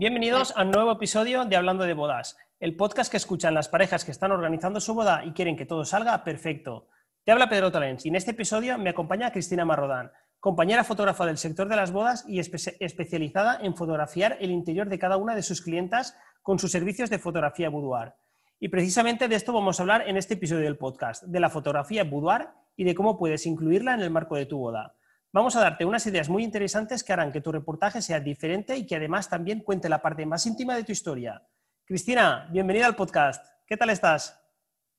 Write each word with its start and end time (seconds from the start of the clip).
Bienvenidos 0.00 0.54
a 0.56 0.62
un 0.62 0.70
nuevo 0.70 0.92
episodio 0.92 1.44
de 1.44 1.56
Hablando 1.56 1.84
de 1.84 1.92
Bodas, 1.92 2.38
el 2.58 2.74
podcast 2.74 3.10
que 3.10 3.18
escuchan 3.18 3.52
las 3.52 3.68
parejas 3.68 4.02
que 4.02 4.12
están 4.12 4.32
organizando 4.32 4.80
su 4.80 4.94
boda 4.94 5.26
y 5.26 5.32
quieren 5.32 5.58
que 5.58 5.66
todo 5.66 5.84
salga 5.84 6.24
perfecto. 6.24 6.88
Te 7.22 7.32
habla 7.32 7.50
Pedro 7.50 7.70
Talens 7.70 8.06
y 8.06 8.08
en 8.08 8.16
este 8.16 8.30
episodio 8.30 8.78
me 8.78 8.88
acompaña 8.88 9.30
Cristina 9.30 9.66
Marrodán, 9.66 10.10
compañera 10.38 10.84
fotógrafa 10.84 11.26
del 11.26 11.36
sector 11.36 11.68
de 11.68 11.76
las 11.76 11.92
bodas 11.92 12.24
y 12.26 12.38
especializada 12.38 13.58
en 13.60 13.76
fotografiar 13.76 14.38
el 14.40 14.52
interior 14.52 14.88
de 14.88 14.98
cada 14.98 15.18
una 15.18 15.34
de 15.34 15.42
sus 15.42 15.60
clientas 15.60 16.16
con 16.40 16.58
sus 16.58 16.72
servicios 16.72 17.10
de 17.10 17.18
fotografía 17.18 17.68
boudoir. 17.68 18.14
Y 18.58 18.68
precisamente 18.68 19.28
de 19.28 19.36
esto 19.36 19.52
vamos 19.52 19.78
a 19.78 19.82
hablar 19.82 20.08
en 20.08 20.16
este 20.16 20.32
episodio 20.32 20.62
del 20.62 20.78
podcast, 20.78 21.24
de 21.24 21.40
la 21.40 21.50
fotografía 21.50 22.04
boudoir 22.04 22.48
y 22.74 22.84
de 22.84 22.94
cómo 22.94 23.18
puedes 23.18 23.44
incluirla 23.44 23.92
en 23.92 24.00
el 24.00 24.08
marco 24.08 24.36
de 24.36 24.46
tu 24.46 24.56
boda. 24.60 24.94
Vamos 25.32 25.54
a 25.54 25.60
darte 25.60 25.84
unas 25.84 26.04
ideas 26.08 26.28
muy 26.28 26.42
interesantes 26.42 27.04
que 27.04 27.12
harán 27.12 27.30
que 27.30 27.40
tu 27.40 27.52
reportaje 27.52 28.02
sea 28.02 28.18
diferente 28.18 28.76
y 28.76 28.84
que 28.84 28.96
además 28.96 29.30
también 29.30 29.60
cuente 29.60 29.88
la 29.88 30.02
parte 30.02 30.26
más 30.26 30.44
íntima 30.44 30.74
de 30.74 30.82
tu 30.82 30.90
historia. 30.90 31.40
Cristina, 31.84 32.48
bienvenida 32.50 32.86
al 32.86 32.96
podcast. 32.96 33.46
¿Qué 33.64 33.76
tal 33.76 33.90
estás? 33.90 34.42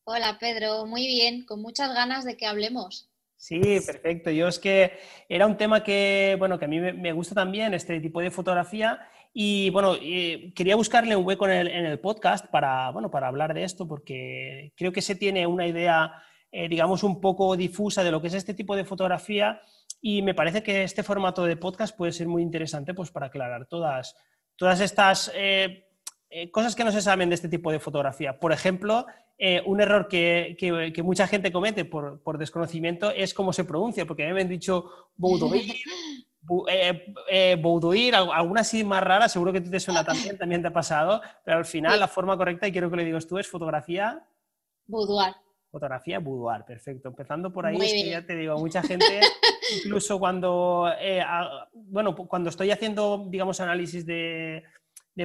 Hola 0.05 0.37
Pedro, 0.39 0.85
muy 0.85 1.05
bien, 1.05 1.43
con 1.45 1.61
muchas 1.61 1.93
ganas 1.93 2.23
de 2.23 2.37
que 2.37 2.45
hablemos. 2.45 3.09
Sí, 3.35 3.59
perfecto. 3.85 4.31
Yo 4.31 4.47
es 4.47 4.57
que 4.57 4.99
era 5.27 5.45
un 5.45 5.57
tema 5.57 5.83
que, 5.83 6.37
bueno, 6.39 6.57
que 6.57 6.63
a 6.63 6.69
mí 6.69 6.79
me 6.79 7.11
gusta 7.11 7.35
también, 7.35 7.73
este 7.73 7.99
tipo 7.99 8.21
de 8.21 8.31
fotografía, 8.31 9.05
y 9.33 9.69
bueno, 9.71 9.95
quería 9.99 10.77
buscarle 10.77 11.17
un 11.17 11.25
hueco 11.25 11.45
en 11.49 11.67
el, 11.67 11.99
podcast 11.99 12.45
para, 12.47 12.89
bueno, 12.91 13.11
para 13.11 13.27
hablar 13.27 13.53
de 13.53 13.65
esto, 13.65 13.85
porque 13.85 14.71
creo 14.77 14.93
que 14.93 15.01
se 15.01 15.15
tiene 15.15 15.45
una 15.45 15.67
idea, 15.67 16.23
eh, 16.53 16.69
digamos, 16.69 17.03
un 17.03 17.19
poco 17.19 17.57
difusa 17.57 18.01
de 18.01 18.11
lo 18.11 18.21
que 18.21 18.27
es 18.27 18.33
este 18.33 18.53
tipo 18.53 18.77
de 18.77 18.85
fotografía 18.85 19.61
y 20.01 20.23
me 20.23 20.33
parece 20.33 20.63
que 20.63 20.83
este 20.83 21.03
formato 21.03 21.45
de 21.45 21.55
podcast 21.55 21.95
puede 21.95 22.11
ser 22.11 22.27
muy 22.27 22.41
interesante 22.41 22.93
pues, 22.93 23.11
para 23.11 23.27
aclarar 23.27 23.67
todas, 23.67 24.15
todas 24.55 24.81
estas 24.81 25.31
eh, 25.35 25.87
eh, 26.29 26.49
cosas 26.49 26.75
que 26.75 26.83
no 26.83 26.91
se 26.91 27.01
saben 27.01 27.29
de 27.29 27.35
este 27.35 27.47
tipo 27.47 27.71
de 27.71 27.79
fotografía. 27.79 28.39
Por 28.39 28.51
ejemplo, 28.51 29.05
eh, 29.37 29.61
un 29.65 29.79
error 29.79 30.07
que, 30.07 30.57
que, 30.57 31.03
mucha 31.03 31.27
gente 31.27 31.51
comete 31.51 31.85
por, 31.85 32.21
por, 32.23 32.39
desconocimiento 32.39 33.11
es 33.11 33.35
cómo 33.35 33.53
se 33.53 33.63
pronuncia, 33.63 34.05
porque 34.07 34.23
a 34.23 34.27
mí 34.27 34.33
me 34.33 34.41
han 34.41 34.49
dicho 34.49 34.89
Boudoir, 35.15 35.71
Boudoir, 37.61 38.15
alguna 38.15 38.61
así 38.61 38.83
más 38.83 39.03
rara, 39.03 39.29
seguro 39.29 39.53
que 39.53 39.61
tú 39.61 39.69
te 39.69 39.79
suena 39.79 40.03
también, 40.03 40.37
también 40.37 40.63
te 40.63 40.69
ha 40.69 40.73
pasado, 40.73 41.21
pero 41.45 41.59
al 41.59 41.65
final 41.65 41.99
la 41.99 42.07
forma 42.07 42.35
correcta, 42.35 42.67
y 42.67 42.71
quiero 42.71 42.89
que 42.89 42.97
le 42.97 43.05
digas 43.05 43.27
tú, 43.27 43.37
es 43.37 43.47
fotografía. 43.47 44.25
Boudoir. 44.87 45.35
Fotografía 45.71 46.19
boudoir, 46.19 46.65
perfecto. 46.65 47.07
Empezando 47.07 47.51
por 47.51 47.65
ahí, 47.65 48.09
ya 48.09 48.25
te 48.25 48.35
digo, 48.35 48.57
mucha 48.57 48.83
gente, 48.83 49.21
incluso 49.77 50.19
cuando, 50.19 50.91
eh, 50.99 51.23
bueno, 51.73 52.13
cuando 52.13 52.49
estoy 52.49 52.71
haciendo, 52.71 53.25
digamos, 53.29 53.61
análisis 53.61 54.05
de, 54.05 54.63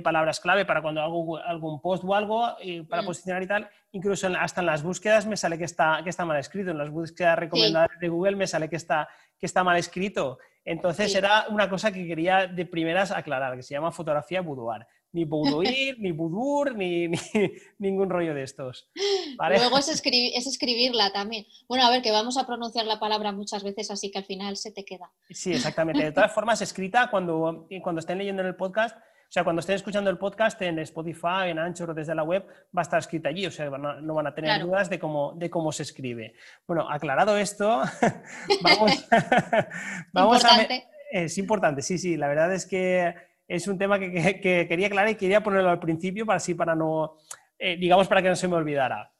palabras 0.04 0.40
clave 0.40 0.66
para 0.66 0.82
cuando 0.82 1.00
hago 1.00 1.38
algún 1.38 1.80
post 1.80 2.04
o 2.04 2.14
algo 2.14 2.54
para 2.86 3.00
mm. 3.02 3.06
posicionar 3.06 3.42
y 3.42 3.46
tal, 3.46 3.70
incluso 3.92 4.28
hasta 4.38 4.60
en 4.60 4.66
las 4.66 4.82
búsquedas 4.82 5.26
me 5.26 5.38
sale 5.38 5.56
que 5.56 5.64
está, 5.64 6.00
que 6.04 6.10
está 6.10 6.26
mal 6.26 6.38
escrito, 6.38 6.70
en 6.70 6.76
las 6.76 6.90
búsquedas 6.90 7.38
recomendadas 7.38 7.88
de 7.98 8.08
Google 8.08 8.36
me 8.36 8.46
sale 8.46 8.68
que 8.68 8.76
está, 8.76 9.08
que 9.38 9.46
está 9.46 9.64
mal 9.64 9.78
escrito. 9.78 10.38
Entonces 10.66 11.14
era 11.14 11.46
una 11.48 11.70
cosa 11.70 11.92
que 11.92 12.06
quería 12.06 12.46
de 12.46 12.66
primeras 12.66 13.10
aclarar, 13.10 13.56
que 13.56 13.62
se 13.62 13.72
llama 13.72 13.90
fotografía 13.90 14.42
boudoir 14.42 14.86
ni 15.16 15.24
boudoir, 15.24 15.98
ni 15.98 16.12
boudour, 16.12 16.76
ni, 16.76 17.08
ningún 17.78 18.10
rollo 18.10 18.34
de 18.34 18.42
estos. 18.42 18.90
Luego 19.38 19.78
es, 19.78 19.88
es, 19.88 20.46
escribirla 20.46 21.10
también. 21.10 21.46
Bueno, 21.66 21.86
a 21.86 21.90
ver, 21.90 22.02
que 22.02 22.10
vamos 22.10 22.36
a 22.36 22.46
pronunciar 22.46 22.84
la 22.84 23.00
palabra 23.00 23.32
muchas 23.32 23.64
veces, 23.64 23.90
así 23.90 24.10
que 24.10 24.18
al 24.18 24.26
final 24.26 24.58
se 24.58 24.72
te 24.72 24.84
queda. 24.84 25.10
Sí, 25.30 25.54
exactamente. 25.54 26.04
De 26.04 26.12
todas 26.12 26.34
formas, 26.34 26.60
escrita 26.60 27.08
cuando, 27.10 27.66
cuando 27.82 28.00
estén 28.00 28.18
leyendo 28.18 28.42
en 28.42 28.48
el 28.48 28.56
podcast, 28.56 28.94
o 28.94 29.32
sea, 29.32 29.42
cuando 29.42 29.60
estén 29.60 29.76
escuchando 29.76 30.10
el 30.10 30.18
podcast 30.18 30.60
en 30.60 30.78
Spotify, 30.80 31.48
en 31.48 31.58
Anchor 31.58 31.90
o 31.90 31.94
desde 31.94 32.14
la 32.14 32.22
web, 32.22 32.46
va 32.76 32.82
a 32.82 32.82
estar 32.82 32.98
escrita 32.98 33.30
allí, 33.30 33.46
o 33.46 33.50
sea, 33.50 33.70
no, 33.70 34.14
van 34.14 34.26
a 34.26 34.34
tener 34.34 34.60
dudas 34.60 34.90
de 34.90 34.98
cómo, 34.98 35.32
de 35.34 35.48
cómo 35.48 35.72
se 35.72 35.82
escribe. 35.82 36.34
Bueno, 36.66 36.90
aclarado 36.90 37.38
esto, 37.38 37.80
vamos, 38.62 39.08
vamos 40.12 40.44
a... 40.44 40.68
Es 41.10 41.38
importante, 41.38 41.80
sí, 41.80 41.96
sí, 41.96 42.18
la 42.18 42.28
verdad 42.28 42.52
es 42.52 42.66
que 42.66 43.14
es 43.48 43.68
un 43.68 43.78
tema 43.78 43.98
que, 43.98 44.40
quería 44.68 44.86
aclarar 44.88 45.10
y 45.10 45.16
quería 45.16 45.42
ponerlo 45.42 45.70
al 45.70 45.80
principio 45.80 46.26
para 46.26 46.38
así, 46.38 46.54
para 46.54 46.74
no, 46.74 47.16
eh, 47.58 47.76
digamos, 47.76 48.08
para 48.08 48.22
que 48.22 48.28
no 48.28 48.36
se 48.36 48.48
me 48.48 48.56
olvidara. 48.56 49.12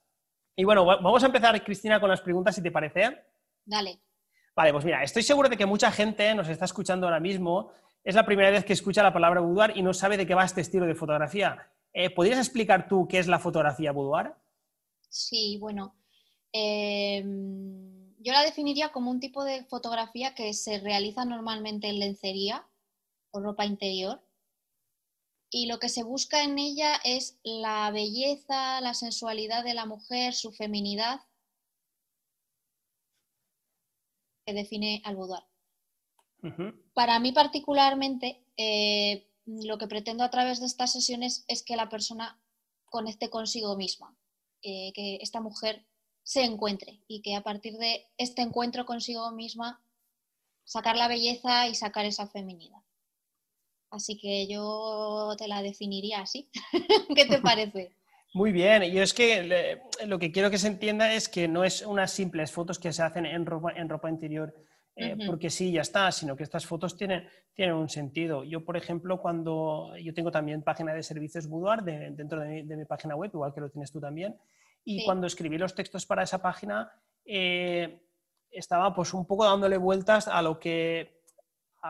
Y 0.57 0.65
bueno, 0.65 0.85
vamos 0.85 1.23
a 1.23 1.27
empezar, 1.27 1.63
Cristina, 1.63 2.01
con 2.01 2.09
las 2.09 2.21
preguntas, 2.21 2.55
si 2.55 2.63
te 2.63 2.71
parece. 2.71 3.19
Dale. 3.65 4.01
Vale, 4.55 4.73
pues 4.73 4.85
mira, 4.87 5.03
estoy 5.03 5.23
seguro 5.23 5.51
de 5.51 5.57
que 5.57 5.67
mucha 5.67 5.93
gente 5.93 6.35
nos 6.35 6.49
está 6.49 6.65
escuchando 6.65 7.07
ahora 7.07 7.21
mismo. 7.21 7.71
Es 8.03 8.15
la 8.15 8.25
primera 8.25 8.51
vez 8.51 8.65
que 8.65 8.73
escucha 8.73 9.03
la 9.03 9.13
palabra 9.13 9.41
boudoir 9.41 9.73
y 9.77 9.83
no 9.83 9.93
sabe 9.93 10.17
de 10.17 10.27
qué 10.27 10.35
va 10.35 10.45
este 10.45 10.63
estilo 10.63 10.87
de 10.87 10.95
fotografía. 10.95 11.71
Eh, 11.93 12.09
¿Podrías 12.09 12.39
explicar 12.39 12.89
tú 12.89 13.07
qué 13.07 13.19
es 13.19 13.27
la 13.27 13.39
fotografía 13.39 13.93
boudoir? 13.93 14.33
Sí, 15.09 15.59
bueno. 15.61 15.95
Em, 16.53 18.15
yo 18.19 18.33
la 18.33 18.43
definiría 18.43 18.91
como 18.93 19.11
un 19.11 19.21
tipo 19.21 19.45
de 19.45 19.65
fotografía 19.65 20.35
que 20.35 20.55
se 20.55 20.79
realiza 20.81 21.27
normalmente 21.27 21.89
en 21.89 21.99
lencería 21.99 22.67
ropa 23.41 23.65
interior. 23.65 24.23
Y 25.51 25.67
lo 25.67 25.79
que 25.79 25.89
se 25.89 26.03
busca 26.03 26.43
en 26.43 26.59
ella 26.59 26.97
es 27.05 27.39
la 27.43 27.91
belleza, 27.91 28.81
la 28.81 28.95
sensualidad 28.95 29.65
de 29.65 29.75
la 29.75 29.87
mujer, 29.87 30.35
su 30.35 30.53
feminidad, 30.53 31.21
que 34.45 34.53
define 34.53 35.03
al 35.05 35.17
boudoir. 35.17 35.45
Para 36.95 37.19
mí 37.19 37.33
particularmente, 37.33 38.45
eh, 38.57 39.29
lo 39.47 39.79
que 39.79 39.89
pretendo 39.89 40.23
a 40.23 40.31
través 40.31 40.61
de 40.61 40.67
estas 40.67 40.93
sesiones 40.93 41.45
es 41.49 41.63
que 41.63 41.77
la 41.77 41.89
persona 41.89 42.41
conecte 42.85 43.31
consigo 43.31 43.77
misma, 43.77 44.17
eh, 44.63 44.93
que 44.95 45.19
esta 45.21 45.41
mujer 45.41 45.85
se 46.23 46.45
encuentre 46.45 47.01
y 47.09 47.23
que 47.23 47.35
a 47.35 47.43
partir 47.43 47.77
de 47.79 48.07
este 48.19 48.43
encuentro 48.43 48.87
consigo 48.87 49.31
misma 49.31 49.81
sacar 50.65 50.97
la 50.97 51.09
belleza 51.09 51.69
y 51.69 51.75
sacar 51.75 52.05
esa 52.05 52.27
feminidad. 52.27 52.83
Así 53.97 54.19
que 54.19 54.47
yo 54.47 55.35
te 55.39 55.49
la 55.49 55.63
definiría 55.63 56.21
así. 56.21 56.49
¿Qué 57.17 57.25
te 57.27 57.41
parece? 57.41 57.93
Muy 58.35 58.53
bien, 58.53 58.83
yo 58.85 59.03
es 59.03 59.15
que 59.15 59.81
lo 60.07 60.19
que 60.19 60.31
quiero 60.31 60.51
que 60.51 60.59
se 60.59 60.69
entienda 60.69 61.13
es 61.13 61.29
que 61.29 61.49
no 61.49 61.65
es 61.65 61.83
unas 61.83 62.11
simples 62.11 62.53
fotos 62.53 62.79
que 62.79 62.93
se 62.93 63.03
hacen 63.03 63.25
en 63.25 63.47
ropa, 63.47 63.73
en 63.73 63.89
ropa 63.89 64.11
interior 64.11 64.55
eh, 64.99 65.15
porque 65.27 65.51
sí, 65.51 65.71
ya 65.71 65.83
está, 65.83 66.11
sino 66.11 66.35
que 66.35 66.43
estas 66.43 66.65
fotos 66.65 66.97
tienen, 66.97 67.29
tienen 67.55 67.75
un 67.75 67.91
sentido. 67.91 68.45
Yo, 68.45 68.65
por 68.65 68.79
ejemplo, 68.79 69.21
cuando 69.21 69.95
yo 69.99 70.15
tengo 70.15 70.31
también 70.31 70.63
página 70.63 70.95
de 70.95 71.03
servicios 71.03 71.47
Boudoir 71.47 71.83
dentro 71.83 72.41
de 72.41 72.63
mi, 72.65 72.85
página 72.87 73.15
web, 73.15 73.31
igual 73.35 73.53
que 73.53 73.61
lo 73.61 73.69
tienes 73.69 73.93
tú 73.93 74.01
también, 74.01 74.39
y 74.85 75.05
cuando 75.05 75.27
escribí 75.27 75.59
los 75.59 75.75
textos 75.75 76.07
para 76.07 76.23
esa 76.23 76.41
página, 76.41 76.91
eh, 77.27 78.01
estaba 78.51 78.95
pues 78.95 79.13
un 79.13 79.27
poco 79.27 79.45
dándole 79.45 79.77
vueltas 79.77 80.29
a 80.29 80.41
lo 80.41 80.59
que 80.59 81.21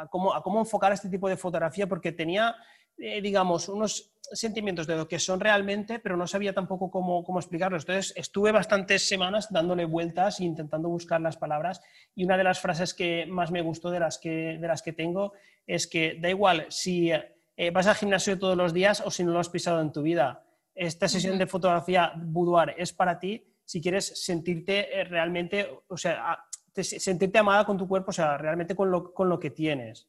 a 0.01 0.09
cómo, 0.09 0.61
enfocar 0.61 0.93
este 0.93 1.09
tipo 1.09 1.29
de 1.29 1.37
fotografía, 1.37 1.87
porque 1.87 2.13
tenía, 2.13 2.55
eh, 2.99 3.21
digamos, 3.21 3.69
unos 3.69 4.13
sentimientos 4.33 4.87
de 4.87 4.97
lo 4.97 5.07
que 5.07 5.19
son 5.19 5.41
realmente, 5.41 5.99
pero 5.99 6.17
no 6.17 6.27
sabía 6.27 6.53
tampoco 6.53 6.91
cómo, 6.91 7.25
cómo 7.25 7.39
explicarlos. 7.39 7.83
Entonces, 7.83 8.13
estuve 8.17 8.53
bastantes 8.53 9.09
semanas 9.09 9.53
dándole 9.53 9.85
vueltas 9.85 10.41
e 10.41 10.45
intentando 10.45 10.89
buscar 10.89 11.21
las 11.21 11.37
palabras. 11.37 11.81
Y 12.15 12.25
una 12.25 12.37
de 12.37 12.45
las 12.45 12.61
frases 12.61 12.95
que 12.95 13.27
más 13.27 13.51
me 13.51 13.63
gustó 13.63 13.91
de 13.91 14.01
las 14.01 14.19
que, 14.19 14.59
de 14.61 14.67
las 14.67 14.83
que 14.83 14.93
tengo 14.93 15.33
es 15.67 15.87
que 15.87 16.19
da 16.21 16.31
igual 16.31 16.67
si 16.71 17.11
eh, 17.11 17.71
vas 17.71 17.87
al 17.87 17.95
gimnasio 17.95 18.39
todos 18.39 18.57
los 18.57 18.73
días 18.73 19.03
o 19.05 19.11
si 19.11 19.25
no 19.25 19.33
lo 19.33 19.41
has 19.41 19.49
pisado 19.49 19.81
en 19.81 19.93
tu 19.93 20.03
vida. 20.03 20.45
Esta 20.75 21.09
sesión 21.09 21.39
de 21.39 21.47
fotografía 21.47 22.13
boudoir 22.17 22.75
es 22.77 22.93
para 22.93 23.19
ti 23.19 23.47
si 23.65 23.81
quieres 23.81 24.25
sentirte 24.25 25.01
eh, 25.01 25.05
realmente, 25.05 25.69
o 25.89 25.97
sea, 25.97 26.39
sentirte 26.85 27.39
amada 27.39 27.65
con 27.65 27.79
tu 27.79 27.87
cuerpo, 27.87 28.11
o 28.11 28.15
sea, 28.15 28.37
realmente 28.39 28.75
con 28.75 28.91
lo, 28.91 29.13
con 29.13 29.29
lo 29.29 29.39
que 29.39 29.51
tienes. 29.51 30.09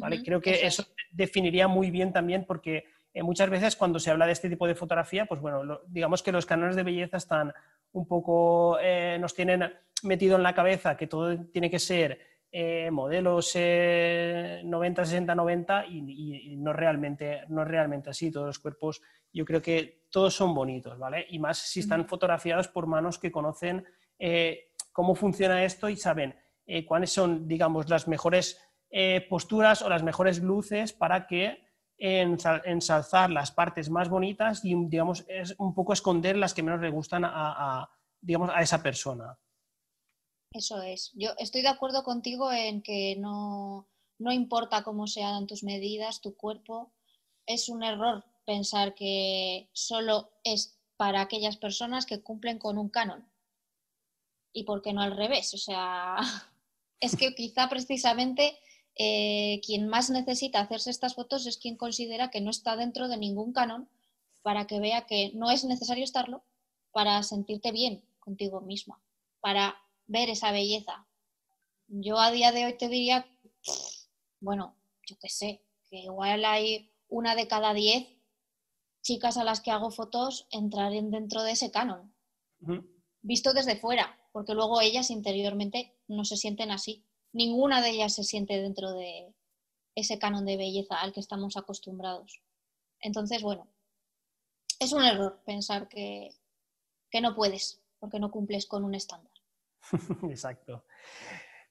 ¿vale? 0.00 0.22
Creo 0.22 0.40
que 0.40 0.66
eso, 0.66 0.84
definiría 1.10 1.68
muy 1.68 1.90
bien 1.90 2.12
también 2.12 2.44
porque 2.44 2.84
eh, 3.14 3.22
muchas 3.22 3.48
veces 3.48 3.76
cuando 3.76 3.98
se 3.98 4.10
habla 4.10 4.26
de 4.26 4.32
este 4.32 4.48
tipo 4.48 4.66
de 4.66 4.74
fotografía, 4.74 5.26
pues 5.26 5.40
bueno, 5.40 5.80
digamos 5.86 6.22
que 6.22 6.32
los 6.32 6.46
cánones 6.46 6.76
de 6.76 6.82
belleza 6.82 7.16
están 7.16 7.52
un 7.92 8.06
poco, 8.06 8.78
eh, 8.80 9.16
nos 9.20 9.34
tienen 9.34 9.72
metido 10.02 10.36
en 10.36 10.42
la 10.42 10.54
cabeza 10.54 10.96
que 10.96 11.06
todo 11.06 11.36
tiene 11.46 11.70
que 11.70 11.78
ser 11.78 12.20
eh, 12.50 12.90
modelos 12.90 13.54
90, 13.54 15.04
60, 15.04 15.34
90 15.34 15.86
y, 15.86 16.56
no, 16.56 16.72
realmente, 16.72 17.42
no 17.48 17.64
realmente 17.64 18.10
así. 18.10 18.30
Todos 18.30 18.46
los 18.46 18.58
cuerpos, 18.58 19.02
yo 19.32 19.44
creo 19.44 19.60
que 19.60 20.02
todos 20.10 20.34
son 20.34 20.54
bonitos, 20.54 20.98
¿vale? 20.98 21.26
Y 21.30 21.38
más 21.38 21.58
si 21.58 21.80
están 21.80 22.06
fotografiados 22.06 22.68
por 22.68 22.86
manos 22.86 23.18
que 23.18 23.32
conocen 23.32 23.84
cómo 24.98 25.14
funciona 25.14 25.62
esto 25.62 25.88
y 25.88 25.94
saben 25.94 26.34
eh, 26.66 26.84
cuáles 26.84 27.12
son, 27.12 27.46
digamos, 27.46 27.88
las 27.88 28.08
mejores 28.08 28.60
eh, 28.90 29.24
posturas 29.30 29.80
o 29.82 29.88
las 29.88 30.02
mejores 30.02 30.42
luces 30.42 30.92
para 30.92 31.28
que 31.28 31.62
ensalzar 31.96 33.30
las 33.30 33.52
partes 33.52 33.90
más 33.90 34.08
bonitas 34.08 34.64
y, 34.64 34.74
digamos, 34.86 35.24
es 35.28 35.54
un 35.60 35.72
poco 35.72 35.92
esconder 35.92 36.36
las 36.36 36.52
que 36.52 36.64
menos 36.64 36.80
le 36.80 36.90
gustan 36.90 37.22
a, 37.24 37.88
digamos, 38.20 38.50
a 38.52 38.60
esa 38.60 38.82
persona. 38.82 39.38
Eso 40.52 40.82
es. 40.82 41.12
Yo 41.14 41.30
estoy 41.38 41.62
de 41.62 41.68
acuerdo 41.68 42.02
contigo 42.02 42.50
en 42.50 42.82
que 42.82 43.14
no, 43.20 43.88
no 44.18 44.32
importa 44.32 44.82
cómo 44.82 45.06
sean 45.06 45.46
tus 45.46 45.62
medidas, 45.62 46.20
tu 46.20 46.36
cuerpo, 46.36 46.92
es 47.46 47.68
un 47.68 47.84
error 47.84 48.24
pensar 48.44 48.96
que 48.96 49.70
solo 49.72 50.32
es 50.42 50.76
para 50.96 51.20
aquellas 51.20 51.56
personas 51.56 52.04
que 52.04 52.20
cumplen 52.20 52.58
con 52.58 52.78
un 52.78 52.88
canon. 52.88 53.28
¿Y 54.52 54.64
por 54.64 54.82
qué 54.82 54.92
no 54.92 55.02
al 55.02 55.16
revés? 55.16 55.54
O 55.54 55.58
sea, 55.58 56.16
es 57.00 57.16
que 57.16 57.34
quizá 57.34 57.68
precisamente 57.68 58.58
eh, 58.96 59.60
quien 59.64 59.88
más 59.88 60.10
necesita 60.10 60.60
hacerse 60.60 60.90
estas 60.90 61.14
fotos 61.14 61.46
es 61.46 61.56
quien 61.56 61.76
considera 61.76 62.30
que 62.30 62.40
no 62.40 62.50
está 62.50 62.76
dentro 62.76 63.08
de 63.08 63.16
ningún 63.16 63.52
canon 63.52 63.88
para 64.42 64.66
que 64.66 64.80
vea 64.80 65.06
que 65.06 65.30
no 65.34 65.50
es 65.50 65.64
necesario 65.64 66.04
estarlo 66.04 66.42
para 66.90 67.22
sentirte 67.22 67.70
bien 67.70 68.02
contigo 68.18 68.60
misma, 68.60 69.00
para 69.40 69.76
ver 70.06 70.30
esa 70.30 70.50
belleza. 70.50 71.06
Yo 71.86 72.18
a 72.18 72.30
día 72.30 72.50
de 72.50 72.64
hoy 72.64 72.76
te 72.76 72.88
diría, 72.88 73.26
bueno, 74.40 74.74
yo 75.06 75.16
qué 75.20 75.28
sé, 75.28 75.62
que 75.88 75.98
igual 75.98 76.44
hay 76.44 76.90
una 77.08 77.34
de 77.34 77.46
cada 77.46 77.72
diez 77.72 78.06
chicas 79.02 79.36
a 79.36 79.44
las 79.44 79.60
que 79.60 79.70
hago 79.70 79.90
fotos 79.90 80.46
entraren 80.50 81.10
dentro 81.10 81.42
de 81.42 81.52
ese 81.52 81.70
canon, 81.70 82.12
visto 83.22 83.54
desde 83.54 83.76
fuera, 83.76 84.17
porque 84.32 84.54
luego 84.54 84.80
ellas 84.80 85.10
interiormente 85.10 85.94
no 86.06 86.24
se 86.24 86.36
sienten 86.36 86.70
así 86.70 87.04
ninguna 87.32 87.80
de 87.80 87.90
ellas 87.90 88.14
se 88.14 88.24
siente 88.24 88.60
dentro 88.60 88.92
de 88.92 89.34
ese 89.94 90.18
canon 90.18 90.44
de 90.44 90.56
belleza 90.56 91.00
al 91.00 91.12
que 91.12 91.20
estamos 91.20 91.56
acostumbrados. 91.56 92.42
Entonces, 93.00 93.42
bueno, 93.42 93.68
es 94.78 94.92
un 94.92 95.04
error 95.04 95.40
pensar 95.44 95.88
que, 95.88 96.30
no 97.20 97.34
puedes 97.34 97.82
porque 97.98 98.20
no 98.20 98.30
cumples 98.30 98.66
con 98.66 98.84
un 98.84 98.94
estándar. 98.94 99.32
Exacto. 100.30 100.84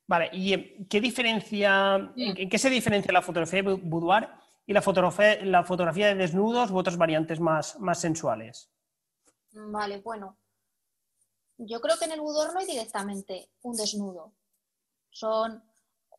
Vale, 0.07 0.29
¿y 0.33 0.53
eh, 0.53 0.87
qué 0.89 1.01
diferencia, 1.01 2.13
en 2.15 2.49
qué 2.49 2.57
se 2.57 2.69
diferencia 2.69 3.11
la 3.11 3.21
fotografía 3.21 3.61
de 3.61 3.73
boudoir 3.73 4.29
y 4.65 4.73
la 4.73 4.81
fotografía, 4.81 5.43
la 5.43 5.63
fotografía 5.63 6.07
de 6.07 6.15
desnudos 6.15 6.71
u 6.71 6.77
otras 6.77 6.97
variantes 6.97 7.39
más, 7.39 7.79
más 7.79 7.99
sensuales? 7.99 8.69
Vale, 9.51 9.99
bueno. 9.99 10.37
Yo 11.57 11.81
creo 11.81 11.97
que 11.97 12.05
en 12.05 12.11
el 12.11 12.21
boudoir 12.21 12.53
no 12.53 12.59
hay 12.59 12.65
directamente 12.65 13.49
un 13.61 13.75
desnudo. 13.75 14.33
Son 15.09 15.63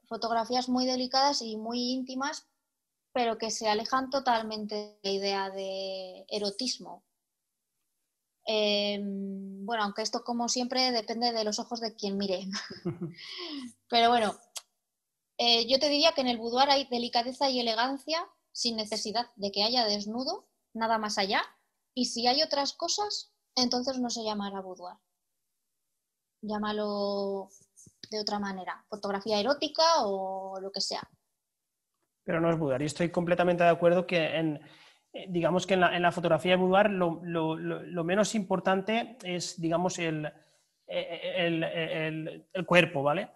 fotografías 0.08 0.68
muy 0.68 0.86
delicadas 0.86 1.42
y 1.42 1.56
muy 1.56 1.92
íntimas, 1.92 2.46
pero 3.12 3.38
que 3.38 3.50
se 3.50 3.68
alejan 3.68 4.10
totalmente 4.10 4.74
de 4.74 4.98
la 5.02 5.10
idea 5.10 5.50
de 5.50 6.24
erotismo. 6.28 7.04
Em, 8.44 9.66
bueno, 9.66 9.84
aunque 9.84 10.02
esto 10.02 10.24
como 10.24 10.48
siempre 10.48 10.90
depende 10.90 11.32
de 11.32 11.44
los 11.44 11.58
ojos 11.58 11.80
de 11.80 11.94
quien 11.94 12.16
mire. 12.16 12.48
pero 13.88 14.08
bueno, 14.08 14.38
eh, 15.36 15.68
yo 15.68 15.78
te 15.78 15.88
diría 15.88 16.12
que 16.12 16.22
en 16.22 16.28
el 16.28 16.38
boudoir 16.38 16.70
hay 16.70 16.86
delicadeza 16.86 17.50
y 17.50 17.60
elegancia 17.60 18.26
sin 18.52 18.76
necesidad 18.76 19.30
de 19.36 19.52
que 19.52 19.62
haya 19.62 19.84
desnudo, 19.84 20.48
nada 20.72 20.98
más 20.98 21.18
allá. 21.18 21.42
Y 21.94 22.06
si 22.06 22.26
hay 22.26 22.42
otras 22.42 22.72
cosas, 22.72 23.32
entonces 23.54 23.98
no 23.98 24.10
se 24.10 24.24
llamará 24.24 24.60
boudoir. 24.60 24.96
Llámalo 26.40 27.48
de 28.10 28.20
otra 28.20 28.38
manera, 28.38 28.84
fotografía 28.88 29.40
erótica 29.40 29.82
o 30.04 30.58
lo 30.60 30.70
que 30.70 30.80
sea. 30.80 31.02
Pero 32.24 32.40
no 32.40 32.50
es 32.50 32.58
boudoir. 32.58 32.82
Y 32.82 32.86
estoy 32.86 33.10
completamente 33.10 33.64
de 33.64 33.70
acuerdo 33.70 34.06
que 34.06 34.36
en, 34.36 34.60
eh, 35.12 35.26
digamos 35.28 35.66
que 35.66 35.74
en 35.74 35.80
la, 35.80 36.12
fotografía 36.12 36.52
de 36.52 36.56
boudoir 36.56 36.90
lo, 36.90 38.04
menos 38.04 38.34
importante 38.34 39.16
es, 39.22 39.60
digamos, 39.60 39.98
el, 39.98 40.30
eh, 40.86 42.44
el, 42.52 42.66
cuerpo, 42.66 43.02
¿vale? 43.02 43.30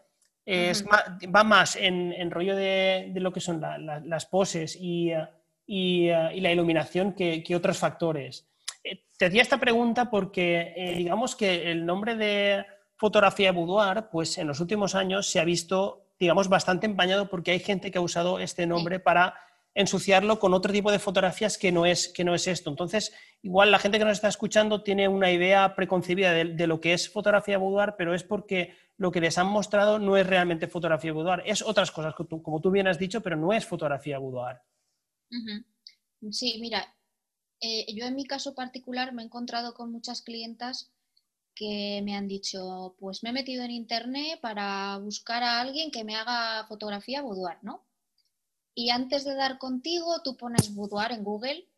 Es, 0.45 0.85
va 0.85 1.45
más 1.45 1.77
en, 1.77 2.31
rollo 2.31 2.57
de, 2.57 3.13
lo 3.17 3.33
que 3.33 3.41
son 3.41 3.61
las 3.61 4.27
poses 4.27 4.77
y, 4.79 5.13
y, 5.67 6.09
la 6.09 6.53
iluminación 6.53 7.13
que, 7.13 7.43
que 7.43 7.57
otros 7.57 7.79
factores. 7.79 8.49
Eh, 8.85 9.07
te 9.17 9.27
hacía 9.27 9.43
esta 9.43 9.59
pregunta 9.59 10.11
porque, 10.11 10.95
digamos 10.97 11.37
que 11.37 11.71
el 11.71 11.87
nombre 11.87 12.17
de 12.17 12.67
fotografía 13.03 13.51
boudoir, 13.51 14.05
pues 14.13 14.39
en 14.39 14.47
los 14.47 14.61
últimos 14.61 14.95
años 14.95 15.27
se 15.27 15.41
ha 15.41 15.45
visto, 15.45 16.07
digamos, 16.21 16.49
bastante 16.49 16.87
empañado 16.87 17.29
porque 17.29 17.51
hay 17.51 17.59
gente 17.59 17.91
que 17.91 17.99
ha 17.99 18.01
usado 18.01 18.39
este 18.39 18.65
nombre 18.65 19.01
para 19.01 19.35
ensuciarlo 19.75 20.39
con 20.39 20.55
otro 20.55 20.73
tipo 20.73 20.93
de 20.93 21.01
fotografías 21.01 21.59
que 21.59 21.73
no 21.73 21.85
es, 21.85 22.07
que 22.07 22.23
no 22.23 22.33
es 22.33 22.47
esto. 22.47 22.71
Entonces, 22.71 23.13
igual 23.43 23.73
la 23.73 23.81
gente 23.81 23.99
que 23.99 24.05
nos 24.05 24.13
está 24.13 24.29
escuchando 24.29 24.85
tiene 24.85 25.09
una 25.09 25.33
idea 25.33 25.75
preconcebida 25.75 26.31
de, 26.33 26.67
lo 26.69 26.81
que 26.81 26.93
es 26.93 27.11
fotografía 27.11 27.59
boudoir, 27.59 27.95
pero 27.99 28.15
es 28.15 28.23
porque 28.23 28.73
lo 28.99 29.11
que 29.11 29.21
les 29.21 29.37
han 29.37 29.49
mostrado 29.49 29.99
no 29.99 30.17
es 30.17 30.25
realmente 30.25 30.69
fotografía 30.69 31.13
boudoir, 31.13 31.43
es 31.45 31.61
otras 31.61 31.91
cosas, 31.91 32.15
como 32.15 32.61
tú 32.61 32.71
bien 32.71 32.87
has 32.87 33.01
dicho, 33.01 33.21
pero 33.21 33.35
no 33.35 33.53
es 33.53 33.67
fotografía 33.67 34.19
boudoir. 34.19 34.59
Sí, 36.31 36.59
mira, 36.61 36.95
eh, 37.61 37.85
yo 37.93 38.07
en 38.07 38.15
mi 38.15 38.27
caso 38.27 38.55
particular 38.55 39.13
me 39.13 39.23
he 39.23 39.25
encontrado 39.25 39.75
con 39.75 39.91
muchas 39.91 40.23
clientas 40.23 40.93
que 41.55 42.01
me 42.05 42.17
han 42.17 42.29
dicho, 42.29 42.97
pues 42.99 43.23
me 43.23 43.31
he 43.31 43.33
metido 43.33 43.65
en 43.65 43.71
internet 43.71 44.41
para 44.41 44.99
buscar 44.99 45.43
a 45.43 45.61
alguien 45.61 45.91
que 45.91 46.05
me 46.05 46.17
haga 46.17 46.67
fotografía 46.67 47.23
boudoir, 47.23 47.59
¿no? 47.63 47.87
Y 48.75 48.91
antes 48.91 49.25
de 49.25 49.35
dar 49.35 49.59
contigo, 49.59 50.23
tú 50.23 50.37
pones 50.37 50.75
boudoir 50.75 51.13
en 51.13 51.25
Google 51.25 51.69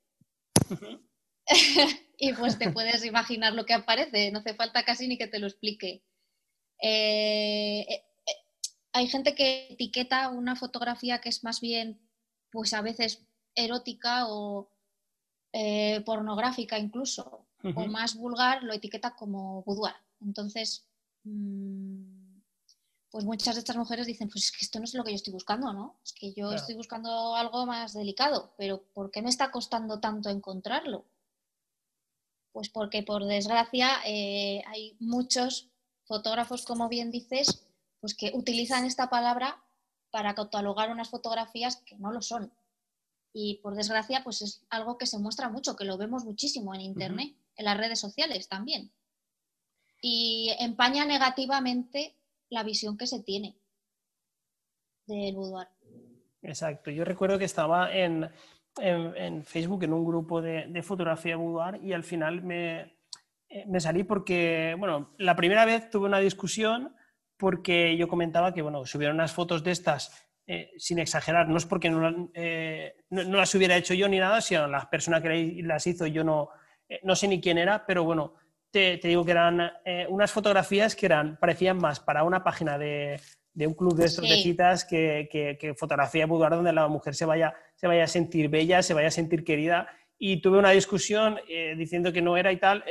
y 2.18 2.32
pues 2.34 2.58
te 2.58 2.70
puedes 2.70 3.04
imaginar 3.04 3.52
lo 3.52 3.66
que 3.66 3.74
aparece, 3.74 4.30
no 4.30 4.38
hace 4.38 4.54
falta 4.54 4.84
casi 4.84 5.08
ni 5.08 5.18
que 5.18 5.26
te 5.26 5.38
lo 5.38 5.46
explique. 5.46 6.04
Eh, 6.80 7.80
eh, 7.80 8.04
eh, 8.26 8.32
hay 8.92 9.06
gente 9.08 9.34
que 9.34 9.68
etiqueta 9.70 10.28
una 10.28 10.56
fotografía 10.56 11.20
que 11.20 11.28
es 11.28 11.44
más 11.44 11.60
bien, 11.60 12.00
pues 12.50 12.72
a 12.74 12.82
veces 12.82 13.26
erótica 13.54 14.26
o 14.28 14.70
pornográfica 16.04 16.80
incluso, 16.80 17.46
o 17.74 17.86
más 17.86 18.16
vulgar 18.16 18.62
lo 18.62 18.72
etiqueta 18.72 19.14
como 19.16 19.62
boudoir. 19.62 19.94
Entonces, 20.20 20.86
mm, 21.24 22.24
pues 23.10 23.24
muchas 23.24 23.54
de 23.54 23.60
estas 23.60 23.76
mujeres 23.76 24.06
dicen, 24.06 24.28
pues 24.28 24.46
es 24.46 24.52
que 24.52 24.64
esto 24.64 24.78
no 24.78 24.84
es 24.84 24.94
lo 24.94 25.04
que 25.04 25.12
yo 25.12 25.16
estoy 25.16 25.32
buscando, 25.32 25.72
¿no? 25.72 26.00
Es 26.04 26.12
que 26.12 26.32
yo 26.32 26.52
estoy 26.52 26.74
buscando 26.74 27.36
algo 27.36 27.64
más 27.64 27.94
delicado, 27.94 28.52
pero 28.58 28.82
¿por 28.92 29.10
qué 29.10 29.22
me 29.22 29.30
está 29.30 29.50
costando 29.50 30.00
tanto 30.00 30.28
encontrarlo? 30.28 31.04
Pues 32.52 32.68
porque 32.68 33.02
por 33.02 33.24
desgracia 33.24 33.88
eh, 34.04 34.62
hay 34.66 34.96
muchos 35.00 35.70
fotógrafos, 36.06 36.64
como 36.64 36.88
bien 36.88 37.10
dices, 37.10 37.66
pues 38.00 38.14
que 38.14 38.32
utilizan 38.34 38.84
esta 38.84 39.08
palabra 39.08 39.62
para 40.10 40.34
catalogar 40.34 40.90
unas 40.90 41.08
fotografías 41.08 41.76
que 41.76 41.96
no 41.96 42.12
lo 42.12 42.20
son. 42.20 42.52
Y 43.32 43.56
por 43.62 43.74
desgracia, 43.74 44.22
pues 44.22 44.42
es 44.42 44.64
algo 44.70 44.98
que 44.98 45.06
se 45.06 45.18
muestra 45.18 45.48
mucho, 45.48 45.74
que 45.76 45.84
lo 45.84 45.98
vemos 45.98 46.24
muchísimo 46.24 46.74
en 46.74 46.80
Internet 46.82 47.34
en 47.56 47.64
las 47.64 47.76
redes 47.76 48.00
sociales 48.00 48.48
también. 48.48 48.92
Y 50.00 50.54
empaña 50.58 51.04
negativamente 51.04 52.16
la 52.50 52.62
visión 52.62 52.96
que 52.96 53.06
se 53.06 53.22
tiene 53.22 53.56
del 55.06 55.34
boudoir. 55.34 55.68
Exacto. 56.42 56.90
Yo 56.90 57.04
recuerdo 57.04 57.38
que 57.38 57.44
estaba 57.44 57.94
en, 57.94 58.30
Facebook 59.44 59.84
en 59.84 59.92
un 59.92 60.04
grupo 60.04 60.42
de, 60.42 60.82
fotografía 60.82 61.36
boudoir 61.36 61.82
y 61.82 61.92
al 61.92 62.04
final 62.04 62.42
me, 62.42 62.96
eh, 63.48 63.64
me, 63.66 63.80
salí 63.80 64.04
porque, 64.04 64.76
bueno, 64.78 65.14
la 65.18 65.36
primera 65.36 65.64
vez 65.64 65.90
tuve 65.90 66.06
una 66.06 66.18
discusión 66.18 66.94
porque 67.36 67.96
yo 67.96 68.08
comentaba 68.08 68.52
que, 68.52 68.62
bueno, 68.62 68.84
subieron 68.86 69.16
unas 69.16 69.32
fotos 69.32 69.64
de 69.64 69.72
estas 69.72 70.28
eh, 70.46 70.72
sin 70.76 70.98
exagerar, 70.98 71.48
no 71.48 71.56
es 71.56 71.64
porque 71.64 71.88
no, 71.88 72.30
eh, 72.34 72.96
no, 73.08 73.24
no, 73.24 73.38
las 73.38 73.54
hubiera 73.54 73.76
hecho 73.76 73.94
yo 73.94 74.08
ni 74.08 74.18
nada, 74.18 74.42
sino 74.42 74.66
la 74.68 74.90
persona 74.90 75.22
que 75.22 75.62
las 75.62 75.86
hizo 75.86 76.06
yo 76.06 76.22
no, 76.22 76.50
eh, 76.88 77.00
no 77.02 77.14
sé 77.14 77.28
ni 77.28 77.40
quién 77.40 77.58
era, 77.58 77.84
pero 77.86 78.04
bueno, 78.04 78.34
te, 78.70 78.98
digo 79.02 79.24
que 79.24 79.30
eran 79.30 79.72
eh, 79.84 80.06
unas 80.08 80.32
fotografías 80.32 80.96
que 80.96 81.06
eran, 81.06 81.36
parecían 81.38 81.78
más 81.78 82.00
para 82.00 82.24
una 82.24 82.42
página 82.42 82.76
de, 82.76 83.20
un 83.56 83.74
club 83.74 83.94
de 83.94 84.06
estos 84.06 84.28
de 84.28 84.36
citas 84.36 84.84
que, 84.84 85.28
que, 85.30 85.74
fotografía 85.74 86.26
boudoir 86.26 86.50
donde 86.50 86.72
la 86.72 86.88
mujer 86.88 87.14
se 87.14 87.24
vaya, 87.24 87.54
se 87.76 87.86
vaya 87.86 88.04
a 88.04 88.08
sentir 88.08 88.48
bella, 88.48 88.82
se 88.82 88.94
vaya 88.94 89.08
a 89.08 89.12
sentir 89.12 89.44
querida. 89.44 89.88
Y 90.18 90.40
tuve 90.40 90.58
una 90.58 90.70
discusión 90.70 91.38
eh, 91.48 91.74
diciendo 91.76 92.12
que 92.12 92.22
no 92.22 92.36
era 92.36 92.52
y 92.52 92.56
tal. 92.58 92.84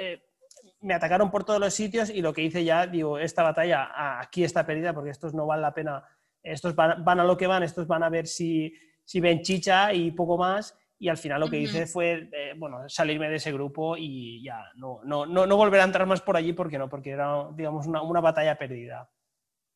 me 0.82 0.94
atacaron 0.94 1.32
por 1.32 1.44
todos 1.44 1.60
los 1.60 1.74
sitios 1.74 2.10
y 2.10 2.22
lo 2.22 2.34
que 2.34 2.44
hice 2.44 2.64
ya, 2.64 2.88
digo, 2.88 3.18
esta 3.18 3.44
batalla 3.44 4.20
aquí 4.20 4.44
está 4.44 4.66
perdida 4.66 4.94
porque 4.94 5.10
estos 5.10 5.34
no 5.34 5.46
valen 5.46 5.64
la 5.64 5.74
pena. 5.74 6.04
Estos 6.42 6.76
van, 6.76 7.04
van 7.04 7.20
a 7.20 7.24
lo 7.24 7.38
que 7.38 7.48
van, 7.48 7.64
estos 7.64 7.88
van 7.88 8.04
a 8.04 8.10
ver 8.10 8.28
si, 8.28 8.74
si 9.04 9.20
ven 9.20 9.42
chicha 9.42 9.94
y 9.94 10.12
poco 10.12 10.38
más 10.38 10.78
y 11.00 11.10
al 11.10 11.18
final 11.18 11.42
lo 11.42 11.50
que 11.50 11.60
hice 11.60 11.86
fue 11.86 12.30
eh, 12.32 12.54
bueno, 12.56 12.88
salirme 12.88 13.30
de 13.30 13.36
ese 13.36 13.52
grupo 13.52 13.98
y 13.98 14.44
ya 14.44 14.64
no, 14.76 15.02
no, 15.04 15.26
no, 15.26 15.46
no, 15.46 15.58
volver 15.58 15.82
a 15.82 15.86
entrar 15.86 16.08
más 16.08 16.22
por 16.22 16.38
allí 16.38 16.54
porque 16.54 16.78
no, 16.78 16.90
porque 16.90 17.12
era 17.12 17.50
digamos 17.56 17.88
una, 17.88 18.02
una 18.02 18.22
batalla 18.22 18.58
perdida. 18.58 19.10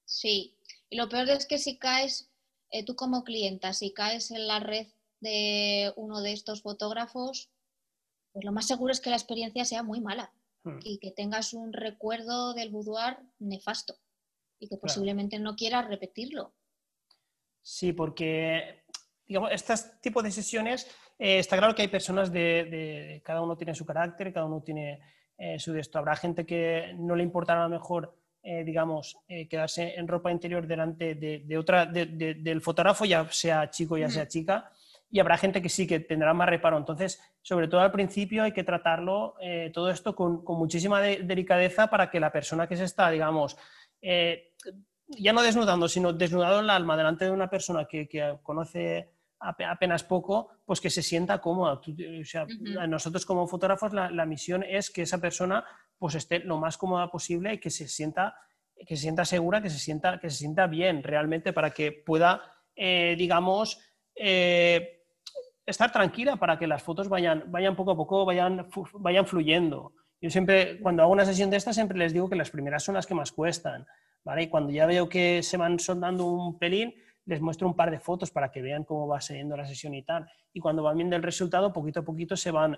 Sí, 0.05 0.57
y 0.89 0.95
lo 0.95 1.09
peor 1.09 1.29
es 1.29 1.45
que 1.45 1.57
si 1.57 1.77
caes, 1.77 2.31
eh, 2.71 2.85
tú 2.85 2.95
como 2.95 3.23
clienta, 3.23 3.73
si 3.73 3.91
caes 3.93 4.31
en 4.31 4.47
la 4.47 4.59
red 4.59 4.87
de 5.19 5.91
uno 5.95 6.21
de 6.21 6.31
estos 6.31 6.61
fotógrafos, 6.61 7.49
pues 8.31 8.45
lo 8.45 8.51
más 8.51 8.67
seguro 8.67 8.91
es 8.91 9.01
que 9.01 9.09
la 9.09 9.15
experiencia 9.15 9.65
sea 9.65 9.83
muy 9.83 9.99
mala 9.99 10.31
hmm. 10.63 10.79
y 10.83 10.99
que 10.99 11.11
tengas 11.11 11.53
un 11.53 11.73
recuerdo 11.73 12.53
del 12.53 12.69
boudoir 12.69 13.17
nefasto 13.39 13.97
y 14.59 14.69
que 14.69 14.77
posiblemente 14.77 15.39
no 15.39 15.55
quieras 15.55 15.87
repetirlo. 15.87 16.53
Sí, 17.61 17.91
porque 17.91 18.85
digamos, 19.27 19.51
este 19.51 19.73
tipo 20.01 20.23
de 20.23 20.31
sesiones, 20.31 20.87
eh, 21.19 21.39
está 21.39 21.57
claro 21.57 21.75
que 21.75 21.81
hay 21.81 21.87
personas 21.87 22.31
de, 22.31 23.21
cada 23.25 23.41
uno 23.41 23.57
tiene 23.57 23.75
su 23.75 23.85
carácter, 23.85 24.31
cada 24.33 24.45
uno 24.45 24.61
tiene 24.61 24.99
eh, 25.37 25.59
su 25.59 25.73
de 25.73 25.81
esto. 25.81 25.99
Habrá 25.99 26.15
gente 26.15 26.45
que 26.45 26.93
no 26.97 27.15
le 27.15 27.23
importará 27.23 27.61
a 27.61 27.67
lo 27.67 27.69
mejor, 27.69 28.15
eh, 28.41 28.63
digamos, 28.63 29.17
quedarse 29.49 29.95
en 29.95 30.07
ropa 30.07 30.31
interior 30.31 30.65
delante 30.65 31.15
de, 31.15 31.57
otra, 31.57 31.85
del 31.85 32.61
fotógrafo, 32.61 33.05
ya 33.05 33.27
sea 33.29 33.69
chico, 33.69 33.97
ya 33.97 34.09
sea 34.09 34.27
chica, 34.27 34.71
y 35.09 35.19
habrá 35.19 35.37
gente 35.37 35.61
que 35.61 35.69
sí, 35.69 35.85
que 35.85 35.99
tendrá 35.99 36.33
más 36.33 36.47
reparo. 36.47 36.77
Entonces, 36.77 37.21
sobre 37.41 37.67
todo 37.67 37.81
al 37.81 37.91
principio 37.91 38.43
hay 38.43 38.53
que 38.53 38.63
tratarlo 38.63 39.35
todo 39.73 39.89
esto 39.89 40.15
con, 40.15 40.43
muchísima 40.45 41.01
delicadeza 41.01 41.87
para 41.87 42.09
que 42.09 42.21
la 42.21 42.31
persona 42.31 42.67
que 42.67 42.77
se 42.77 42.85
está, 42.85 43.09
digamos, 43.09 43.57
ya 44.01 45.33
no 45.33 45.41
desnudando, 45.41 45.89
sino 45.89 46.13
desnudado 46.13 46.61
el 46.61 46.69
alma 46.69 46.95
delante 46.95 47.25
de 47.25 47.31
una 47.31 47.49
persona 47.49 47.85
que, 47.85 48.07
que 48.07 48.37
conoce 48.43 49.16
apenas 49.39 50.03
poco, 50.03 50.49
pues 50.65 50.81
que 50.81 50.89
se 50.89 51.01
sienta 51.01 51.39
cómoda. 51.39 51.73
O 51.73 52.25
sea, 52.25 52.45
Nosotros 52.87 53.25
como 53.25 53.47
fotógrafos 53.47 53.93
la, 53.93 54.25
misión 54.25 54.63
es 54.63 54.89
que 54.89 55.03
esa 55.03 55.19
persona 55.19 55.63
pues 55.97 56.15
esté 56.15 56.39
lo 56.39 56.57
más 56.57 56.77
cómoda 56.77 57.09
posible 57.09 57.53
y 57.53 57.59
que 57.59 57.69
se 57.69 57.87
sienta, 57.87 58.35
que 58.75 58.95
se 58.95 59.03
sienta 59.03 59.25
segura, 59.25 59.61
que 59.61 59.69
se 59.69 59.79
sienta, 59.79 60.19
que 60.19 60.29
se 60.29 60.37
sienta 60.37 60.67
bien 60.67 61.03
realmente 61.03 61.53
para 61.53 61.71
que 61.71 61.91
pueda, 61.91 62.41
eh, 62.75 63.15
digamos, 63.17 63.79
eh, 64.15 65.03
estar 65.65 65.91
tranquila 65.91 66.37
para 66.37 66.57
que 66.57 66.67
las 66.67 66.81
fotos 66.81 67.09
vayan, 67.09 67.43
vayan 67.47 67.75
poco 67.75 67.91
a 67.91 67.97
poco, 67.97 68.25
vayan, 68.25 68.67
vayan 68.93 69.25
fluyendo. 69.25 69.93
Yo 70.19 70.29
siempre, 70.29 70.79
cuando 70.79 71.03
hago 71.03 71.11
una 71.11 71.25
sesión 71.25 71.49
de 71.49 71.57
estas, 71.57 71.75
siempre 71.75 71.97
les 71.97 72.13
digo 72.13 72.29
que 72.29 72.35
las 72.35 72.49
primeras 72.49 72.83
son 72.83 72.95
las 72.95 73.05
que 73.05 73.13
más 73.13 73.31
cuestan, 73.31 73.85
¿vale? 74.23 74.43
Y 74.43 74.47
cuando 74.47 74.71
ya 74.71 74.85
veo 74.85 75.07
que 75.07 75.43
se 75.43 75.57
van 75.57 75.79
soldando 75.79 76.25
un 76.25 76.57
pelín, 76.57 76.95
les 77.27 77.41
muestro 77.41 77.67
un 77.67 77.75
par 77.75 77.91
de 77.91 77.99
fotos 77.99 78.31
para 78.31 78.49
que 78.49 78.61
vean 78.61 78.85
cómo 78.85 79.05
va 79.05 79.19
saliendo 79.19 79.57
la 79.57 79.67
sesión 79.67 79.93
y 79.93 80.01
tal. 80.01 80.27
Y 80.53 80.61
cuando 80.61 80.81
van 80.81 80.95
viendo 80.95 81.15
el 81.15 81.23
resultado, 81.23 81.73
poquito 81.73 81.99
a 81.99 82.05
poquito 82.05 82.37
se 82.37 82.51
van, 82.51 82.77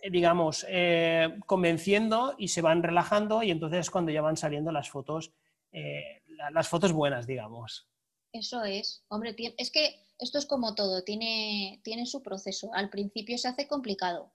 eh, 0.00 0.10
digamos, 0.10 0.64
eh, 0.68 1.36
convenciendo 1.44 2.36
y 2.38 2.48
se 2.48 2.62
van 2.62 2.84
relajando 2.84 3.42
y 3.42 3.50
entonces 3.50 3.80
es 3.80 3.90
cuando 3.90 4.12
ya 4.12 4.22
van 4.22 4.36
saliendo 4.36 4.70
las 4.70 4.88
fotos, 4.88 5.32
eh, 5.72 6.22
las 6.52 6.68
fotos 6.68 6.92
buenas, 6.92 7.26
digamos. 7.26 7.88
Eso 8.32 8.62
es. 8.62 9.04
Hombre, 9.08 9.34
es 9.58 9.72
que 9.72 10.06
esto 10.20 10.38
es 10.38 10.46
como 10.46 10.76
todo, 10.76 11.02
tiene, 11.02 11.80
tiene 11.82 12.06
su 12.06 12.22
proceso. 12.22 12.70
Al 12.72 12.90
principio 12.90 13.38
se 13.38 13.48
hace 13.48 13.66
complicado. 13.66 14.32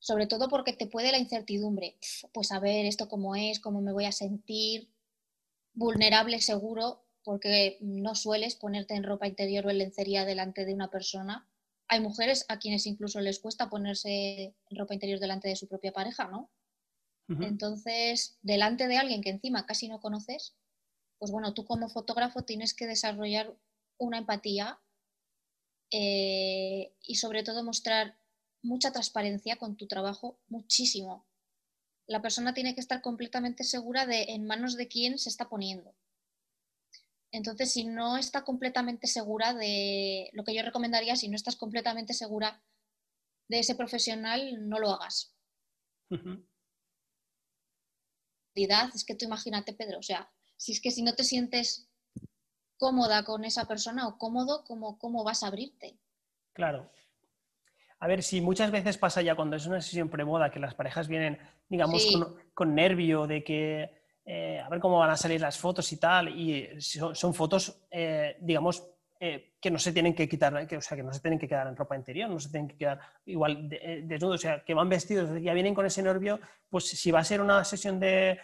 Sobre 0.00 0.26
todo 0.26 0.48
porque 0.48 0.72
te 0.72 0.88
puede 0.88 1.12
la 1.12 1.18
incertidumbre. 1.18 1.98
Pues 2.32 2.50
a 2.50 2.58
ver 2.58 2.84
esto 2.84 3.08
cómo 3.08 3.36
es, 3.36 3.60
cómo 3.60 3.80
me 3.80 3.92
voy 3.92 4.06
a 4.06 4.12
sentir. 4.12 4.90
Vulnerable 5.72 6.40
seguro, 6.40 7.03
porque 7.24 7.78
no 7.80 8.14
sueles 8.14 8.54
ponerte 8.54 8.94
en 8.94 9.02
ropa 9.02 9.26
interior 9.26 9.66
o 9.66 9.70
en 9.70 9.78
lencería 9.78 10.24
delante 10.24 10.64
de 10.64 10.74
una 10.74 10.90
persona. 10.90 11.48
Hay 11.88 12.00
mujeres 12.00 12.44
a 12.48 12.58
quienes 12.58 12.86
incluso 12.86 13.20
les 13.20 13.40
cuesta 13.40 13.70
ponerse 13.70 14.54
en 14.68 14.78
ropa 14.78 14.94
interior 14.94 15.18
delante 15.18 15.48
de 15.48 15.56
su 15.56 15.66
propia 15.66 15.92
pareja, 15.92 16.28
¿no? 16.28 16.50
Entonces, 17.26 18.38
delante 18.42 18.86
de 18.86 18.98
alguien 18.98 19.22
que 19.22 19.30
encima 19.30 19.64
casi 19.64 19.88
no 19.88 19.98
conoces, 19.98 20.54
pues 21.18 21.30
bueno, 21.32 21.54
tú 21.54 21.64
como 21.64 21.88
fotógrafo 21.88 22.42
tienes 22.42 22.74
que 22.74 22.86
desarrollar 22.86 23.56
una 23.96 24.18
empatía 24.18 24.78
eh, 25.90 26.92
y 27.00 27.14
sobre 27.14 27.42
todo 27.42 27.64
mostrar 27.64 28.18
mucha 28.60 28.92
transparencia 28.92 29.56
con 29.56 29.76
tu 29.76 29.86
trabajo, 29.86 30.38
muchísimo. 30.48 31.26
La 32.06 32.20
persona 32.20 32.52
tiene 32.52 32.74
que 32.74 32.82
estar 32.82 33.00
completamente 33.00 33.64
segura 33.64 34.04
de 34.04 34.24
en 34.28 34.46
manos 34.46 34.76
de 34.76 34.88
quién 34.88 35.18
se 35.18 35.30
está 35.30 35.48
poniendo. 35.48 35.94
Entonces, 37.34 37.72
si 37.72 37.84
no 37.84 38.16
está 38.16 38.44
completamente 38.44 39.08
segura 39.08 39.54
de 39.54 40.30
lo 40.34 40.44
que 40.44 40.54
yo 40.54 40.62
recomendaría, 40.62 41.16
si 41.16 41.26
no 41.26 41.34
estás 41.34 41.56
completamente 41.56 42.14
segura 42.14 42.62
de 43.48 43.58
ese 43.58 43.74
profesional, 43.74 44.68
no 44.68 44.78
lo 44.78 44.90
hagas. 44.90 45.34
Es 48.94 49.04
que 49.04 49.16
tú 49.16 49.24
imagínate, 49.24 49.72
Pedro, 49.72 49.98
o 49.98 50.02
sea, 50.02 50.30
si 50.56 50.70
es 50.70 50.80
que 50.80 50.92
si 50.92 51.02
no 51.02 51.16
te 51.16 51.24
sientes 51.24 51.90
cómoda 52.76 53.24
con 53.24 53.44
esa 53.44 53.66
persona 53.66 54.06
o 54.06 54.16
cómodo, 54.16 54.62
¿cómo, 54.64 54.96
cómo 55.00 55.24
vas 55.24 55.42
a 55.42 55.48
abrirte? 55.48 55.98
Claro. 56.52 56.88
A 57.98 58.06
ver, 58.06 58.22
si 58.22 58.42
muchas 58.42 58.70
veces 58.70 58.96
pasa 58.96 59.22
ya 59.22 59.34
cuando 59.34 59.56
es 59.56 59.66
una 59.66 59.80
sesión 59.80 60.08
premoda 60.08 60.52
que 60.52 60.60
las 60.60 60.76
parejas 60.76 61.08
vienen, 61.08 61.40
digamos, 61.68 62.06
con 62.54 62.76
nervio 62.76 63.26
de 63.26 63.42
que 63.42 64.03
eh, 64.24 64.58
a 64.58 64.68
ver 64.68 64.80
cómo 64.80 64.98
van 64.98 65.10
a 65.10 65.16
salir 65.16 65.40
las 65.40 65.58
fotos 65.58 65.92
y 65.92 65.98
tal, 65.98 66.28
y 66.28 66.80
son, 66.80 67.34
fotos, 67.34 67.86
eh, 67.90 68.36
digamos, 68.40 68.88
eh, 69.20 69.54
que 69.60 69.70
no 69.70 69.78
se 69.78 69.92
tienen 69.92 70.14
que 70.14 70.28
quitar, 70.28 70.66
que, 70.66 70.78
o 70.78 70.80
sea, 70.80 70.96
que 70.96 71.02
no 71.02 71.12
se 71.12 71.20
tienen 71.20 71.38
que 71.38 71.46
quedar 71.46 71.66
en 71.66 71.76
ropa 71.76 71.96
interior, 71.96 72.30
no 72.30 72.40
se 72.40 72.50
tienen 72.50 72.68
que 72.68 72.76
quedar 72.76 73.00
igual 73.26 73.68
desnudos, 73.68 74.36
o 74.36 74.42
sea, 74.42 74.64
que 74.64 74.72
van 74.72 74.88
vestidos, 74.88 75.30
ya 75.42 75.52
vienen 75.52 75.74
con 75.74 75.84
ese 75.84 76.02
nervio, 76.02 76.40
pues 76.70 76.88
si 76.88 77.10
va 77.10 77.20
a 77.20 77.24
ser 77.24 77.40
una 77.40 77.64
sesión 77.64 78.00
de, 78.00 78.40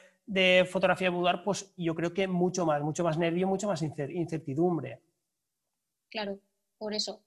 fotografía 0.70 1.08
de 1.08 1.14
boudoir, 1.14 1.42
pues 1.42 1.72
yo 1.76 1.94
creo 1.94 2.12
que 2.12 2.28
mucho 2.28 2.66
más, 2.66 2.82
mucho 2.82 3.02
más 3.02 3.16
nervio, 3.16 3.48
mucho 3.48 3.66
más 3.66 3.82
incertidumbre. 3.82 5.00
Claro, 6.10 6.38
por 6.78 6.92
eso. 6.92 7.22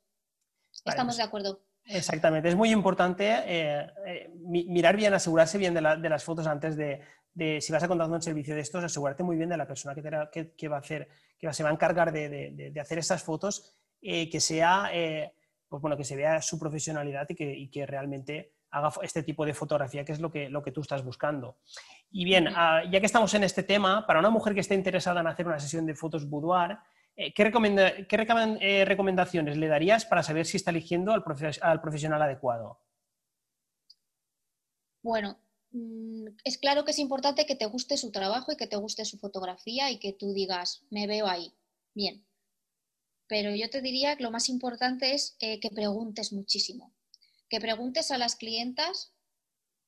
Estamos 0.86 1.15
pues 1.15 1.17
de 1.17 1.24
acuerdo. 1.24 1.60
Exactamente, 1.86 2.50
es 2.50 2.56
muy 2.56 2.72
importante 2.72 3.92
mirar 4.46 4.96
bien, 4.96 5.13
asegurarse 5.13 5.58
bien 5.58 5.74
de, 5.74 5.82
las 5.82 6.24
fotos 6.24 6.48
antes 6.48 6.78
de, 6.78 7.02
si 7.62 7.72
vas 7.74 7.84
a 7.84 7.88
contratar 7.88 8.13
un 8.13 8.22
servicio 8.22 8.56
de 8.56 8.62
estos, 8.62 8.84
asegúrate 8.84 9.24
muy 9.24 9.36
bien 9.36 9.50
de 9.50 9.58
la 9.58 9.68
persona 9.68 9.94
que, 9.94 10.02
va 10.70 10.78
a 10.78 10.80
hacer, 10.80 11.10
que 11.38 11.52
se 11.52 11.63
va 11.63 11.70
a 11.70 11.74
encargar 11.74 12.12
de, 12.12 12.74
hacer 12.80 13.00
estas 13.00 13.24
fotos, 13.24 13.75
eh, 14.02 14.30
que 14.30 14.40
sea, 14.40 14.90
eh, 14.94 15.34
pues 15.68 15.82
bueno, 15.82 15.98
que 15.98 16.04
se 16.04 16.16
vea 16.16 16.42
su 16.42 16.60
profesionalidad 16.60 17.28
y 17.30 17.70
que, 17.70 17.86
realmente 17.86 18.54
haga 18.72 18.92
este 19.04 19.22
tipo 19.22 19.46
de 19.46 19.54
fotografía, 19.54 20.04
que 20.04 20.13
es 20.13 20.20
lo 20.20 20.32
que, 20.32 20.50
lo 20.50 20.63
que 20.63 20.72
tú 20.72 20.82
estás 20.82 21.04
buscando. 21.04 21.58
Y 22.12 22.25
bien, 22.25 22.48
ah, 22.56 22.82
ya 22.92 23.00
que 23.00 23.06
estamos 23.06 23.34
en 23.36 23.44
este 23.44 23.63
tema, 23.63 24.06
para 24.08 24.20
una 24.20 24.32
mujer 24.32 24.54
que 24.54 24.62
esté 24.62 24.74
interesada 24.74 25.22
en 25.22 25.28
hacer 25.28 25.46
una 25.46 25.60
sesión 25.60 25.86
de 25.86 25.96
fotos 25.96 26.28
boudoir, 26.28 26.78
eh, 27.15 27.34
¿qué, 27.34 28.86
recomendaciones 28.86 29.58
le 29.58 29.67
darías 29.67 30.05
para 30.05 30.24
saber 30.24 30.46
si 30.46 30.58
está 30.58 30.72
eligiendo 30.72 31.13
al, 31.13 31.24
al 31.62 31.82
profesional 31.82 32.22
adecuado? 32.22 32.79
Bueno, 35.01 35.38
Mm, 35.74 36.27
es 36.43 36.58
claro 36.60 36.86
que 36.86 36.91
es 36.91 37.00
importante 37.00 37.46
que 37.46 37.55
te 37.55 37.65
guste 37.65 37.98
su 37.98 38.12
trabajo 38.12 38.51
y 38.51 38.58
que 38.58 38.67
te 38.67 38.75
guste 38.75 39.05
su 39.05 39.17
fotografía 39.17 39.89
y 39.91 39.98
que 40.00 40.13
tú 40.13 40.32
digas, 40.34 40.84
me 40.91 41.08
veo 41.08 41.27
ahí, 41.27 41.53
bien. 41.96 42.25
Pero 43.27 43.55
yo 43.55 43.70
te 43.70 43.82
diría 43.82 44.15
que 44.15 44.24
lo 44.24 44.32
más 44.32 44.50
importante 44.50 45.13
es 45.13 45.36
eh, 45.39 45.60
que 45.60 45.72
preguntes 45.72 46.32
muchísimo, 46.32 46.93
que 47.50 47.60
preguntes 47.60 48.12
a 48.12 48.20
las 48.20 48.36
clientas 48.36 49.13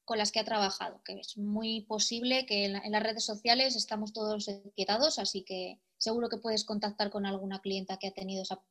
con 0.05 0.17
las 0.17 0.31
que 0.31 0.39
ha 0.39 0.45
trabajado, 0.45 1.01
que 1.03 1.19
es 1.19 1.37
muy 1.37 1.81
posible 1.81 2.45
que 2.45 2.65
en, 2.65 2.75
en 2.77 2.91
las 2.91 3.03
redes 3.03 3.25
sociales 3.25 3.75
estamos 3.75 4.13
todos 4.13 4.47
etiquetados, 4.47 5.19
así 5.19 5.43
que 5.43 5.79
seguro 6.05 6.29
que 6.29 6.37
puedes 6.37 6.63
contactar 6.63 7.09
con 7.09 7.25
alguna 7.25 7.61
clienta 7.61 7.97
que 7.97 8.07
ha 8.07 8.13
tenido 8.13 8.43
esa 8.43 8.61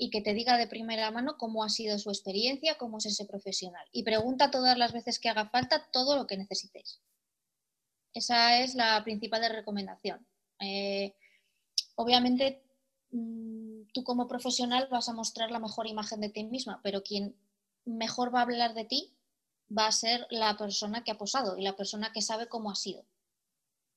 y 0.00 0.10
que 0.10 0.20
te 0.20 0.32
diga 0.32 0.56
de 0.56 0.68
primera 0.68 1.10
mano 1.10 1.36
cómo 1.36 1.64
ha 1.64 1.68
sido 1.68 1.98
su 1.98 2.10
experiencia, 2.10 2.78
cómo 2.78 2.98
es 2.98 3.06
ese 3.06 3.24
profesional. 3.24 3.84
Y 3.90 4.04
pregunta 4.04 4.52
todas 4.52 4.78
las 4.78 4.92
veces 4.92 5.18
que 5.18 5.28
haga 5.28 5.48
falta 5.48 5.90
todo 5.90 6.14
lo 6.16 6.28
que 6.28 6.36
necesites. 6.36 7.00
Esa 8.14 8.60
es 8.60 8.76
la 8.76 9.02
principal 9.02 9.42
recomendación. 9.50 10.24
Eh, 10.60 11.16
obviamente, 11.96 12.62
mm, 13.10 13.90
tú 13.92 14.04
como 14.04 14.28
profesional 14.28 14.86
vas 14.88 15.08
a 15.08 15.14
mostrar 15.14 15.50
la 15.50 15.58
mejor 15.58 15.88
imagen 15.88 16.20
de 16.20 16.30
ti 16.30 16.44
misma, 16.44 16.80
pero 16.84 17.02
quien 17.02 17.34
mejor 17.84 18.32
va 18.32 18.40
a 18.40 18.42
hablar 18.42 18.74
de 18.74 18.84
ti 18.84 19.16
va 19.76 19.88
a 19.88 19.92
ser 19.92 20.26
la 20.30 20.56
persona 20.56 21.02
que 21.02 21.10
ha 21.10 21.18
posado 21.18 21.58
y 21.58 21.62
la 21.62 21.74
persona 21.74 22.12
que 22.12 22.22
sabe 22.22 22.48
cómo 22.48 22.70
ha 22.70 22.76
sido. 22.76 23.04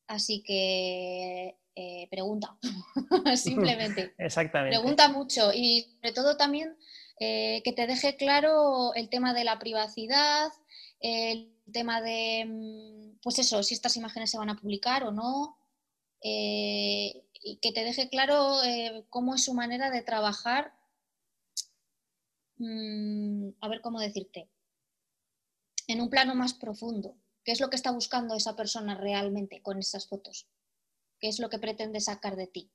Así 0.08 0.42
que 0.42 1.61
eh, 1.76 2.08
pregunta, 2.10 2.58
simplemente. 3.36 4.14
Exactamente. 4.18 4.78
Pregunta 4.78 5.10
mucho 5.10 5.52
y 5.54 5.84
sobre 5.96 6.12
todo 6.12 6.38
también 6.38 6.76
eh, 7.20 7.62
que 7.64 7.72
te 7.72 7.88
deje 7.88 8.18
claro 8.18 8.94
el 8.94 9.10
tema 9.10 9.34
de 9.34 9.46
la 9.46 9.58
privacidad, 9.58 10.52
el 11.00 11.56
tema 11.72 12.02
de, 12.02 12.46
mm, 12.46 13.20
pues 13.24 13.40
eso, 13.40 13.64
si 13.64 13.74
estas 13.74 13.96
imágenes 13.96 14.32
se 14.32 14.38
van 14.38 14.50
a 14.50 14.58
publicar 14.58 15.06
o 15.06 15.12
no, 15.12 15.58
eh, 16.24 17.24
y 17.44 17.58
que 17.62 17.72
te 17.72 17.84
deje 17.84 18.10
claro 18.10 18.58
cómo 19.10 19.34
es 19.34 19.46
su 19.46 19.54
manera 19.54 19.90
de 19.90 20.04
trabajar, 20.04 20.74
mm, 22.58 23.50
a 23.62 23.68
ver 23.70 23.82
cómo 23.82 24.00
decirte, 24.00 24.50
en 25.88 26.02
un 26.02 26.10
plano 26.10 26.36
más 26.36 26.54
profundo. 26.54 27.16
¿Qué 27.44 27.52
es 27.52 27.60
lo 27.60 27.70
que 27.70 27.76
está 27.76 27.92
buscando 27.92 28.36
esa 28.36 28.56
persona 28.56 28.96
realmente 28.96 29.62
con 29.62 29.80
esas 29.80 30.08
fotos? 30.08 30.48
¿Qué 31.22 31.28
es 31.28 31.40
lo 31.40 31.50
que 31.50 31.60
pretende 31.60 32.00
sacar 32.02 32.36
de 32.36 32.48
ti? 32.48 32.72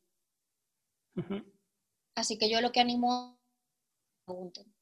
Así 2.14 2.38
que 2.38 2.48
yo 2.48 2.60
lo 2.60 2.70
que 2.70 2.80
animo 2.80 3.12
a 3.12 3.36
pregunten. 4.24 4.72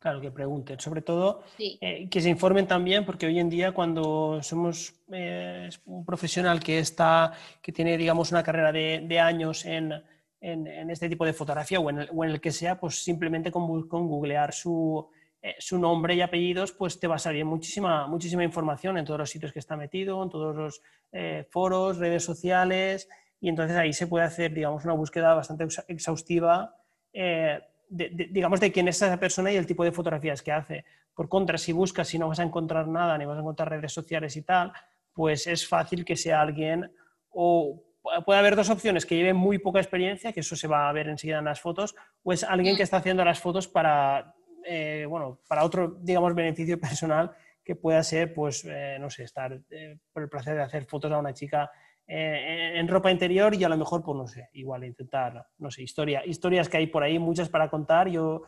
Claro, 0.00 0.20
que 0.20 0.30
pregunten. 0.30 0.80
Sobre 0.80 1.00
todo, 1.00 1.44
eh, 1.58 2.08
que 2.10 2.20
se 2.20 2.28
informen 2.28 2.66
también, 2.66 3.06
porque 3.06 3.26
hoy 3.26 3.38
en 3.38 3.48
día 3.48 3.72
cuando 3.72 4.42
somos 4.42 4.94
eh, 5.12 5.70
un 5.86 6.04
profesional 6.04 6.60
que, 6.60 6.78
está, 6.80 7.32
que 7.62 7.72
tiene, 7.72 7.96
digamos, 7.96 8.30
una 8.32 8.42
carrera 8.42 8.72
de, 8.72 9.20
años 9.20 9.64
en, 9.64 9.92
en, 10.40 10.90
este 10.90 11.08
tipo 11.08 11.24
de 11.24 11.32
fotografía 11.32 11.80
o 11.80 11.88
en, 11.88 12.00
el, 12.00 12.40
que 12.40 12.52
sea, 12.52 12.78
pues 12.78 13.02
simplemente 13.02 13.50
con, 13.50 13.88
con 13.88 14.08
googlear 14.08 14.52
su, 14.52 15.08
eh, 15.46 15.56
su, 15.58 15.78
nombre 15.78 16.14
y 16.14 16.22
apellidos, 16.22 16.72
pues 16.72 16.98
te 16.98 17.06
va 17.06 17.16
a 17.16 17.18
salir 17.18 17.44
muchísima, 17.44 18.06
muchísima 18.06 18.42
información 18.42 18.96
en 18.96 19.04
todos 19.04 19.20
los 19.20 19.28
sitios 19.28 19.52
que 19.52 19.58
está 19.58 19.76
metido, 19.76 20.22
en 20.22 20.30
todos 20.30 20.56
los 20.56 20.80
eh, 21.12 21.46
foros, 21.50 21.98
redes 21.98 22.24
sociales, 22.24 23.10
y 23.42 23.50
entonces 23.50 23.76
ahí 23.76 23.92
se 23.92 24.06
puede 24.06 24.24
hacer, 24.24 24.54
digamos, 24.54 24.86
una 24.86 24.94
búsqueda 24.94 25.34
bastante 25.34 25.66
exhaustiva, 25.88 26.74
eh, 27.12 27.60
digamos, 27.90 28.58
de 28.58 28.72
quién 28.72 28.88
es 28.88 28.96
esa 28.96 29.20
persona 29.20 29.52
y 29.52 29.56
el 29.56 29.66
tipo 29.66 29.84
de 29.84 29.92
fotografías 29.92 30.40
que 30.40 30.50
hace. 30.50 30.86
Por 31.14 31.28
contra, 31.28 31.58
si 31.58 31.72
buscas 31.72 32.14
y 32.14 32.18
no 32.18 32.28
vas 32.28 32.40
a 32.40 32.44
encontrar 32.44 32.88
nada, 32.88 33.18
ni 33.18 33.26
vas 33.26 33.36
a 33.36 33.40
encontrar 33.40 33.68
redes 33.68 33.92
sociales 33.92 34.34
y 34.38 34.42
tal, 34.44 34.72
pues 35.12 35.46
es 35.46 35.68
fácil 35.68 36.06
que 36.06 36.16
sea 36.16 36.40
alguien 36.40 36.90
o 37.28 37.82
puede 38.24 38.38
haber 38.38 38.56
dos 38.56 38.70
opciones, 38.70 39.04
que 39.04 39.16
lleve 39.16 39.34
muy 39.34 39.58
poca 39.58 39.78
experiencia, 39.78 40.32
que 40.32 40.40
eso 40.40 40.56
se 40.56 40.68
va 40.68 40.88
a 40.88 40.92
ver 40.92 41.08
enseguida 41.08 41.38
en 41.38 41.44
las 41.44 41.60
fotos, 41.60 41.94
o 42.22 42.32
es 42.32 42.44
alguien 42.44 42.76
que 42.76 42.82
está 42.82 42.98
haciendo 42.98 43.24
las 43.24 43.40
fotos 43.40 43.68
para, 43.68 44.33
eh, 44.66 45.06
bueno, 45.08 45.40
para 45.48 45.64
otro, 45.64 45.98
digamos, 46.00 46.34
beneficio 46.34 46.78
personal 46.80 47.32
que 47.62 47.76
pueda 47.76 48.02
ser, 48.02 48.34
pues, 48.34 48.64
eh, 48.64 48.98
no 49.00 49.10
sé, 49.10 49.24
estar 49.24 49.58
eh, 49.70 49.98
por 50.12 50.22
el 50.22 50.28
placer 50.28 50.56
de 50.56 50.62
hacer 50.62 50.84
fotos 50.84 51.10
a 51.12 51.18
una 51.18 51.32
chica 51.32 51.70
en 52.06 52.86
ropa 52.86 53.10
interior 53.10 53.54
y 53.54 53.64
a 53.64 53.68
lo 53.70 53.78
mejor, 53.78 54.02
pues, 54.04 54.14
no 54.14 54.26
sé, 54.26 54.50
igual 54.52 54.84
intentar, 54.84 55.46
no 55.56 55.70
sé, 55.70 55.82
historia, 55.82 56.22
historias 56.26 56.68
que 56.68 56.76
hay 56.76 56.86
por 56.86 57.02
ahí, 57.02 57.18
muchas 57.18 57.48
para 57.48 57.70
contar. 57.70 58.10
Yo 58.10 58.42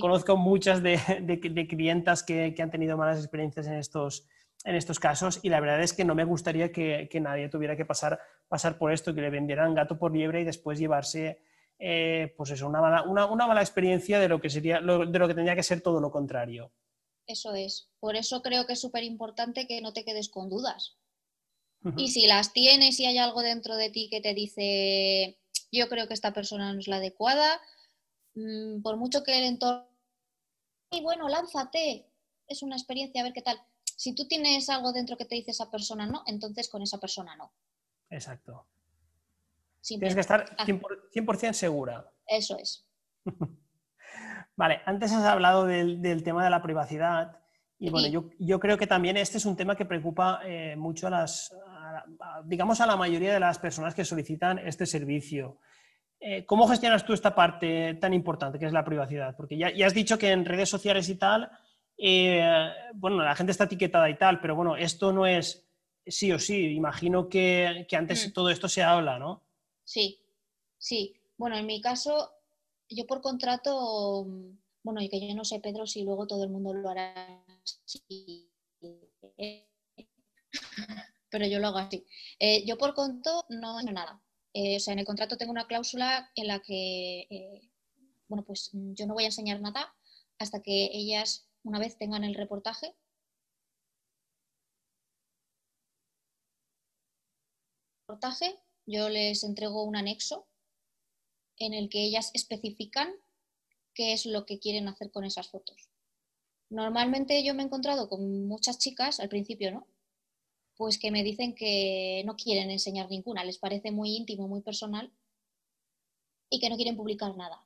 conozco 0.00 0.36
muchas 0.36 0.82
de, 0.82 0.98
de, 1.22 1.68
clientas 1.68 2.24
que, 2.24 2.52
que 2.52 2.62
han 2.62 2.70
tenido 2.72 2.96
malas 2.96 3.20
experiencias 3.20 3.68
en 3.68 3.74
estos 3.74 4.26
en 4.66 4.74
estos 4.74 4.98
casos 4.98 5.38
y 5.42 5.48
la 5.48 5.60
verdad 5.60 5.80
es 5.80 5.92
que 5.92 6.04
no 6.04 6.14
me 6.14 6.24
gustaría 6.24 6.72
que, 6.72 7.08
nadie 7.20 7.48
tuviera 7.48 7.76
que 7.76 7.84
pasar, 7.84 8.18
pasar 8.48 8.78
por 8.78 8.92
esto, 8.92 9.14
que 9.14 9.20
le 9.20 9.30
vendieran 9.30 9.74
gato 9.74 9.96
por 9.96 10.12
liebre 10.12 10.40
y 10.40 10.44
después 10.44 10.78
llevarse 10.78 11.38
eh, 11.78 12.34
pues 12.36 12.50
eso, 12.50 12.66
una 12.66 12.80
mala, 12.80 13.02
una, 13.02 13.46
mala 13.46 13.60
experiencia 13.60 14.18
de 14.18 14.28
lo, 14.28 14.40
que 14.40 14.50
sería, 14.50 14.80
de 14.80 15.18
lo 15.18 15.28
que 15.28 15.34
tendría 15.34 15.56
que 15.56 15.62
ser 15.62 15.80
todo 15.80 16.00
lo 16.00 16.10
contrario. 16.10 16.72
Eso 17.26 17.54
es. 17.54 17.90
Por 17.98 18.16
eso 18.16 18.42
creo 18.42 18.66
que 18.66 18.74
es 18.74 18.80
súper 18.80 19.02
importante 19.02 19.66
que 19.66 19.80
no 19.80 19.92
te 19.92 20.04
quedes 20.04 20.28
con 20.28 20.48
dudas. 20.48 20.96
Y 21.96 22.08
si 22.08 22.26
las 22.26 22.52
tienes 22.52 22.98
y 22.98 23.06
hay 23.06 23.18
algo 23.18 23.42
dentro 23.42 23.76
de 23.76 23.90
ti 23.90 24.08
que 24.10 24.20
te 24.20 24.34
dice, 24.34 25.38
yo 25.70 25.88
creo 25.88 26.08
que 26.08 26.14
esta 26.14 26.32
persona 26.32 26.72
no 26.72 26.80
es 26.80 26.88
la 26.88 26.96
adecuada, 26.96 27.60
mm, 28.34 28.82
por 28.82 28.96
mucho 28.96 29.22
que 29.22 29.38
el 29.38 29.44
entorno, 29.44 29.86
y 30.90 31.00
bueno, 31.02 31.28
lánzate, 31.28 32.10
es 32.48 32.62
una 32.64 32.74
experiencia, 32.74 33.20
a 33.20 33.24
ver 33.24 33.32
qué 33.32 33.42
tal 33.42 33.60
si 33.96 34.14
tú 34.14 34.28
tienes 34.28 34.68
algo 34.68 34.92
dentro 34.92 35.16
que 35.16 35.24
te 35.24 35.34
dice 35.34 35.50
esa 35.50 35.70
persona 35.70 36.06
no, 36.06 36.22
entonces 36.26 36.68
con 36.68 36.82
esa 36.82 36.98
persona 36.98 37.34
no. 37.34 37.52
Exacto. 38.10 38.66
Tienes 39.86 40.14
que 40.14 40.20
estar 40.20 40.56
100%, 40.56 41.52
segura. 41.52 42.10
Eso 42.26 42.58
es. 42.58 42.88
vale, 44.56 44.80
antes 44.84 45.12
has 45.12 45.24
hablado 45.24 45.66
del, 45.66 46.22
tema 46.22 46.44
de 46.44 46.50
la 46.50 46.62
privacidad 46.62 47.38
y 47.78 47.90
bueno, 47.90 48.30
yo, 48.38 48.58
creo 48.58 48.78
que 48.78 48.86
también 48.86 49.18
este 49.18 49.36
es 49.36 49.44
un 49.44 49.54
tema 49.54 49.76
que 49.76 49.84
preocupa 49.84 50.40
eh, 50.44 50.76
mucho 50.76 51.08
a 51.08 51.10
las, 51.10 51.54
digamos, 52.44 52.80
a 52.80 52.86
la 52.86 52.96
mayoría 52.96 53.34
de 53.34 53.40
las 53.40 53.58
personas 53.58 53.94
que 53.94 54.04
solicitan 54.04 54.58
este 54.58 54.86
servicio. 54.86 55.58
Eh, 56.18 56.46
¿Cómo 56.46 56.66
gestionas 56.66 57.04
tú 57.04 57.12
esta 57.12 57.34
parte 57.34 57.94
tan 58.00 58.14
importante 58.14 58.58
que 58.58 58.64
es 58.64 58.72
la 58.72 58.84
privacidad? 58.84 59.36
Porque 59.36 59.58
ya, 59.58 59.70
ya 59.74 59.86
has 59.86 59.92
dicho 59.92 60.16
que 60.16 60.32
en 60.32 60.46
redes 60.46 60.70
sociales 60.70 61.08
y 61.10 61.16
tal 61.16 61.50
eh, 61.98 62.70
bueno, 62.94 63.22
la 63.22 63.34
gente 63.34 63.52
está 63.52 63.64
etiquetada 63.64 64.08
y 64.10 64.18
tal, 64.18 64.40
pero 64.40 64.54
bueno, 64.54 64.76
esto 64.76 65.12
no 65.12 65.26
es 65.26 65.68
sí 66.06 66.32
o 66.32 66.38
sí. 66.38 66.74
Imagino 66.74 67.28
que, 67.28 67.86
antes 67.92 68.28
mm. 68.28 68.32
todo 68.32 68.50
esto 68.50 68.68
se 68.68 68.82
habla, 68.82 69.18
¿no? 69.18 69.45
Sí, 69.86 70.18
sí. 70.78 71.14
Bueno, 71.38 71.56
en 71.56 71.64
mi 71.66 71.80
caso, 71.80 72.30
yo 72.90 73.06
por 73.06 73.20
contrato, 73.22 74.26
bueno, 74.82 75.00
y 75.02 75.08
que 75.08 75.26
yo 75.28 75.34
no 75.34 75.44
sé, 75.44 75.60
Pedro, 75.60 75.86
si 75.86 76.02
luego 76.04 76.26
todo 76.26 76.44
el 76.44 76.50
mundo 76.50 76.74
lo 76.74 76.90
hará 76.90 77.42
así. 77.84 78.50
pero 81.30 81.46
yo 81.46 81.58
lo 81.58 81.68
hago 81.68 81.78
así. 81.78 82.06
Eh, 82.38 82.64
yo 82.66 82.78
por 82.78 82.94
conto 82.94 83.44
no 83.48 83.80
he 83.80 83.84
nada. 83.84 84.20
Eh, 84.54 84.76
o 84.76 84.80
sea, 84.80 84.92
en 84.92 85.00
el 85.00 85.06
contrato 85.06 85.36
tengo 85.36 85.52
una 85.52 85.66
cláusula 85.66 86.30
en 86.34 86.46
la 86.46 86.60
que, 86.60 87.60
bueno, 88.28 88.44
pues 88.44 88.70
yo 88.72 89.06
no 89.06 89.14
voy 89.14 89.24
a 89.24 89.28
enseñar 89.28 89.60
nada 89.60 89.94
hasta 90.38 90.62
que 90.62 90.90
ellas 90.92 91.48
una 91.64 91.78
vez 91.78 91.98
tengan 91.98 92.24
el 92.24 92.34
reportaje. 92.34 92.94
reportaje, 98.08 98.58
yo 98.86 99.08
les 99.08 99.44
entrego 99.44 99.82
un 99.82 99.96
anexo 99.96 100.46
en 101.58 101.74
el 101.74 101.88
que 101.88 102.04
ellas 102.04 102.30
especifican 102.34 103.12
qué 103.94 104.12
es 104.12 104.26
lo 104.26 104.46
que 104.46 104.58
quieren 104.58 104.88
hacer 104.88 105.10
con 105.10 105.24
esas 105.24 105.48
fotos. 105.48 105.88
Normalmente 106.68 107.44
yo 107.44 107.54
me 107.54 107.62
he 107.62 107.66
encontrado 107.66 108.08
con 108.08 108.46
muchas 108.46 108.78
chicas, 108.78 109.20
al 109.20 109.28
principio, 109.28 109.72
¿no? 109.72 109.86
Pues 110.76 110.98
que 110.98 111.10
me 111.10 111.22
dicen 111.22 111.54
que 111.54 112.22
no 112.26 112.36
quieren 112.36 112.70
enseñar 112.70 113.08
ninguna, 113.08 113.44
les 113.44 113.58
parece 113.58 113.90
muy 113.90 114.14
íntimo, 114.14 114.46
muy 114.46 114.60
personal 114.60 115.12
y 116.50 116.60
que 116.60 116.68
no 116.68 116.76
quieren 116.76 116.96
publicar 116.96 117.36
nada. 117.36 117.64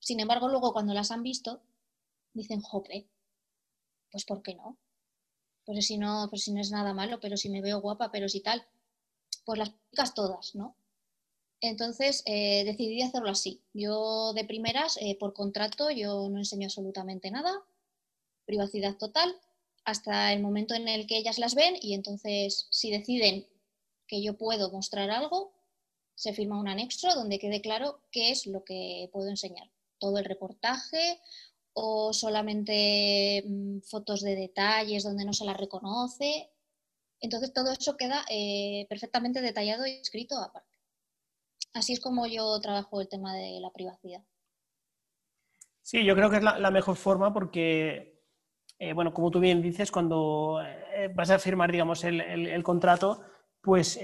Sin 0.00 0.20
embargo, 0.20 0.48
luego 0.48 0.72
cuando 0.72 0.94
las 0.94 1.10
han 1.10 1.22
visto, 1.22 1.62
dicen, 2.32 2.62
jope, 2.62 3.06
pues 4.10 4.24
¿por 4.24 4.42
qué 4.42 4.54
no? 4.54 4.78
Pues 5.64 5.86
si 5.86 5.98
no, 5.98 6.28
pues 6.30 6.44
si 6.44 6.52
no 6.52 6.60
es 6.60 6.70
nada 6.70 6.94
malo, 6.94 7.20
pero 7.20 7.36
si 7.36 7.50
me 7.50 7.60
veo 7.60 7.80
guapa, 7.80 8.10
pero 8.10 8.28
si 8.28 8.40
tal, 8.40 8.66
pues 9.48 9.58
las 9.58 9.70
picas 9.70 10.12
todas, 10.12 10.54
¿no? 10.54 10.76
Entonces 11.62 12.22
eh, 12.26 12.64
decidí 12.66 13.00
hacerlo 13.00 13.30
así. 13.30 13.62
Yo 13.72 14.34
de 14.34 14.44
primeras, 14.44 14.98
eh, 15.00 15.16
por 15.18 15.32
contrato, 15.32 15.90
yo 15.90 16.28
no 16.28 16.36
enseño 16.36 16.66
absolutamente 16.66 17.30
nada, 17.30 17.62
privacidad 18.44 18.98
total, 18.98 19.34
hasta 19.86 20.34
el 20.34 20.42
momento 20.42 20.74
en 20.74 20.86
el 20.86 21.06
que 21.06 21.16
ellas 21.16 21.38
las 21.38 21.54
ven 21.54 21.76
y 21.80 21.94
entonces 21.94 22.66
si 22.70 22.90
deciden 22.90 23.46
que 24.06 24.22
yo 24.22 24.36
puedo 24.36 24.70
mostrar 24.70 25.10
algo, 25.10 25.54
se 26.14 26.34
firma 26.34 26.60
un 26.60 26.68
anexo 26.68 27.14
donde 27.14 27.38
quede 27.38 27.62
claro 27.62 28.02
qué 28.12 28.30
es 28.30 28.46
lo 28.46 28.64
que 28.64 29.08
puedo 29.14 29.30
enseñar. 29.30 29.70
Todo 29.98 30.18
el 30.18 30.26
reportaje 30.26 31.20
o 31.72 32.12
solamente 32.12 33.44
mm, 33.46 33.78
fotos 33.80 34.20
de 34.20 34.36
detalles 34.36 35.04
donde 35.04 35.24
no 35.24 35.32
se 35.32 35.46
las 35.46 35.56
reconoce. 35.56 36.50
Entonces 37.20 37.52
todo 37.52 37.72
eso 37.72 37.96
queda 37.96 38.24
eh, 38.30 38.86
perfectamente 38.88 39.40
detallado 39.40 39.86
y 39.86 39.92
escrito 39.92 40.36
aparte. 40.38 40.78
Así 41.74 41.92
es 41.92 42.00
como 42.00 42.26
yo 42.26 42.58
trabajo 42.60 43.00
el 43.00 43.08
tema 43.08 43.34
de 43.34 43.58
la 43.60 43.70
privacidad. 43.70 44.22
Sí, 45.82 46.04
yo 46.04 46.14
creo 46.14 46.30
que 46.30 46.36
es 46.36 46.42
la, 46.42 46.70
mejor 46.70 46.96
forma 46.96 47.32
porque, 47.32 48.22
eh, 48.78 48.92
bueno, 48.92 49.14
como 49.14 49.30
tú 49.30 49.40
bien 49.40 49.62
dices, 49.62 49.90
cuando 49.90 50.60
eh, 50.62 51.10
vas 51.14 51.30
a 51.30 51.38
firmar, 51.38 51.72
digamos, 51.72 52.04
el, 52.04 52.62
contrato, 52.62 53.22
pues 53.62 53.98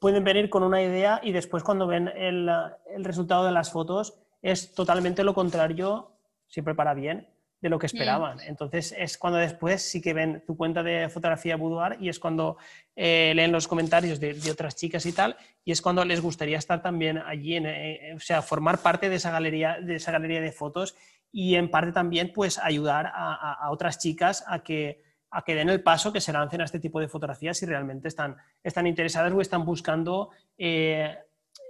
pueden 0.00 0.24
venir 0.24 0.50
con 0.50 0.62
una 0.62 0.82
idea 0.82 1.20
y 1.22 1.32
después 1.32 1.62
cuando 1.62 1.86
ven 1.86 2.08
el, 2.08 2.48
el 2.86 3.04
resultado 3.04 3.44
de 3.44 3.52
las 3.52 3.70
fotos 3.70 4.18
es 4.42 4.74
totalmente 4.74 5.22
lo 5.22 5.34
contrario 5.34 6.12
siempre 6.46 6.74
para 6.74 6.94
bien 6.94 7.28
de 7.60 7.68
lo 7.68 7.78
que 7.78 7.86
esperaban. 7.86 8.38
Entonces 8.40 8.94
es 8.96 9.18
cuando 9.18 9.38
después 9.38 9.82
sí 9.82 10.00
que 10.00 10.14
ven 10.14 10.44
tu 10.46 10.56
cuenta 10.56 10.82
de 10.82 11.08
fotografía 11.08 11.56
boudoir 11.56 11.96
y 12.00 12.08
es 12.08 12.18
cuando 12.18 12.56
eh, 12.94 13.32
leen 13.34 13.50
los 13.50 13.66
comentarios 13.66 14.20
de, 14.20 14.38
otras 14.50 14.76
chicas 14.76 15.04
y 15.06 15.12
tal, 15.12 15.36
y 15.64 15.72
es 15.72 15.82
cuando 15.82 16.04
les 16.04 16.20
gustaría 16.20 16.58
estar 16.58 16.82
también 16.82 17.18
allí, 17.18 17.56
en, 17.56 17.66
eh, 17.66 18.14
o 18.14 18.20
sea, 18.20 18.42
formar 18.42 18.78
parte 18.78 19.08
de 19.08 19.16
esa 19.16 19.30
galería 19.30 19.78
de, 19.80 19.96
esa 19.96 20.12
galería 20.12 20.40
de 20.40 20.52
fotos 20.52 20.94
y 21.32 21.56
en 21.56 21.70
parte 21.70 21.92
también 21.92 22.32
pues 22.32 22.58
ayudar 22.58 23.10
a, 23.12 23.68
otras 23.70 23.98
chicas 23.98 24.44
a 24.46 24.62
que, 24.62 25.02
a 25.30 25.42
que 25.42 25.54
den 25.54 25.68
el 25.68 25.82
paso, 25.82 26.12
que 26.12 26.20
se 26.20 26.32
lancen 26.32 26.60
a 26.60 26.64
este 26.64 26.78
tipo 26.78 27.00
de 27.00 27.08
fotografías 27.08 27.58
si 27.58 27.66
realmente 27.66 28.08
están, 28.08 28.36
están 28.62 28.86
interesadas 28.86 29.32
o 29.32 29.40
están 29.40 29.64
buscando 29.64 30.30
eh, 30.56 31.18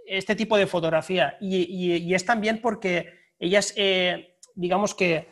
este 0.07 0.37
tipo 0.37 0.57
de 0.57 0.67
fotografía. 0.67 1.37
Y, 1.41 2.15
es 2.15 2.25
también 2.25 2.61
porque 2.61 3.13
ellas 3.41 3.75
digamos 4.55 4.95
que 4.95 5.29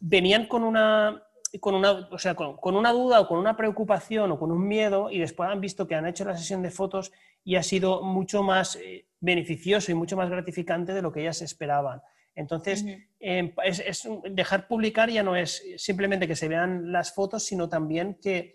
venían 0.00 0.46
con 0.46 0.64
una, 0.64 1.22
con 1.60 1.74
una, 1.74 1.92
o 2.10 2.18
sea, 2.18 2.34
con, 2.34 2.76
una 2.76 2.92
duda 2.92 3.20
o 3.20 3.28
con 3.28 3.38
una 3.38 3.56
preocupación 3.56 4.30
o 4.32 4.38
con 4.38 4.50
un 4.50 4.66
miedo 4.66 5.10
y 5.10 5.18
después 5.18 5.50
han 5.50 5.60
visto 5.60 5.86
que 5.86 5.94
han 5.94 6.06
hecho 6.06 6.24
la 6.24 6.36
sesión 6.36 6.62
de 6.62 6.70
fotos 6.70 7.12
y 7.44 7.56
ha 7.56 7.62
sido 7.62 8.02
mucho 8.02 8.42
más 8.42 8.76
eh, 8.76 9.06
beneficioso 9.20 9.90
y 9.90 9.94
mucho 9.94 10.16
más 10.16 10.30
gratificante 10.30 10.92
de 10.92 11.02
lo 11.02 11.12
que 11.12 11.20
ellas 11.20 11.42
esperaban. 11.42 12.02
Entonces, 12.34 12.84
em, 13.18 13.52
es, 13.64 14.08
dejar 14.30 14.68
publicar 14.68 15.10
ya 15.10 15.24
no 15.24 15.34
es 15.34 15.64
simplemente 15.76 16.28
que 16.28 16.36
se 16.36 16.46
vean 16.46 16.92
las 16.92 17.12
fotos, 17.12 17.42
sino 17.42 17.68
también 17.68 18.14
que 18.22 18.54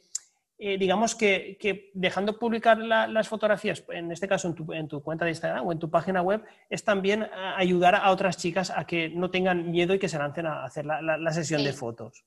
eh, 0.65 0.77
digamos 0.77 1.13
que, 1.13 1.91
dejando 1.93 2.39
publicar 2.39 2.77
las 2.77 3.27
fotografías, 3.27 3.83
en 3.89 4.13
este 4.13 4.29
caso 4.29 4.47
en 4.47 4.87
tu, 4.87 5.03
cuenta 5.03 5.25
de 5.25 5.31
Instagram 5.31 5.67
o 5.67 5.73
en 5.73 5.79
tu 5.79 5.89
página 5.89 6.21
web, 6.21 6.41
es 6.69 6.85
también 6.85 7.27
ayudar 7.57 7.95
a 7.95 8.09
otras 8.11 8.37
chicas 8.37 8.69
a 8.69 8.87
que 8.87 9.09
no 9.09 9.29
tengan 9.29 9.71
miedo 9.71 9.93
y 9.93 9.99
que 9.99 10.07
se 10.07 10.17
lancen 10.17 10.45
a 10.45 10.63
hacer 10.63 10.85
la, 10.85 11.33
sesión 11.33 11.65
de 11.65 11.73
fotos. 11.73 12.23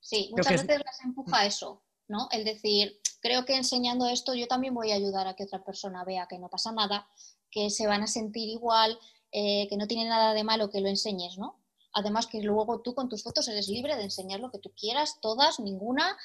Sí, 0.00 0.28
muchas 0.32 0.66
veces 0.66 0.82
las 0.84 1.02
empuja 1.02 1.46
eso, 1.46 1.82
¿no? 2.08 2.28
El 2.30 2.44
decir, 2.44 3.00
creo 3.22 3.46
que 3.46 3.56
enseñando 3.56 4.06
esto 4.06 4.34
yo 4.34 4.46
también 4.46 4.74
voy 4.74 4.92
a 4.92 4.96
ayudar 4.96 5.26
a 5.26 5.34
que 5.34 5.44
otra 5.44 5.64
persona 5.64 6.04
vea 6.04 6.26
que 6.28 6.38
no 6.38 6.50
pasa 6.50 6.72
nada, 6.72 7.08
que 7.50 7.70
se 7.70 7.86
van 7.86 8.02
a 8.02 8.06
sentir 8.06 8.50
igual 8.50 8.98
que 9.32 9.76
no 9.78 9.86
tiene 9.86 10.06
nada 10.06 10.34
de 10.34 10.44
malo 10.44 10.68
que 10.68 10.82
lo 10.82 10.88
enseñes, 10.88 11.38
¿no? 11.38 11.57
Además 11.98 12.28
que 12.28 12.40
luego 12.40 12.80
tú 12.80 12.94
con 12.94 13.08
tus 13.08 13.24
fotos 13.24 13.48
eres 13.48 13.68
libre 13.68 13.96
de 13.96 14.04
enseñar 14.04 14.38
lo 14.38 14.52
que 14.52 14.60
tú 14.60 14.72
quieras, 14.78 15.18
todas, 15.20 15.58
ninguna, 15.58 16.16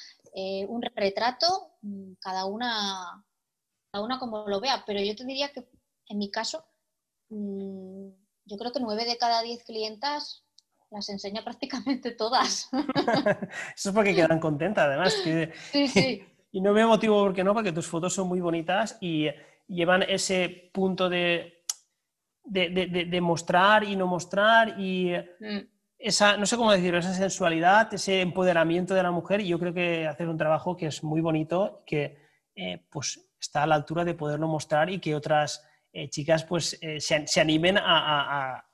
un 0.68 0.82
retrato, 0.94 1.72
mm, 1.82 2.12
cada 2.20 2.44
una, 2.44 3.24
cada 3.90 4.04
una 4.04 4.20
como 4.20 4.46
lo 4.46 4.60
vea. 4.60 4.84
Pero 4.86 5.00
yo 5.00 5.16
te 5.16 5.24
diría 5.24 5.52
que 5.52 5.68
en 6.08 6.18
mi 6.18 6.30
caso, 6.30 6.64
mm, 7.30 8.08
yo 8.44 8.56
creo 8.56 8.72
que 8.72 8.80
nueve 8.80 9.04
de 9.04 9.16
cada 9.16 9.42
diez 9.42 9.64
clientas 9.64 10.44
las 10.90 11.08
enseña 11.08 11.42
prácticamente 11.44 12.12
todas. 12.12 12.68
Eso 13.76 13.88
es 13.88 13.94
porque 13.94 14.14
quedan 14.14 14.38
contentas, 14.38 14.86
además. 14.86 15.12
sí, 15.72 15.88
sí. 15.88 16.24
Y 16.52 16.60
no 16.60 16.72
me 16.72 16.86
motivo 16.86 17.20
por 17.20 17.34
qué 17.34 17.42
no, 17.42 17.52
porque 17.52 17.72
tus 17.72 17.88
fotos 17.88 18.14
son 18.14 18.28
muy 18.28 18.40
bonitas 18.40 18.96
y 19.00 19.26
llevan 19.66 20.04
ese 20.04 20.70
punto 20.72 21.08
de, 21.08 21.53
de, 22.44 23.20
mostrar 23.20 23.84
y 23.84 23.96
no 23.96 24.06
mostrar 24.06 24.78
y 24.78 25.12
mm. 25.40 25.58
esa, 25.98 26.36
no 26.36 26.46
sé 26.46 26.56
cómo 26.56 26.72
decirlo, 26.72 26.98
esa 26.98 27.14
sensualidad, 27.14 27.92
ese 27.92 28.20
empoderamiento 28.20 28.94
de 28.94 29.02
la 29.02 29.10
mujer. 29.10 29.40
Y 29.40 29.48
yo 29.48 29.58
creo 29.58 29.74
que 29.74 30.06
hacer 30.06 30.28
un 30.28 30.38
trabajo 30.38 30.76
que 30.76 30.86
es 30.86 31.02
muy 31.02 31.20
bonito, 31.20 31.82
que 31.86 32.18
eh, 32.54 32.84
pues 32.90 33.20
está 33.40 33.62
a 33.62 33.66
la 33.66 33.74
altura 33.74 34.04
de 34.04 34.14
poderlo 34.14 34.48
mostrar 34.48 34.90
y 34.90 35.00
que 35.00 35.14
otras 35.14 35.66
eh, 35.92 36.08
chicas 36.08 36.44
pues 36.44 36.78
eh, 36.80 37.00
se, 37.00 37.40
animen 37.40 37.78
a, 37.78 38.64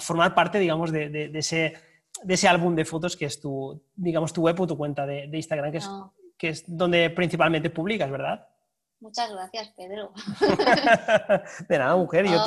formar 0.00 0.34
parte, 0.34 0.58
digamos, 0.58 0.90
de, 0.90 1.30
ese, 1.34 1.74
de 2.22 2.34
ese 2.34 2.48
álbum 2.48 2.74
de 2.74 2.84
fotos 2.84 3.16
que 3.16 3.26
es 3.26 3.40
tu, 3.40 3.82
digamos, 3.94 4.32
tu 4.32 4.42
web 4.42 4.60
o 4.60 4.66
tu 4.66 4.76
cuenta 4.76 5.06
de, 5.06 5.30
Instagram, 5.32 5.70
que 5.70 5.78
es, 5.78 5.90
que 6.36 6.48
es 6.48 6.64
donde 6.66 7.10
principalmente 7.10 7.70
publicas, 7.70 8.10
¿verdad? 8.10 8.46
Muchas 9.00 9.30
gracias, 9.30 9.68
Pedro. 9.76 10.12
de 11.68 11.78
nada, 11.78 11.94
mujer. 11.96 12.26
Yo 12.26 12.42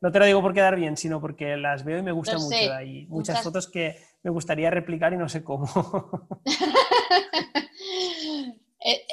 no 0.00 0.12
te 0.12 0.18
lo 0.18 0.26
digo 0.26 0.42
por 0.42 0.54
quedar 0.54 0.76
bien, 0.76 0.96
sino 0.96 1.20
porque 1.20 1.56
las 1.56 1.84
veo 1.84 1.98
y 1.98 2.02
me 2.02 2.12
gusta 2.12 2.38
mucho. 2.38 2.72
Hay 2.74 3.06
muchas, 3.06 3.42
fotos 3.42 3.68
que 3.68 3.98
me 4.22 4.30
gustaría 4.30 4.70
replicar 4.70 5.12
y 5.12 5.16
no 5.16 5.28
sé 5.28 5.42
cómo. 5.42 5.66
Eh, 8.88 9.04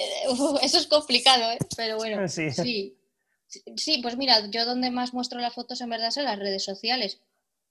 eso 0.62 0.78
es 0.78 0.86
complicado, 0.86 1.52
¿eh? 1.52 1.58
pero 1.76 1.98
bueno, 1.98 2.28
sí. 2.28 2.52
sí. 2.52 2.96
Sí, 3.76 4.00
pues 4.02 4.18
mira, 4.18 4.48
yo 4.50 4.66
donde 4.66 4.90
más 4.90 5.14
muestro 5.14 5.40
las 5.40 5.54
fotos 5.54 5.82
en 5.82 5.90
verdad 5.90 6.12
son 6.12 6.26
las 6.26 6.40
redes 6.40 6.64
sociales. 6.64 7.22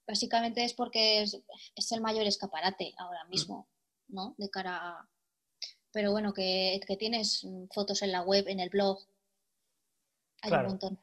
Básicamente 0.06 0.64
es 0.64 0.74
porque 0.74 1.22
es, 1.22 1.92
el 1.92 2.00
mayor 2.00 2.26
escaparate 2.26 2.94
ahora 2.98 3.24
mismo, 3.24 3.68
¿no? 4.08 4.34
De 4.38 4.50
cara 4.50 4.76
a... 4.76 5.08
Pero 5.92 6.10
bueno, 6.10 6.32
que, 6.32 6.80
tienes 6.98 7.46
fotos 7.72 8.02
en 8.02 8.12
la 8.12 8.22
web, 8.22 8.46
en 8.48 8.60
el 8.60 8.70
blog. 8.70 9.00
Hay 10.42 10.52
un 10.52 10.66
montón. 10.66 10.98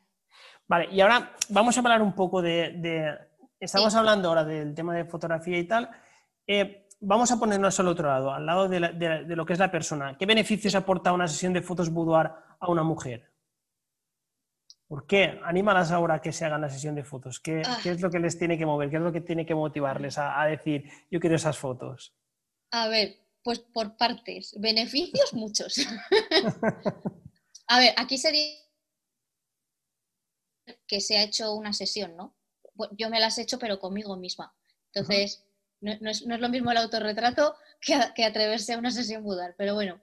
Vale, 0.69 0.87
y 0.91 1.01
ahora 1.01 1.35
vamos 1.49 1.75
a 1.75 1.79
hablar 1.79 2.01
un 2.03 2.13
poco 2.13 2.43
de... 2.43 3.17
Estamos 3.59 3.93
hablando 3.95 4.29
ahora 4.29 4.45
del 4.45 4.75
tema 4.75 4.95
de 4.95 5.03
fotografía 5.03 5.57
y 5.57 5.63
tal. 5.67 5.89
Eh, 6.45 6.87
vamos 7.01 7.31
a 7.31 7.39
ponernos 7.39 7.77
al 7.79 7.87
otro 7.87 8.07
lado, 8.07 8.31
al 8.31 8.45
lado 8.45 8.69
de, 8.69 8.79
de, 8.79 9.35
lo 9.35 9.45
que 9.47 9.53
es 9.53 9.59
la 9.59 9.71
persona. 9.71 10.15
¿Qué 10.15 10.27
beneficios 10.27 10.75
aporta 10.75 11.11
una 11.11 11.27
sesión 11.27 11.53
de 11.53 11.63
fotos 11.63 11.89
boudoir 11.89 12.29
a 12.59 12.69
una 12.69 12.83
mujer? 12.83 13.33
¿Por 14.87 15.07
qué? 15.07 15.39
Anímalas 15.43 15.91
ahora 15.91 16.15
a 16.15 16.21
que 16.21 16.31
se 16.31 16.45
hagan 16.45 16.61
la 16.61 16.69
sesión 16.69 16.93
de 16.93 17.03
fotos. 17.03 17.39
¿Qué, 17.39 17.63
ah. 17.65 17.79
es 17.83 17.99
lo 17.99 18.11
que 18.11 18.19
les 18.19 18.37
tiene 18.37 18.55
que 18.55 18.65
mover? 18.67 18.91
¿Qué 18.91 18.97
es 18.97 19.01
lo 19.01 19.11
que 19.11 19.21
tiene 19.21 19.47
que 19.47 19.55
motivarles 19.55 20.19
a, 20.19 20.45
decir, 20.45 20.87
yo 21.09 21.19
quiero 21.19 21.35
esas 21.35 21.57
fotos? 21.57 22.13
A 22.69 22.87
ver, 22.89 23.17
pues 23.43 23.57
por 23.59 23.97
partes. 23.97 24.55
Beneficios 24.59 25.33
muchos. 25.33 25.79
a 27.67 27.79
ver, 27.79 27.93
aquí 27.97 28.19
sería 28.19 28.68
que 30.87 31.01
se 31.01 31.17
ha 31.17 31.23
hecho 31.23 31.53
una 31.53 31.73
sesión, 31.73 32.15
¿no? 32.15 32.35
Yo 32.91 33.09
me 33.09 33.19
las 33.19 33.37
he 33.37 33.41
hecho, 33.41 33.59
pero 33.59 33.79
conmigo 33.79 34.15
misma. 34.15 34.53
Entonces, 34.93 35.45
no, 35.81 35.91
es, 36.09 36.21
lo 36.21 36.49
mismo 36.49 36.71
el 36.71 36.77
autorretrato 36.77 37.55
que, 38.15 38.23
atreverse 38.23 38.73
a 38.73 38.77
una 38.77 38.91
sesión 38.91 39.23
budar. 39.23 39.55
Pero 39.57 39.73
bueno, 39.75 40.01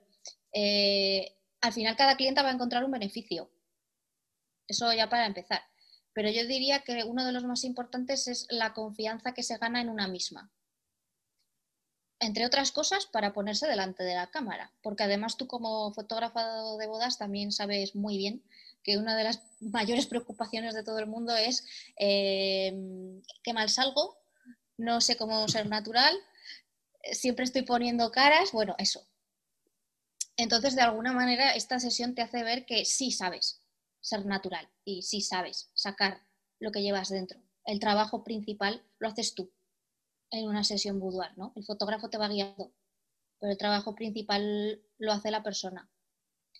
eh, 0.53 1.35
al 1.61 1.73
final 1.73 1.95
cada 1.95 2.15
clienta 2.15 2.43
va 2.43 2.49
a 2.49 2.53
encontrar 2.53 2.83
un 2.83 2.91
beneficio 2.91 3.49
eso 4.67 4.91
ya 4.93 5.09
para 5.09 5.25
empezar. 5.25 5.61
Pero 6.13 6.29
yo 6.29 6.45
diría 6.45 6.81
que 6.81 7.03
uno 7.03 7.25
de 7.25 7.31
los 7.31 7.43
más 7.43 7.63
importantes 7.63 8.27
es 8.27 8.47
la 8.49 8.73
confianza 8.73 9.33
que 9.33 9.43
se 9.43 9.57
gana 9.57 9.81
en 9.81 9.89
una 9.89 10.07
misma. 10.07 10.51
Entre 12.19 12.45
otras 12.45 12.71
cosas, 12.71 13.05
para 13.05 13.33
ponerse 13.33 13.67
delante 13.67 14.03
de 14.03 14.15
la 14.15 14.27
cámara, 14.27 14.73
porque 14.81 15.03
además 15.03 15.37
tú 15.37 15.47
como 15.47 15.93
fotógrafo 15.93 16.77
de 16.77 16.87
bodas 16.87 17.19
también 17.19 17.51
sabes 17.51 17.95
muy 17.95 18.17
bien 18.17 18.43
que 18.87 18.97
una 18.97 19.17
de 19.17 19.25
las 19.25 19.43
mayores 19.59 20.07
preocupaciones 20.07 20.73
de 20.73 20.81
todo 20.81 20.97
el 20.99 21.07
mundo 21.07 21.35
es 21.35 21.65
eh, 21.99 22.73
qué 23.43 23.51
mal 23.51 23.69
salgo, 23.69 24.17
no 24.77 25.01
sé 25.01 25.17
cómo 25.17 25.45
ser 25.49 25.67
natural, 25.67 26.15
siempre 27.11 27.43
estoy 27.43 27.63
poniendo 27.63 28.11
caras, 28.11 28.53
bueno, 28.53 28.75
eso. 28.77 29.05
Entonces, 30.37 30.75
de 30.75 30.83
alguna 30.83 31.11
manera, 31.11 31.53
esta 31.53 31.79
sesión 31.79 32.15
te 32.15 32.21
hace 32.21 32.43
ver 32.43 32.65
que 32.65 32.85
sí 32.85 33.11
sabes, 33.11 33.61
ser 33.99 34.25
natural 34.25 34.69
y 34.85 35.01
si 35.01 35.19
sabes 35.19 35.69
sacar 35.73 36.21
lo 36.59 36.71
que 36.71 36.81
llevas 36.81 37.09
dentro. 37.09 37.41
El 37.65 37.81
trabajo 37.81 38.23
principal 38.23 38.85
lo 38.99 39.09
haces 39.09 39.35
tú 39.35 39.51
en 40.31 40.47
una 40.47 40.63
sesión 40.63 40.97
boudoir, 40.99 41.37
¿no? 41.37 41.51
El 41.57 41.65
fotógrafo 41.65 42.09
te 42.09 42.17
va 42.17 42.29
guiando, 42.29 42.73
pero 43.37 43.51
el 43.51 43.57
trabajo 43.57 43.95
principal 43.95 44.81
lo 44.97 45.11
hace 45.11 45.29
la 45.29 45.43
persona. 45.43 45.89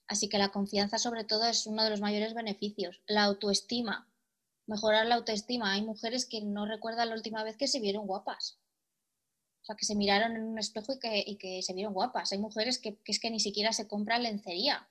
Así 0.07 0.29
que 0.29 0.37
la 0.37 0.51
confianza 0.51 0.97
sobre 0.97 1.23
todo 1.23 1.45
es 1.45 1.67
uno 1.67 1.83
de 1.83 1.89
los 1.89 2.01
mayores 2.01 2.33
beneficios. 2.33 3.01
La 3.07 3.23
autoestima, 3.23 4.07
mejorar 4.65 5.05
la 5.05 5.15
autoestima. 5.15 5.73
Hay 5.73 5.81
mujeres 5.81 6.25
que 6.25 6.41
no 6.41 6.65
recuerdan 6.65 7.09
la 7.09 7.15
última 7.15 7.43
vez 7.43 7.57
que 7.57 7.67
se 7.67 7.79
vieron 7.79 8.07
guapas. 8.07 8.59
O 9.61 9.65
sea, 9.65 9.75
que 9.75 9.85
se 9.85 9.95
miraron 9.95 10.37
en 10.37 10.43
un 10.43 10.57
espejo 10.59 10.93
y 11.03 11.35
que, 11.35 11.61
se 11.61 11.73
vieron 11.73 11.93
guapas. 11.93 12.31
Hay 12.31 12.37
mujeres 12.37 12.79
que, 12.79 12.95
que 12.95 13.11
es 13.11 13.19
que 13.19 13.29
ni 13.29 13.41
siquiera 13.41 13.73
se 13.73 13.87
compran 13.87 14.23
lencería 14.23 14.87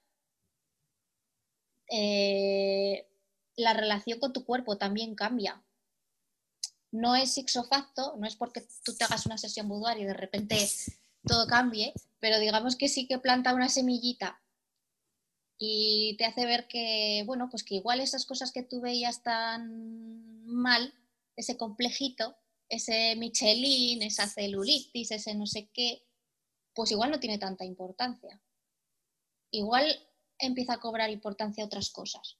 eh, 1.90 3.06
la 3.56 3.72
relación 3.74 4.18
con 4.18 4.32
tu 4.32 4.44
cuerpo 4.44 4.76
también 4.76 5.14
cambia. 5.14 5.62
No 6.90 7.14
es 7.14 7.36
ixofacto, 7.36 8.16
no 8.18 8.26
es 8.26 8.36
porque 8.36 8.66
tú 8.84 8.94
te 8.94 9.04
hagas 9.04 9.26
una 9.26 9.38
sesión 9.38 9.68
boudoir 9.68 9.98
y 9.98 10.04
de 10.04 10.14
repente 10.14 10.56
todo 11.26 11.46
cambie, 11.46 11.92
pero 12.20 12.38
digamos 12.38 12.76
que 12.76 12.88
sí 12.88 13.06
que 13.06 13.18
planta 13.18 13.54
una 13.54 13.68
semillita 13.68 14.40
y 15.58 16.16
te 16.18 16.24
hace 16.26 16.44
ver 16.44 16.68
que, 16.68 17.22
bueno, 17.26 17.48
pues 17.50 17.64
que 17.64 17.76
igual 17.76 18.00
esas 18.00 18.26
cosas 18.26 18.52
que 18.52 18.62
tú 18.62 18.80
veías 18.80 19.22
tan 19.22 20.44
mal, 20.44 20.94
ese 21.36 21.56
complejito, 21.56 22.36
ese 22.68 23.16
Michelin, 23.16 24.02
esa 24.02 24.26
celulitis, 24.26 25.10
ese 25.10 25.34
no 25.34 25.46
sé 25.46 25.70
qué, 25.72 26.02
pues 26.74 26.90
igual 26.90 27.10
no 27.10 27.20
tiene 27.20 27.38
tanta 27.38 27.64
importancia. 27.64 28.40
Igual 29.50 29.86
empieza 30.38 30.74
a 30.74 30.80
cobrar 30.80 31.10
importancia 31.10 31.64
otras 31.64 31.90
cosas. 31.90 32.38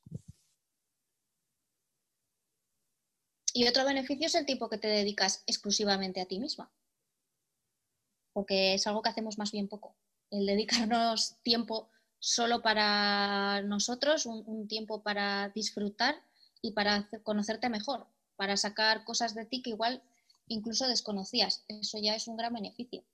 Y 3.55 3.66
otro 3.66 3.87
beneficio 3.87 4.26
es 4.26 4.35
el 4.35 4.44
tiempo 4.44 4.68
que 4.68 4.76
te 4.76 4.88
dedicas 4.88 5.42
exclusivamente 5.46 6.20
a 6.20 6.26
ti 6.26 6.38
misma, 6.38 6.70
porque 8.35 8.74
es 8.74 8.87
algo 8.87 9.00
que 9.00 9.09
hacemos 9.09 9.38
más 9.38 9.52
bien 9.52 9.66
poco, 9.66 9.96
el 10.31 10.44
dedicarnos 10.44 11.38
tiempo 11.42 11.88
solo 12.27 12.61
para 12.61 13.62
nosotros, 13.62 14.27
un, 14.27 14.67
tiempo 14.67 15.01
para 15.01 15.51
disfrutar 15.51 16.17
y 16.61 16.73
para 16.73 17.09
conocerte 17.23 17.69
mejor, 17.69 18.09
para 18.35 18.57
sacar 18.57 19.05
cosas 19.05 19.37
de 19.37 19.47
ti 19.47 19.62
que 19.62 19.71
igual 19.71 20.03
incluso 20.49 20.89
desconocías. 20.89 21.65
Eso 21.69 21.99
ya 22.03 22.17
es 22.17 22.27
un 22.27 22.37
gran 22.37 22.53
beneficio. 22.53 23.05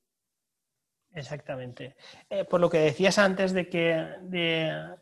Exactamente. 1.12 1.94
Eh, 2.30 2.46
por 2.46 2.62
lo 2.62 2.70
que 2.70 2.78
decías 2.78 3.18
antes 3.18 3.52
de 3.52 3.68
que, 3.68 4.02
de, 4.22 4.96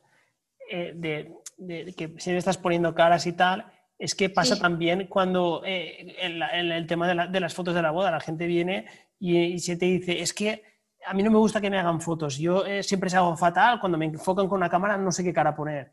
eh, 0.69 1.95
que 1.97 2.15
si 2.19 2.33
estás 2.33 2.59
poniendo 2.59 2.93
caras 2.97 3.29
y 3.29 3.33
tal, 3.33 3.73
es 3.97 4.17
que 4.17 4.29
pasa 4.29 4.59
también 4.59 5.07
cuando 5.07 5.63
eh, 5.65 6.17
en, 6.19 6.43
el 6.73 6.87
tema 6.89 7.07
de, 7.29 7.41
las 7.41 7.55
fotos 7.55 7.77
de 7.77 7.83
la 7.83 7.93
boda, 7.93 8.11
la 8.11 8.19
gente 8.19 8.47
viene 8.47 8.87
y, 9.21 9.57
se 9.61 9.77
te 9.77 9.87
dice, 9.87 10.21
es 10.21 10.35
que 10.35 10.65
a 11.07 11.15
mí 11.15 11.23
no 11.23 11.31
me 11.31 11.39
gusta 11.39 11.61
que 11.61 11.71
me 11.71 11.79
hagan 11.79 12.01
fotos, 12.01 12.39
yo 12.39 12.65
siempre 12.83 13.11
se 13.11 13.17
hago 13.17 13.37
fatal, 13.37 13.81
cuando 13.81 13.99
me 13.99 14.07
enfocan 14.07 14.49
con 14.49 14.59
una 14.59 14.71
cámara 14.71 14.97
no 14.97 15.13
sé 15.13 15.25
qué 15.25 15.33
cara 15.33 15.55
poner, 15.55 15.93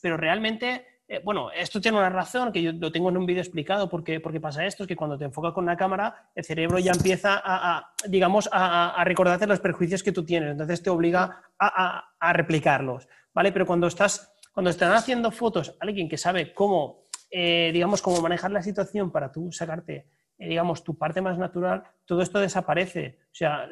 pero 0.00 0.16
realmente 0.16 0.86
eh, 1.06 1.20
bueno, 1.22 1.50
esto 1.52 1.80
tiene 1.82 1.98
una 1.98 2.08
razón, 2.08 2.50
que 2.50 2.62
yo 2.62 2.72
lo 2.72 2.90
tengo 2.90 3.10
en 3.10 3.18
un 3.18 3.26
vídeo 3.26 3.42
explicado 3.42 3.90
por 3.90 4.02
qué, 4.02 4.20
pasa 4.20 4.64
esto, 4.64 4.84
es 4.84 4.88
que 4.88 4.96
cuando 4.96 5.18
te 5.18 5.24
enfocas 5.24 5.52
con 5.52 5.66
la 5.66 5.76
cámara, 5.76 6.30
el 6.34 6.44
cerebro 6.44 6.78
ya 6.78 6.92
empieza 6.92 7.40
a, 7.44 7.92
digamos, 8.08 8.48
a, 8.50 9.02
recordarte 9.04 9.46
los 9.46 9.60
perjuicios 9.60 10.02
que 10.02 10.12
tú 10.12 10.24
tienes, 10.24 10.52
entonces 10.52 10.82
te 10.82 10.88
obliga 10.88 11.42
a, 11.58 12.32
replicarlos, 12.32 13.06
¿vale? 13.34 13.52
Pero 13.52 13.66
cuando 13.66 13.86
estás, 13.86 14.34
cuando 14.52 14.70
están 14.70 14.92
haciendo 14.92 15.30
fotos 15.30 15.76
alguien 15.78 16.08
que 16.08 16.16
sabe 16.16 16.54
cómo, 16.54 17.02
eh, 17.30 17.70
digamos, 17.72 18.00
cómo 18.00 18.22
manejar 18.22 18.50
la 18.50 18.62
situación 18.62 19.10
para 19.10 19.30
tú 19.30 19.52
sacarte, 19.52 20.08
eh, 20.38 20.48
digamos, 20.48 20.82
tu 20.84 20.96
parte 20.96 21.20
más 21.20 21.36
natural, 21.36 21.84
todo 22.06 22.22
esto 22.22 22.40
desaparece. 22.40 23.18
O 23.26 23.34
sea, 23.34 23.68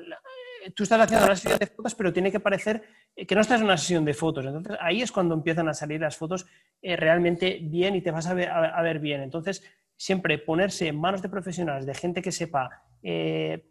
tú 0.75 0.83
estás 0.83 1.01
haciendo 1.01 1.27
una 1.27 1.37
sesión 1.37 1.59
de 1.59 1.67
fotos, 1.67 1.95
pero 1.95 2.13
tiene 2.13 2.31
que 2.31 2.41
parecer 2.41 2.83
eh, 3.17 3.27
que 3.27 3.35
no 3.35 3.41
estás 3.41 3.61
en 3.61 3.67
una 3.67 3.77
sesión 3.77 4.05
de 4.05 4.15
fotos. 4.15 4.45
Entonces 4.47 4.77
ahí 4.81 5.03
es 5.03 5.13
cuando 5.13 5.35
empiezan 5.35 5.69
a 5.69 5.75
salir 5.75 6.01
las 6.01 6.17
fotos 6.17 6.47
eh, 6.81 6.97
realmente 6.97 7.59
bien 7.63 7.95
y 7.95 8.03
te 8.03 8.11
vas 8.11 8.27
a 8.27 8.35
ver, 8.35 8.51
a, 8.51 8.83
ver, 8.83 8.99
bien. 8.99 9.23
Entonces, 9.23 9.63
siempre 9.97 10.39
ponerse 10.39 10.89
en 10.89 11.01
manos 11.01 11.23
de 11.23 11.29
profesionales, 11.29 11.87
de 11.87 11.95
gente 11.95 12.23
que 12.23 12.33
sepa 12.33 12.83
eh, 13.03 13.65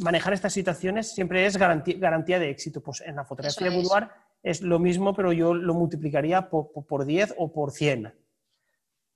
manejar 0.00 0.32
estas 0.32 0.52
situaciones, 0.52 1.12
siempre 1.12 1.46
es 1.46 1.56
garantía, 1.56 2.38
de 2.38 2.50
éxito. 2.50 2.82
Pues 2.82 3.00
en 3.00 3.16
la 3.16 3.24
fotografía 3.24 3.70
de 3.70 3.76
boudoir 3.76 4.08
es. 4.42 4.62
lo 4.62 4.78
mismo, 4.78 5.14
pero 5.14 5.32
yo 5.32 5.54
lo 5.54 5.74
multiplicaría 5.74 6.48
por, 6.48 6.70
por 6.86 7.04
10 7.04 7.34
o 7.38 7.52
por 7.52 7.72
100 7.72 8.12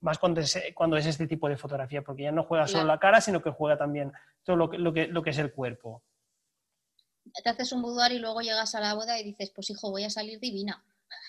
más 0.05 0.19
cuando 0.19 0.43
es, 0.43 0.63
cuando 0.75 0.99
es 0.99 1.07
este 1.07 1.27
tipo 1.27 1.49
de 1.49 1.57
fotografía, 1.57 2.03
porque 2.03 2.25
ya 2.25 2.31
no 2.31 2.45
juega 2.45 2.69
solo 2.69 2.85
la 2.85 2.99
cara, 2.99 3.23
sino 3.23 3.43
que 3.43 3.51
juega 3.51 3.79
también 3.79 4.13
todo 4.43 4.55
lo 4.55 4.69
que, 4.69 4.77
lo 4.77 4.93
que, 4.93 5.07
lo 5.07 5.23
que 5.23 5.31
es 5.31 5.39
el 5.39 5.51
cuerpo. 5.51 6.03
Te 7.43 7.51
haces 7.51 7.73
un 7.73 7.83
boudoir 7.83 8.13
y 8.13 8.19
luego 8.19 8.41
llegas 8.41 8.75
a 8.75 8.81
la 8.81 8.95
boda 8.95 9.19
y 9.19 9.25
dices, 9.25 9.51
pues 9.55 9.71
hijo, 9.71 9.91
voy 9.91 10.05
a 10.05 10.11
salir 10.11 10.39
divina. 10.41 10.85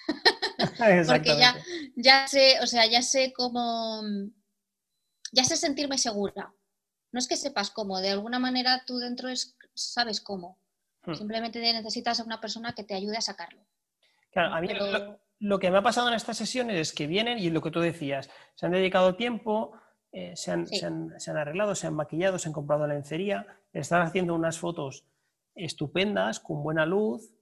porque 1.07 1.37
ya, 1.37 1.55
ya 1.95 2.27
sé, 2.27 2.59
o 2.61 2.67
sea, 2.67 2.85
ya 2.85 3.01
sé 3.01 3.33
cómo, 3.33 4.01
ya 5.31 5.43
sé 5.43 5.57
sentirme 5.57 5.97
segura. 5.97 6.53
No 7.11 7.19
es 7.19 7.27
que 7.27 7.37
sepas 7.37 7.71
cómo, 7.71 7.99
de 8.01 8.09
alguna 8.09 8.39
manera 8.39 8.83
tú 8.85 8.97
dentro 8.97 9.29
es, 9.29 9.55
sabes 9.73 10.21
cómo. 10.21 10.59
Hmm. 11.05 11.15
Simplemente 11.15 11.59
necesitas 11.59 12.19
a 12.19 12.23
una 12.23 12.41
persona 12.41 12.73
que 12.73 12.83
te 12.83 12.93
ayude 12.93 13.17
a 13.17 13.21
sacarlo. 13.21 13.65
Claro, 14.31 14.53
a 14.53 14.61
mí 14.61 14.67
lo 15.39 15.59
que 15.59 15.71
me 15.71 15.77
ha 15.77 15.81
pasado 15.81 16.09
en 16.09 16.13
estas 16.13 16.37
sesiones 16.37 16.77
es 16.77 16.93
que 16.93 17.07
vienen 17.07 17.39
y 17.39 17.49
lo 17.49 17.61
que 17.61 17.71
tú 17.71 17.79
decías, 17.79 18.29
se 18.55 18.65
han 18.65 18.73
dedicado 18.73 19.15
tiempo, 19.15 19.79
eh, 20.11 20.33
se, 20.35 20.51
han, 20.51 20.65
arreglado, 21.37 21.75
se 21.75 21.87
han 21.87 21.93
maquillado, 21.93 22.39
se 22.39 22.49
han 22.49 22.53
comprado 22.53 22.87
lencería, 22.87 23.45
están 23.73 24.01
haciendo 24.01 24.33
unas 24.33 24.59
fotos 24.59 25.05
estupendas, 25.55 26.39
con 26.39 26.63
buena 26.63 26.85
luz, 26.85 27.33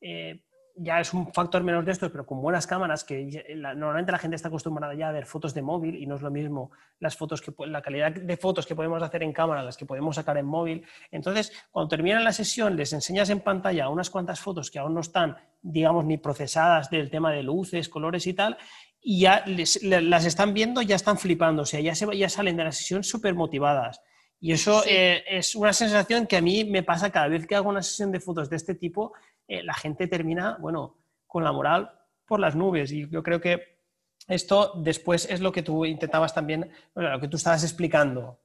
eh, 0.00 0.42
ya 0.82 1.00
es 1.00 1.12
un 1.12 1.32
factor 1.32 1.62
menos 1.62 1.84
de 1.84 1.92
estos, 1.92 2.10
pero 2.10 2.24
con 2.24 2.40
buenas 2.40 2.66
cámaras, 2.66 3.04
que 3.04 3.44
normalmente 3.76 4.12
la 4.12 4.18
gente 4.18 4.36
está 4.36 4.48
acostumbrada 4.48 4.94
ya 4.94 5.08
a 5.08 5.12
ver 5.12 5.26
fotos 5.26 5.52
de 5.52 5.60
móvil 5.60 5.96
y 5.96 6.06
no 6.06 6.14
es 6.16 6.22
lo 6.22 6.30
mismo 6.30 6.70
las 6.98 7.16
fotos 7.16 7.42
que, 7.42 7.52
la 7.66 7.82
calidad 7.82 8.12
de 8.12 8.36
fotos 8.36 8.66
que 8.66 8.74
podemos 8.74 9.02
hacer 9.02 9.22
en 9.22 9.32
cámara, 9.32 9.62
las 9.62 9.76
que 9.76 9.84
podemos 9.84 10.16
sacar 10.16 10.38
en 10.38 10.46
móvil. 10.46 10.86
Entonces, 11.10 11.52
cuando 11.70 11.88
termina 11.88 12.20
la 12.20 12.32
sesión, 12.32 12.76
les 12.76 12.92
enseñas 12.92 13.28
en 13.30 13.40
pantalla 13.40 13.90
unas 13.90 14.08
cuantas 14.08 14.40
fotos 14.40 14.70
que 14.70 14.78
aún 14.78 14.94
no 14.94 15.00
están, 15.00 15.36
digamos, 15.60 16.04
ni 16.06 16.16
procesadas 16.16 16.88
del 16.88 17.10
tema 17.10 17.30
de 17.30 17.42
luces, 17.42 17.88
colores 17.88 18.26
y 18.26 18.32
tal, 18.32 18.56
y 19.02 19.20
ya 19.20 19.44
las 19.46 20.24
están 20.24 20.54
viendo, 20.54 20.82
ya 20.82 20.96
están 20.96 21.18
flipando, 21.18 21.62
o 21.62 21.66
sea, 21.66 21.80
ya, 21.80 21.94
se, 21.94 22.16
ya 22.16 22.28
salen 22.28 22.56
de 22.56 22.64
la 22.64 22.72
sesión 22.72 23.02
súper 23.02 23.34
motivadas. 23.34 24.00
Y 24.40 24.52
eso 24.52 24.82
eh, 24.86 25.22
es 25.28 25.54
una 25.54 25.72
sensación 25.72 26.26
que 26.26 26.38
a 26.38 26.40
mí 26.40 26.64
me 26.64 26.82
pasa 26.82 27.10
cada 27.10 27.28
vez 27.28 27.46
que 27.46 27.54
hago 27.54 27.68
una 27.68 27.82
sesión 27.82 28.10
de 28.10 28.20
fotos 28.20 28.48
de 28.48 28.56
este 28.56 28.74
tipo, 28.74 29.12
eh, 29.46 29.62
la 29.62 29.74
gente 29.74 30.06
termina, 30.06 30.56
bueno, 30.58 30.96
con 31.26 31.44
la 31.44 31.52
moral 31.52 31.90
por 32.26 32.40
las 32.40 32.56
nubes. 32.56 32.90
Y 32.90 33.06
yo 33.08 33.22
creo 33.22 33.40
que 33.40 33.80
esto 34.26 34.72
después 34.76 35.28
es 35.28 35.40
lo 35.40 35.52
que 35.52 35.62
tú 35.62 35.84
intentabas 35.84 36.32
también, 36.32 36.70
lo 36.94 37.20
que 37.20 37.28
tú 37.28 37.36
estabas 37.36 37.62
explicando. 37.64 38.40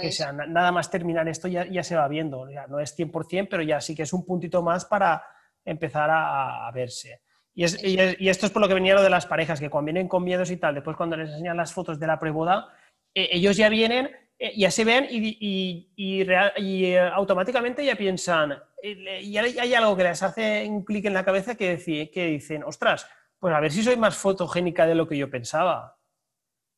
Que 0.00 0.12
sea, 0.12 0.32
nada 0.32 0.72
más 0.72 0.90
terminar 0.90 1.28
esto 1.28 1.46
ya, 1.46 1.66
ya 1.66 1.82
se 1.82 1.96
va 1.96 2.08
viendo. 2.08 2.46
no 2.68 2.80
es 2.80 2.96
100%, 2.96 3.48
pero 3.50 3.62
ya 3.62 3.80
sí 3.80 3.94
que 3.94 4.04
es 4.04 4.12
un 4.12 4.24
puntito 4.24 4.62
más 4.62 4.86
para 4.86 5.22
empezar 5.64 6.08
a, 6.10 6.70
verse. 6.72 7.22
Y, 7.54 7.64
y, 7.64 8.28
esto 8.28 8.46
es 8.46 8.52
por 8.52 8.62
lo 8.62 8.68
que 8.68 8.74
venía 8.74 8.94
lo 8.94 9.02
de 9.02 9.10
las 9.10 9.26
parejas, 9.26 9.60
que 9.60 9.68
cuando 9.68 9.86
vienen 9.92 10.08
con 10.08 10.24
miedos 10.24 10.50
y 10.50 10.56
tal, 10.56 10.76
después 10.76 10.96
cuando 10.96 11.16
les 11.16 11.28
enseñan 11.28 11.56
las 11.56 11.72
fotos 11.72 11.98
de 11.98 12.06
la 12.06 12.18
preboda, 12.18 12.68
eh, 13.14 13.28
ellos 13.32 13.56
ya 13.56 13.68
vienen, 13.68 14.10
eh, 14.38 14.52
ya 14.56 14.70
se 14.70 14.84
ven 14.84 15.06
y, 15.10 15.92
y 15.96 16.96
automáticamente 16.96 17.84
ya 17.84 17.96
piensan, 17.96 18.58
y 18.82 19.36
hay 19.36 19.74
algo 19.74 19.96
que 19.96 20.04
les 20.04 20.22
hace 20.22 20.66
un 20.68 20.84
clic 20.84 21.04
en 21.06 21.14
la 21.14 21.24
cabeza 21.24 21.56
que, 21.56 22.10
que 22.12 22.26
dicen, 22.26 22.62
ostras, 22.62 23.08
pues 23.38 23.54
a 23.54 23.60
ver 23.60 23.72
si 23.72 23.82
soy 23.82 23.96
más 23.96 24.16
fotogénica 24.16 24.86
de 24.86 24.94
lo 24.94 25.08
que 25.08 25.16
yo 25.16 25.30
pensaba. 25.30 25.98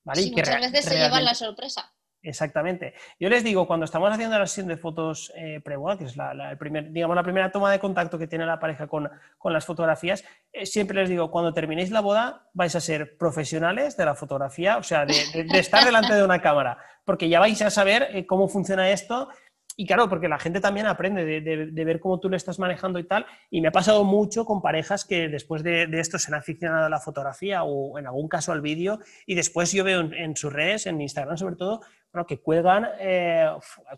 ¿Vale? 0.04 0.22
Sí, 0.22 0.30
muchas 0.30 0.60
veces 0.60 0.84
se 0.86 0.98
llevan 0.98 1.24
la 1.24 1.34
sorpresa. 1.34 1.92
Exactamente. 2.22 2.92
Yo 3.18 3.30
les 3.30 3.42
digo, 3.42 3.66
cuando 3.66 3.85
estamos 3.85 4.12
haciendo 4.12 4.38
la 4.38 4.46
sesión 4.46 4.68
de 4.68 4.76
fotos 4.76 5.33
eh, 5.37 5.61
pre-boda, 5.64 5.96
que 5.96 6.04
es 6.04 6.16
la, 6.16 6.54
primer, 6.59 6.90
digamos, 6.92 7.16
la 7.16 7.22
primera 7.22 7.50
toma 7.50 7.72
de 7.72 7.78
contacto 7.78 8.18
que 8.18 8.26
tiene 8.26 8.44
la 8.44 8.61
pareja 8.61 8.87
con, 8.88 9.11
las 9.44 9.64
fotografías, 9.64 10.24
eh, 10.52 10.66
siempre 10.66 11.00
les 11.00 11.09
digo, 11.09 11.30
cuando 11.30 11.54
terminéis 11.54 11.90
la 11.90 12.00
boda 12.00 12.46
vais 12.52 12.74
a 12.76 12.80
ser 12.80 13.16
profesionales 13.16 13.96
de 13.96 14.04
la 14.04 14.14
fotografía, 14.14 14.76
o 14.76 14.83
sea, 14.83 15.06
de, 15.06 15.14
estar 15.54 15.85
delante 15.85 16.14
de 16.14 16.22
una 16.22 16.42
cámara, 16.42 16.76
porque 17.06 17.28
ya 17.28 17.40
vais 17.40 17.62
a 17.62 17.70
saber 17.70 18.09
eh, 18.12 18.26
cómo 18.26 18.48
funciona 18.48 18.90
esto 18.90 19.30
y 19.76 19.87
claro, 19.87 20.09
porque 20.09 20.28
la 20.28 20.38
gente 20.38 20.61
también 20.61 20.87
aprende 20.87 21.24
de, 21.24 21.85
ver 21.85 22.00
cómo 22.00 22.20
tú 22.20 22.28
lo 22.28 22.37
estás 22.37 22.59
manejando 22.59 22.98
y 22.98 23.04
tal. 23.04 23.24
Y 23.50 23.61
me 23.61 23.68
ha 23.68 23.72
pasado 23.72 24.04
mucho 24.04 24.44
con 24.44 24.61
parejas 24.61 25.04
que 25.04 25.28
después 25.28 25.62
de, 25.62 25.88
esto 25.92 26.18
se 26.18 26.30
han 26.30 26.38
aficionado 26.38 26.87
a 26.87 26.88
la 26.88 27.00
fotografía 27.00 27.62
o 27.62 27.98
en 27.98 28.06
algún 28.06 28.28
caso 28.28 28.52
al 28.52 28.61
vídeo. 28.61 29.00
Y 29.26 29.35
después 29.35 29.72
yo 29.72 29.85
veo 29.85 30.00
en, 30.00 30.37
sus 30.37 30.52
redes, 30.52 30.87
en 30.87 31.00
Instagram 31.00 31.37
sobre 31.37 31.56
todo, 31.56 31.80
bueno, 32.12 32.26
que 32.26 32.40
cuelgan, 32.40 32.88
eh, 32.98 33.48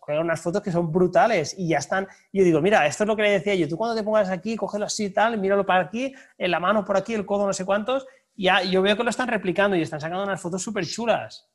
cuelgan 0.00 0.26
unas 0.26 0.40
fotos 0.40 0.62
que 0.62 0.70
son 0.70 0.92
brutales 0.92 1.54
y 1.58 1.68
ya 1.68 1.78
están. 1.78 2.06
Yo 2.32 2.44
digo, 2.44 2.60
mira, 2.60 2.86
esto 2.86 3.04
es 3.04 3.08
lo 3.08 3.16
que 3.16 3.22
le 3.22 3.30
decía 3.30 3.54
yo. 3.54 3.68
Tú 3.68 3.76
cuando 3.76 3.96
te 3.96 4.04
pongas 4.04 4.30
aquí, 4.30 4.56
cógelo 4.56 4.84
así 4.84 5.06
y 5.06 5.10
tal, 5.10 5.38
míralo 5.38 5.64
para 5.64 5.84
aquí, 5.84 6.14
en 6.38 6.50
la 6.50 6.60
mano 6.60 6.84
por 6.84 6.96
aquí, 6.96 7.14
el 7.14 7.26
codo 7.26 7.46
no 7.46 7.52
sé 7.52 7.64
cuántos. 7.64 8.06
Ya, 8.34 8.62
yo 8.62 8.82
veo 8.82 8.96
que 8.96 9.02
lo 9.04 9.10
están 9.10 9.28
replicando 9.28 9.76
y 9.76 9.82
están 9.82 10.00
sacando 10.00 10.24
unas 10.24 10.40
fotos 10.40 10.62
súper 10.62 10.86
chulas. 10.86 11.51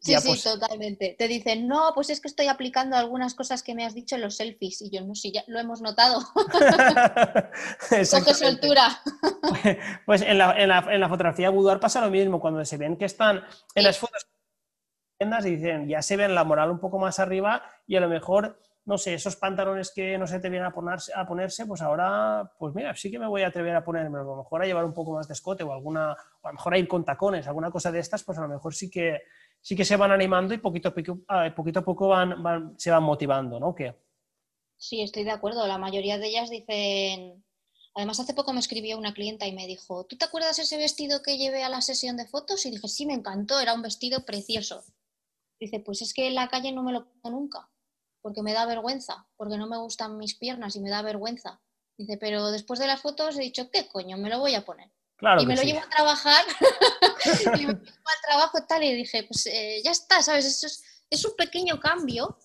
Sí, 0.00 0.14
sí, 0.14 0.28
pues 0.28 0.42
totalmente. 0.42 1.14
Te 1.18 1.28
dicen, 1.28 1.68
no, 1.68 1.92
pues 1.94 2.10
es 2.10 2.20
que 2.20 2.28
estoy 2.28 2.46
aplicando 2.48 2.96
algunas 2.96 3.34
cosas 3.34 3.62
que 3.62 3.74
me 3.74 3.84
has 3.84 3.94
dicho 3.94 4.16
en 4.16 4.22
los 4.22 4.36
selfies. 4.36 4.82
Y 4.82 4.90
yo, 4.90 5.02
no 5.02 5.14
sé, 5.14 5.30
ya 5.32 5.44
lo 5.46 5.58
hemos 5.58 5.82
notado. 5.82 6.20
Coge 7.88 8.04
soltura. 8.34 9.00
pues 10.06 10.22
en 10.22 10.38
la, 10.38 10.58
en, 10.58 10.68
la, 10.68 10.86
en 10.90 11.00
la, 11.00 11.08
fotografía 11.08 11.50
boudoir 11.50 11.80
pasa 11.80 12.00
lo 12.00 12.10
mismo. 12.10 12.40
Cuando 12.40 12.64
se 12.64 12.76
ven 12.76 12.96
que 12.96 13.04
están 13.04 13.44
en 13.74 13.84
las 13.84 13.98
fotos 13.98 14.26
y 15.44 15.56
dicen, 15.56 15.88
ya 15.88 16.02
se 16.02 16.16
ven 16.16 16.34
la 16.34 16.44
moral 16.44 16.70
un 16.70 16.80
poco 16.80 16.98
más 16.98 17.18
arriba 17.18 17.62
y 17.86 17.96
a 17.96 18.00
lo 18.00 18.08
mejor, 18.08 18.58
no 18.84 18.98
sé, 18.98 19.14
esos 19.14 19.36
pantalones 19.36 19.92
que 19.94 20.18
no 20.18 20.26
se 20.26 20.40
te 20.40 20.48
vienen 20.48 20.66
a 20.66 20.72
ponerse, 20.72 21.12
a 21.14 21.24
ponerse, 21.26 21.64
pues 21.66 21.80
ahora, 21.80 22.52
pues 22.58 22.74
mira, 22.74 22.94
sí 22.96 23.10
que 23.10 23.18
me 23.18 23.26
voy 23.26 23.42
a 23.42 23.48
atrever 23.48 23.76
a 23.76 23.84
ponerme, 23.84 24.18
a 24.18 24.22
lo 24.22 24.36
mejor 24.36 24.62
a 24.62 24.66
llevar 24.66 24.84
un 24.84 24.92
poco 24.92 25.12
más 25.12 25.28
de 25.28 25.34
escote 25.34 25.62
o 25.62 25.72
alguna, 25.72 26.16
o 26.40 26.48
a 26.48 26.50
lo 26.50 26.54
mejor 26.54 26.74
a 26.74 26.78
ir 26.78 26.88
con 26.88 27.04
tacones, 27.04 27.46
alguna 27.46 27.70
cosa 27.70 27.92
de 27.92 28.00
estas, 28.00 28.24
pues 28.24 28.38
a 28.38 28.42
lo 28.42 28.48
mejor 28.48 28.74
sí 28.74 28.90
que, 28.90 29.22
sí 29.62 29.76
que 29.76 29.84
se 29.84 29.96
van 29.96 30.10
animando 30.10 30.52
y 30.52 30.58
poquito 30.58 30.88
a 30.88 30.94
poco, 30.94 31.20
poquito 31.56 31.78
a 31.80 31.84
poco 31.84 32.08
van, 32.08 32.74
se 32.76 32.90
van 32.90 33.04
motivando, 33.04 33.58
¿no? 33.58 33.74
¿Qué? 33.74 33.96
Sí, 34.76 35.00
estoy 35.00 35.24
de 35.24 35.30
acuerdo. 35.30 35.66
La 35.66 35.78
mayoría 35.78 36.18
de 36.18 36.26
ellas 36.26 36.50
dicen... 36.50 37.44
Además, 37.94 38.18
hace 38.20 38.32
poco 38.32 38.54
me 38.54 38.60
escribió 38.60 38.96
una 38.96 39.12
clienta 39.12 39.46
y 39.46 39.52
me 39.52 39.66
dijo, 39.66 40.06
¿tú 40.06 40.16
te 40.16 40.24
acuerdas 40.24 40.58
ese 40.58 40.78
vestido 40.78 41.20
que 41.20 41.36
llevé 41.36 41.62
a 41.62 41.68
la 41.68 41.82
sesión 41.82 42.16
de 42.16 42.26
fotos? 42.26 42.64
Y 42.64 42.70
dije, 42.70 42.88
sí, 42.88 43.04
me 43.04 43.12
encantó, 43.12 43.60
era 43.60 43.74
un 43.74 43.82
vestido 43.82 44.24
precioso. 44.24 44.82
Dice, 45.60 45.78
pues 45.80 46.00
es 46.00 46.14
que 46.14 46.28
en 46.28 46.34
la 46.34 46.48
calle 46.48 46.72
no 46.72 46.82
me 46.82 46.92
lo 46.92 47.04
pongo 47.04 47.36
nunca, 47.38 47.70
porque 48.22 48.42
me 48.42 48.54
da 48.54 48.64
vergüenza, 48.64 49.28
porque 49.36 49.58
no 49.58 49.66
me 49.66 49.76
gustan 49.76 50.16
mis 50.16 50.34
piernas 50.34 50.74
y 50.74 50.80
me 50.80 50.88
da 50.88 51.02
vergüenza. 51.02 51.60
Dice, 51.98 52.16
pero 52.16 52.50
después 52.50 52.80
de 52.80 52.86
las 52.86 53.02
fotos 53.02 53.36
he 53.36 53.42
dicho, 53.42 53.70
¿qué 53.70 53.86
coño? 53.86 54.16
Me 54.16 54.30
lo 54.30 54.38
voy 54.38 54.54
a 54.54 54.64
poner 54.64 54.90
y 55.38 55.46
me 55.46 55.56
lo 55.56 55.62
llevo 55.62 55.80
a 55.80 55.88
trabajar, 55.88 56.44
y 57.24 57.48
me 57.48 57.52
lo 57.52 57.56
llevo 57.56 57.70
al 57.70 58.28
trabajo 58.28 58.58
y 58.58 58.66
tal, 58.66 58.82
y 58.82 58.94
dije, 58.94 59.24
pues 59.24 59.46
eh, 59.46 59.80
ya 59.84 59.92
está, 59.92 60.20
¿sabes? 60.22 60.46
Eso 60.46 60.66
es, 61.10 61.24
un 61.24 61.36
pequeño 61.36 61.78
cambio 61.78 62.36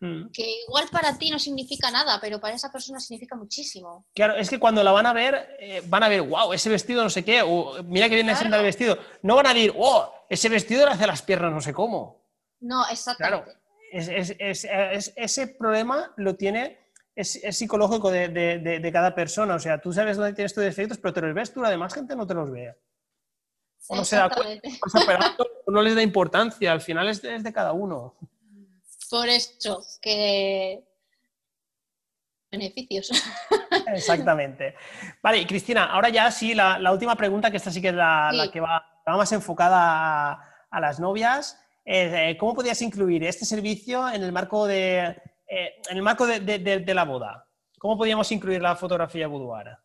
mm. 0.00 0.30
que 0.32 0.62
igual 0.66 0.88
para 0.90 1.18
ti 1.18 1.30
no 1.30 1.38
significa 1.38 1.90
nada, 1.90 2.18
pero 2.20 2.40
para 2.40 2.54
esa 2.54 2.72
persona 2.72 3.00
significa 3.00 3.36
muchísimo. 3.36 4.06
Claro, 4.14 4.36
es 4.36 4.48
que 4.48 4.58
cuando 4.58 4.82
la 4.82 4.92
van 4.92 5.06
a 5.06 5.12
ver, 5.12 5.56
eh, 5.60 5.82
van 5.86 6.02
a 6.04 6.08
ver, 6.08 6.22
wow, 6.22 6.52
ese 6.52 6.70
vestido 6.70 7.02
no 7.02 7.10
sé 7.10 7.24
qué, 7.24 7.42
o 7.42 7.82
mira 7.84 8.08
que 8.08 8.14
viene 8.14 8.34
siendo 8.34 8.56
el 8.56 8.62
vestido. 8.62 8.98
No 9.22 9.36
van 9.36 9.46
a 9.46 9.54
decir, 9.54 9.72
wow, 9.72 10.04
ese 10.30 10.48
vestido 10.48 10.86
le 10.86 10.92
hace 10.92 11.06
las 11.06 11.22
piernas 11.22 11.52
no 11.52 11.60
sé 11.60 11.74
cómo. 11.74 12.22
No, 12.60 12.88
exactamente. 12.88 13.44
Claro, 13.44 13.62
ese 13.92 15.46
problema 15.48 16.12
lo 16.16 16.36
tiene 16.36 16.81
es, 17.14 17.40
psicológico 17.56 18.10
de, 18.10 18.90
cada 18.92 19.14
persona. 19.14 19.54
O 19.54 19.58
sea, 19.58 19.80
tú 19.80 19.92
sabes 19.92 20.16
dónde 20.16 20.34
tienes 20.34 20.54
tus 20.54 20.64
defectos, 20.64 20.98
pero 20.98 21.14
te 21.14 21.20
los 21.20 21.34
ves 21.34 21.52
tú, 21.52 21.60
la 21.60 21.70
demás 21.70 21.94
gente 21.94 22.16
no 22.16 22.26
te 22.26 22.34
los 22.34 22.50
ve. 22.50 22.74
O 23.88 23.96
no 23.96 24.04
se 24.04 24.16
da 24.16 24.30
cuenta, 24.30 24.68
no 25.66 25.82
les 25.82 25.94
da 25.94 26.02
importancia, 26.02 26.70
al 26.70 26.80
final 26.80 27.08
es 27.08 27.20
de, 27.22 27.52
cada 27.52 27.72
uno. 27.72 28.14
Por 29.10 29.28
eso, 29.28 29.84
que 30.00 30.84
beneficios. 32.50 33.10
Exactamente. 33.88 34.76
Vale, 35.22 35.38
y 35.38 35.46
Cristina, 35.46 35.86
ahora 35.86 36.10
ya 36.10 36.30
sí, 36.30 36.54
la, 36.54 36.92
última 36.92 37.16
pregunta, 37.16 37.50
que 37.50 37.56
esta 37.56 37.70
sí 37.70 37.82
que 37.82 37.88
es 37.88 37.94
la, 37.94 38.48
que 38.52 38.60
va, 38.60 38.86
más 39.06 39.32
enfocada 39.32 40.64
a, 40.70 40.80
las 40.80 41.00
novias. 41.00 41.58
Eh, 41.84 42.36
¿Cómo 42.38 42.54
podrías 42.54 42.80
incluir 42.82 43.24
este 43.24 43.44
servicio 43.44 44.08
en 44.08 44.22
el 44.22 44.30
marco 44.30 44.66
de, 44.66 45.20
eh, 45.54 45.82
en 45.90 45.96
el 45.98 46.02
marco 46.02 46.26
de, 46.26 46.94
la 46.94 47.04
boda, 47.04 47.46
¿cómo 47.78 47.98
podríamos 47.98 48.32
incluir 48.32 48.62
la 48.62 48.74
fotografía 48.74 49.26
boudoir? 49.26 49.76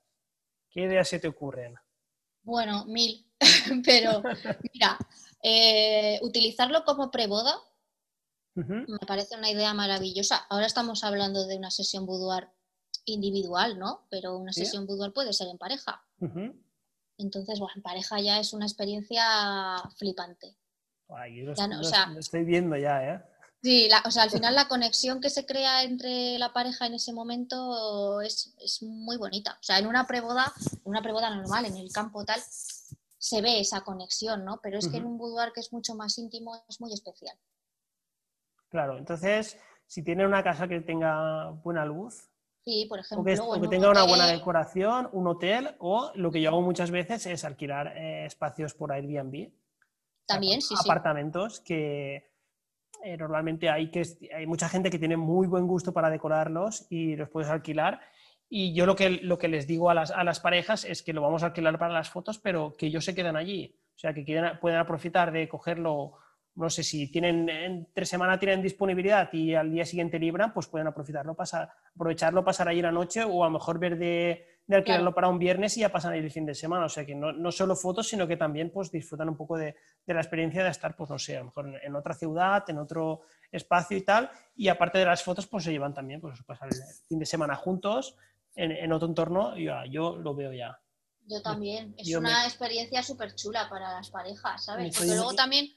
¿Qué 0.69 0.84
ideas 0.84 1.10
se 1.10 1.19
te 1.19 1.27
ocurren? 1.27 1.75
Bueno, 2.43 2.86
mil, 2.86 3.30
pero 3.86 4.23
mira, 4.73 4.97
eh, 5.43 6.19
utilizarlo 6.21 6.86
como 6.86 7.12
preboda 7.12 7.53
me 8.56 8.97
parece 9.06 9.36
una 9.36 9.51
idea 9.51 9.73
maravillosa. 9.73 10.38
Ahora 10.49 10.65
estamos 10.65 11.03
hablando 11.03 11.45
de 11.45 11.58
una 11.58 11.69
sesión 11.69 12.06
boudoir 12.06 12.47
individual, 13.06 13.77
¿no? 13.77 14.08
Pero 14.10 14.38
una 14.38 14.51
sesión 14.51 14.88
boudoir 14.88 15.13
puede 15.13 15.34
ser 15.34 15.49
en 15.49 15.58
pareja. 15.58 16.01
Entonces, 17.17 17.60
bueno, 17.60 17.73
en 17.75 17.82
pareja 17.84 18.19
ya 18.19 18.39
es 18.39 18.53
una 18.53 18.65
experiencia 18.65 19.23
flipante. 19.97 20.56
lo, 21.45 22.19
estoy 22.19 22.45
viendo 22.45 22.75
ya, 22.77 23.13
¿eh? 23.13 23.21
Sí, 23.63 23.89
o 24.06 24.12
sea, 24.12 24.24
al 24.24 24.30
final 24.30 24.54
la 24.54 24.67
conexión 24.67 25.20
que 25.20 25.30
se 25.30 25.46
crea 25.46 25.84
entre 25.84 26.38
la 26.38 26.54
pareja 26.54 26.86
en 26.86 26.93
ese 26.93 27.12
momento 27.12 28.22
es, 28.22 28.56
muy 28.82 29.17
bonita. 29.17 29.58
O 29.60 29.63
sea, 29.63 29.80
en 29.80 29.88
una 29.88 30.06
preboda, 30.06 30.54
una 30.84 31.02
preboda 31.02 31.36
normal, 31.36 31.65
en 31.65 31.76
el 31.78 31.91
campo 31.91 32.24
tal, 32.24 32.39
se 32.39 33.41
ve 33.41 33.60
esa 33.60 33.82
conexión, 33.82 34.46
¿no? 34.46 34.60
Pero 34.62 34.78
es 34.78 34.88
que 34.88 34.98
en 34.98 35.06
un 35.06 35.17
boudoir 35.17 35.52
que 35.54 35.60
es 35.60 35.74
mucho 35.74 35.96
más 35.96 36.17
íntimo 36.17 36.56
es 36.70 36.80
muy 36.80 36.93
especial. 36.93 37.36
Claro, 38.70 38.98
entonces, 38.98 39.58
si 39.88 40.04
tiene 40.04 40.26
una 40.26 40.43
casa 40.43 40.67
que 40.67 40.82
tenga 40.82 41.50
buena 41.52 41.84
luz, 41.84 42.30
Sí, 42.67 42.86
por 42.89 43.00
ejemplo. 43.00 43.46
O 43.46 43.62
que, 43.62 43.67
tenga 43.70 43.89
una 43.89 44.04
buena 44.04 44.28
decoración, 44.28 45.08
un 45.13 45.26
hotel, 45.28 45.78
o 45.80 46.12
lo 46.15 46.30
que 46.32 46.41
yo 46.41 46.50
hago 46.50 46.62
muchas 46.62 46.91
veces 46.91 47.26
es 47.26 47.46
alquilar 47.46 47.96
eh, 47.96 48.26
espacios 48.26 48.74
por 48.74 48.91
Airbnb. 48.91 49.54
También, 50.26 50.62
sí, 50.62 50.76
Apartamentos 50.78 51.62
que 51.62 52.27
eh, 53.13 53.17
normalmente 53.17 53.70
hay, 53.70 53.89
que, 53.89 54.04
hay 54.36 54.46
mucha 54.46 54.67
gente 54.67 54.89
que 54.89 55.00
tiene 55.00 55.17
muy 55.17 55.48
buen 55.48 55.65
gusto 55.65 55.93
para 55.93 56.10
decorarlos 56.10 56.88
y 56.89 57.15
los 57.15 57.30
puedes 57.30 57.50
alquilar. 57.50 58.02
Y 58.50 58.74
yo 58.74 58.86
lo 58.86 58.96
que, 58.96 59.10
lo 59.10 59.38
que 59.38 59.48
les 59.48 59.67
digo 59.67 59.89
a 59.89 59.93
las, 59.93 60.12
a 60.12 60.24
las 60.24 60.39
parejas 60.39 60.86
es 60.86 61.04
que 61.04 61.13
lo 61.13 61.22
vamos 61.22 61.43
a 61.43 61.48
alquilar 61.48 61.78
para 61.80 61.93
las 61.93 62.10
fotos, 62.10 62.38
pero 62.38 62.74
que 62.78 62.88
ellos 62.88 63.06
se 63.06 63.15
quedan 63.15 63.36
allí. 63.36 63.76
O 63.96 64.00
sea, 64.00 64.13
que 64.13 64.24
pueden 64.62 64.80
aprovechar 64.80 65.32
de 65.32 65.48
cogerlo 65.48 66.17
no 66.58 66.72
sé 66.72 66.84
si 66.84 67.12
tienen 67.12 67.48
en 67.50 67.88
tres 67.93 68.10
semanas 68.10 68.39
tienen 68.39 68.63
disponibilidad 68.63 69.32
y 69.32 69.54
al 69.54 69.72
día 69.72 69.86
siguiente 69.86 70.17
libran, 70.17 70.54
pues 70.54 70.65
pueden 70.67 70.88
aprovecharlo, 70.88 71.36
pasar, 71.36 71.70
aprovecharlo, 71.93 72.43
pasar 72.43 72.67
ahí 72.67 72.82
la 72.82 72.91
noche 72.91 73.24
o 73.24 73.43
a 73.43 73.48
lo 73.48 73.54
mejor 73.54 73.78
ver 73.78 73.98
de, 73.98 74.57
de 74.67 74.75
alquilarlo 74.75 75.13
para 75.15 75.30
un 75.30 75.39
viernes 75.39 75.77
y 75.77 75.80
ya 75.80 75.91
pasan 75.91 76.13
ahí 76.13 76.19
el 76.19 76.30
fin 76.30 76.45
de 76.45 76.53
semana. 76.53 76.86
O 76.86 76.89
sea 76.89 77.06
que 77.06 77.15
no, 77.15 77.32
no 77.32 77.51
solo 77.51 77.75
fotos, 77.75 78.08
sino 78.08 78.27
que 78.27 78.38
también 78.38 78.69
pues 78.71 78.91
disfrutan 78.91 79.30
un 79.30 79.38
poco 79.38 79.58
de, 79.58 79.75
de, 80.06 80.13
la 80.13 80.21
experiencia 80.21 80.63
de 80.63 80.69
estar, 80.69 80.95
pues 80.95 81.10
no 81.10 81.17
sé, 81.17 81.38
a 81.38 81.39
lo 81.39 81.45
mejor 81.45 81.80
en, 81.82 81.95
otra 81.95 82.13
ciudad, 82.13 82.63
en 82.69 82.77
otro 82.77 83.21
espacio 83.51 83.97
y 83.97 84.01
tal. 84.01 84.30
Y 84.56 84.67
aparte 84.67 84.99
de 84.99 85.06
las 85.06 85.23
fotos, 85.23 85.47
pues 85.47 85.63
se 85.63 85.71
llevan 85.71 85.93
también, 85.93 86.21
pues 86.21 86.41
pasar 86.43 86.67
el 86.69 86.75
fin 87.08 87.19
de 87.19 87.25
semana 87.25 87.56
juntos 87.56 88.15
en, 88.56 88.71
en 88.71 88.91
otro 88.91 89.08
entorno. 89.08 89.58
Y 89.58 89.65
yo, 89.65 89.86
yo 89.89 90.17
lo 90.17 90.36
veo 90.36 90.53
ya. 90.53 90.80
Yo 91.25 91.41
también. 91.41 91.95
Es 91.97 92.13
una 92.15 92.45
experiencia 92.45 93.01
súper 93.01 93.36
chula 93.36 93.67
para 93.69 93.93
las 93.93 94.10
parejas, 94.10 94.65
¿sabes? 94.65 94.95
Porque 94.97 95.15
luego 95.15 95.34
también 95.34 95.67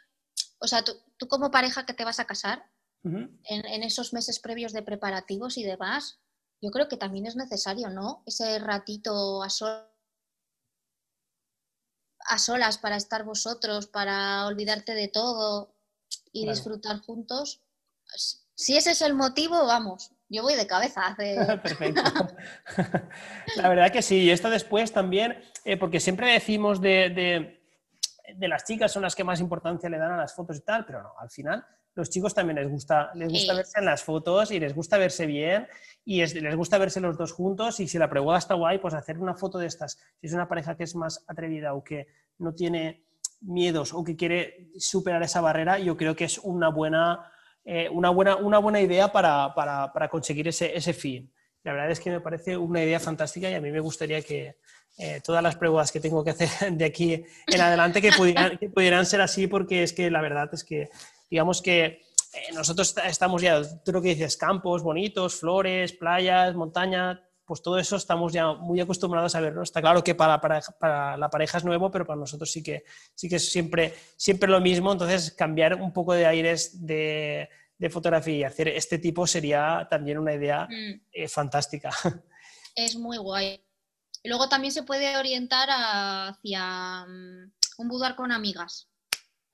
o 0.60 0.68
sea, 0.68 0.84
tú, 0.84 0.94
como 1.28 1.50
pareja 1.50 1.86
que 1.86 1.94
te 1.94 2.04
vas 2.04 2.20
a 2.20 2.26
casar, 2.26 2.64
en, 3.02 3.82
esos 3.82 4.12
meses 4.12 4.38
previos 4.40 4.74
de 4.74 4.82
preparativos 4.82 5.56
y 5.56 5.64
demás, 5.64 6.20
yo 6.60 6.70
creo 6.70 6.88
que 6.88 6.96
también 6.96 7.26
es 7.26 7.36
necesario, 7.36 7.90
¿no? 7.90 8.22
Ese 8.26 8.58
ratito 8.58 9.42
a, 9.42 9.48
a 12.26 12.38
solas 12.38 12.78
para 12.78 12.96
estar 12.96 13.24
vosotros, 13.24 13.86
para 13.86 14.46
olvidarte 14.46 14.94
de 14.94 15.08
todo 15.08 15.74
y 16.32 16.48
disfrutar 16.48 17.00
juntos. 17.00 17.62
Si 18.54 18.76
ese 18.76 18.90
es 18.90 19.02
el 19.02 19.14
motivo, 19.14 19.66
vamos, 19.66 20.12
yo 20.28 20.42
voy 20.42 20.54
de 20.54 20.66
cabeza. 20.66 21.16
Perfecto. 21.62 22.02
La 23.56 23.68
verdad 23.68 23.90
que 23.90 24.02
sí, 24.02 24.24
y 24.24 24.30
esto 24.30 24.50
después 24.50 24.92
también, 24.92 25.42
eh, 25.64 25.76
porque 25.76 26.00
siempre 26.00 26.32
decimos 26.32 26.80
de 26.80 27.60
de 28.36 28.48
las 28.48 28.64
chicas 28.64 28.92
son 28.92 29.02
las 29.02 29.14
que 29.14 29.24
más 29.24 29.40
importancia 29.40 29.88
le 29.88 29.98
dan 29.98 30.12
a 30.12 30.16
las 30.16 30.34
fotos 30.34 30.56
y 30.58 30.60
tal, 30.60 30.84
pero 30.84 31.02
no, 31.02 31.12
al 31.18 31.30
final 31.30 31.64
los 31.94 32.10
chicos 32.10 32.34
también 32.34 32.56
les 32.56 32.68
gusta, 32.68 33.10
les 33.14 33.28
gusta 33.28 33.54
verse 33.54 33.78
en 33.78 33.84
las 33.84 34.02
fotos 34.02 34.50
y 34.50 34.60
les 34.60 34.74
gusta 34.74 34.98
verse 34.98 35.26
bien 35.26 35.66
y 36.04 36.24
les 36.24 36.56
gusta 36.56 36.78
verse 36.78 37.00
los 37.00 37.16
dos 37.18 37.32
juntos 37.32 37.80
y 37.80 37.88
si 37.88 37.98
la 37.98 38.08
pregunta 38.08 38.38
está 38.38 38.54
guay, 38.54 38.78
pues 38.78 38.94
hacer 38.94 39.18
una 39.18 39.34
foto 39.34 39.58
de 39.58 39.66
estas. 39.66 39.98
Si 40.20 40.26
es 40.26 40.32
una 40.32 40.48
pareja 40.48 40.76
que 40.76 40.84
es 40.84 40.94
más 40.94 41.24
atrevida 41.26 41.74
o 41.74 41.84
que 41.84 42.06
no 42.38 42.54
tiene 42.54 43.04
miedos 43.42 43.92
o 43.92 44.04
que 44.04 44.16
quiere 44.16 44.70
superar 44.78 45.22
esa 45.22 45.40
barrera, 45.40 45.78
yo 45.78 45.96
creo 45.96 46.14
que 46.14 46.24
es 46.24 46.38
una 46.38 46.68
buena, 46.68 47.30
eh, 47.64 47.88
una 47.90 48.10
buena, 48.10 48.36
una 48.36 48.58
buena 48.58 48.80
idea 48.80 49.12
para, 49.12 49.54
para, 49.54 49.92
para 49.92 50.08
conseguir 50.08 50.48
ese, 50.48 50.76
ese 50.76 50.92
fin. 50.92 51.32
La 51.62 51.72
verdad 51.72 51.90
es 51.90 52.00
que 52.00 52.10
me 52.10 52.20
parece 52.20 52.56
una 52.56 52.82
idea 52.82 53.00
fantástica 53.00 53.50
y 53.50 53.54
a 53.54 53.60
mí 53.60 53.70
me 53.70 53.80
gustaría 53.80 54.22
que, 54.22 54.56
eh, 54.98 55.20
todas 55.24 55.42
las 55.42 55.56
pruebas 55.56 55.92
que 55.92 56.00
tengo 56.00 56.22
que 56.22 56.30
hacer 56.30 56.48
de 56.72 56.84
aquí 56.84 57.24
en 57.46 57.60
adelante 57.60 58.02
que 58.02 58.12
pudieran, 58.12 58.58
que 58.58 58.68
pudieran 58.68 59.06
ser 59.06 59.20
así, 59.20 59.46
porque 59.46 59.82
es 59.82 59.92
que 59.92 60.10
la 60.10 60.20
verdad 60.20 60.50
es 60.52 60.64
que, 60.64 60.90
digamos 61.30 61.62
que 61.62 61.84
eh, 62.32 62.52
nosotros 62.54 62.94
estamos 63.04 63.42
ya, 63.42 63.62
tú 63.82 63.92
lo 63.92 64.02
que 64.02 64.14
dices, 64.14 64.36
campos 64.36 64.82
bonitos, 64.82 65.36
flores, 65.36 65.92
playas, 65.92 66.54
montaña, 66.54 67.22
pues 67.44 67.62
todo 67.62 67.78
eso 67.78 67.96
estamos 67.96 68.32
ya 68.32 68.52
muy 68.52 68.80
acostumbrados 68.80 69.34
a 69.34 69.40
verlo. 69.40 69.62
Está 69.62 69.80
claro 69.80 70.04
que 70.04 70.14
para, 70.14 70.40
para, 70.40 70.60
para, 70.78 71.16
la 71.16 71.28
pareja 71.28 71.58
es 71.58 71.64
nuevo, 71.64 71.90
pero 71.90 72.06
para 72.06 72.20
nosotros 72.20 72.50
sí 72.50 72.62
que, 72.62 72.84
sí 73.14 73.28
que 73.28 73.36
es 73.36 73.50
siempre, 73.50 73.94
siempre 74.16 74.48
lo 74.48 74.60
mismo. 74.60 74.92
Entonces, 74.92 75.32
cambiar 75.32 75.74
un 75.74 75.92
poco 75.92 76.12
de 76.12 76.26
aires 76.26 76.86
de, 76.86 77.48
de 77.76 77.90
fotografía 77.90 78.36
y 78.36 78.44
hacer 78.44 78.68
este 78.68 78.98
tipo 78.98 79.26
sería 79.26 79.88
también 79.90 80.18
una 80.18 80.34
idea 80.34 80.68
mm. 80.70 81.00
eh, 81.12 81.28
fantástica. 81.28 81.90
Es 82.76 82.94
muy 82.94 83.16
guay. 83.16 83.60
Luego 84.22 84.48
también 84.48 84.72
se 84.72 84.84
puede 84.84 85.16
orientar 85.16 85.68
hacia 85.70 87.04
mm, 87.04 87.52
un 87.78 87.88
boudoir 87.88 88.14
con 88.14 88.30
amigas. 88.30 88.89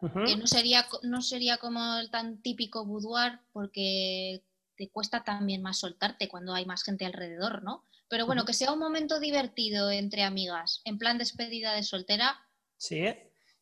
Que 0.01 0.37
no 0.37 0.47
sería, 0.47 0.87
no 1.03 1.23
sería 1.23 1.57
como 1.57 1.97
el 1.97 2.11
tan 2.11 2.43
típico 2.43 2.85
boudoir 2.85 3.41
porque 3.53 4.43
te 4.77 4.91
cuesta 4.91 5.25
también 5.25 5.63
más 5.63 5.79
soltarte 5.79 6.29
cuando 6.29 6.55
hay 6.55 6.67
más 6.67 6.83
gente 6.83 7.07
alrededor, 7.07 7.63
¿no? 7.63 7.83
Pero 8.09 8.27
bueno, 8.27 8.45
que 8.45 8.53
sea 8.53 8.73
un 8.73 8.79
momento 8.79 9.19
divertido 9.19 9.91
entre 9.91 10.23
amigas, 10.23 10.81
en 10.85 10.99
plan 10.99 11.19
despedida 11.19 11.75
de 11.75 11.83
soltera. 11.83 12.39
Sí, 12.77 13.03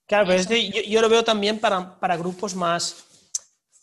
claro, 0.06 0.26
pero 0.26 0.40
este, 0.40 0.70
yo, 0.88 1.00
lo 1.00 1.08
veo 1.08 1.24
también 1.24 1.60
para, 1.60 1.98
para 1.98 2.16
grupos 2.16 2.54
más, 2.54 3.04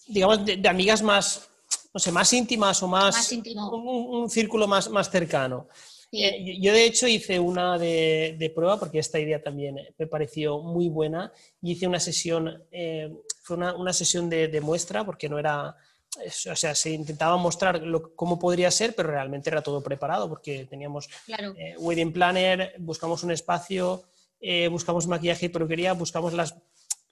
digamos, 0.08 0.46
de, 0.46 0.62
amigas 0.68 1.02
más, 1.02 1.48
no 1.94 2.00
sé, 2.00 2.12
más 2.12 2.32
íntimas 2.34 2.84
o 2.84 2.88
más, 2.88 3.32
un, 3.32 4.30
círculo 4.30 4.68
más, 4.68 4.90
más 4.90 5.10
cercano. 5.10 5.68
Eh, 6.12 6.60
yo, 6.60 6.74
de 6.74 6.86
hecho, 6.86 7.08
hice 7.08 7.40
una 7.40 7.78
de, 7.78 8.52
prueba, 8.54 8.78
porque 8.78 9.00
esta 9.00 9.20
idea 9.20 9.42
también 9.42 9.78
me 9.98 10.08
pareció 10.08 10.60
muy 10.60 10.90
buena, 10.90 11.32
y 11.62 11.72
hice 11.72 11.88
una 11.88 12.00
sesión, 12.00 12.64
eh, 12.72 13.12
fue 13.42 13.58
una, 13.58 13.94
sesión 13.94 14.30
de, 14.30 14.62
muestra, 14.62 15.06
porque 15.06 15.30
no 15.30 15.40
era, 15.40 15.76
o 16.50 16.56
sea, 16.56 16.76
se 16.76 16.92
intentaba 16.92 17.38
mostrar 17.38 17.82
cómo 18.16 18.38
podría 18.38 18.70
ser, 18.72 18.94
pero 18.94 19.10
realmente 19.10 19.50
era 19.50 19.62
todo 19.62 19.82
preparado, 19.82 20.28
porque 20.28 20.66
teníamos 20.66 21.10
eh, 21.28 21.76
wedding 21.78 22.12
planner, 22.12 22.76
buscamos 22.80 23.24
un 23.24 23.32
espacio, 23.32 24.04
buscamos 24.70 25.08
maquillaje 25.08 25.46
y 25.46 25.50
peluquería, 25.50 25.94
buscamos 25.94 26.34
las 26.34 26.56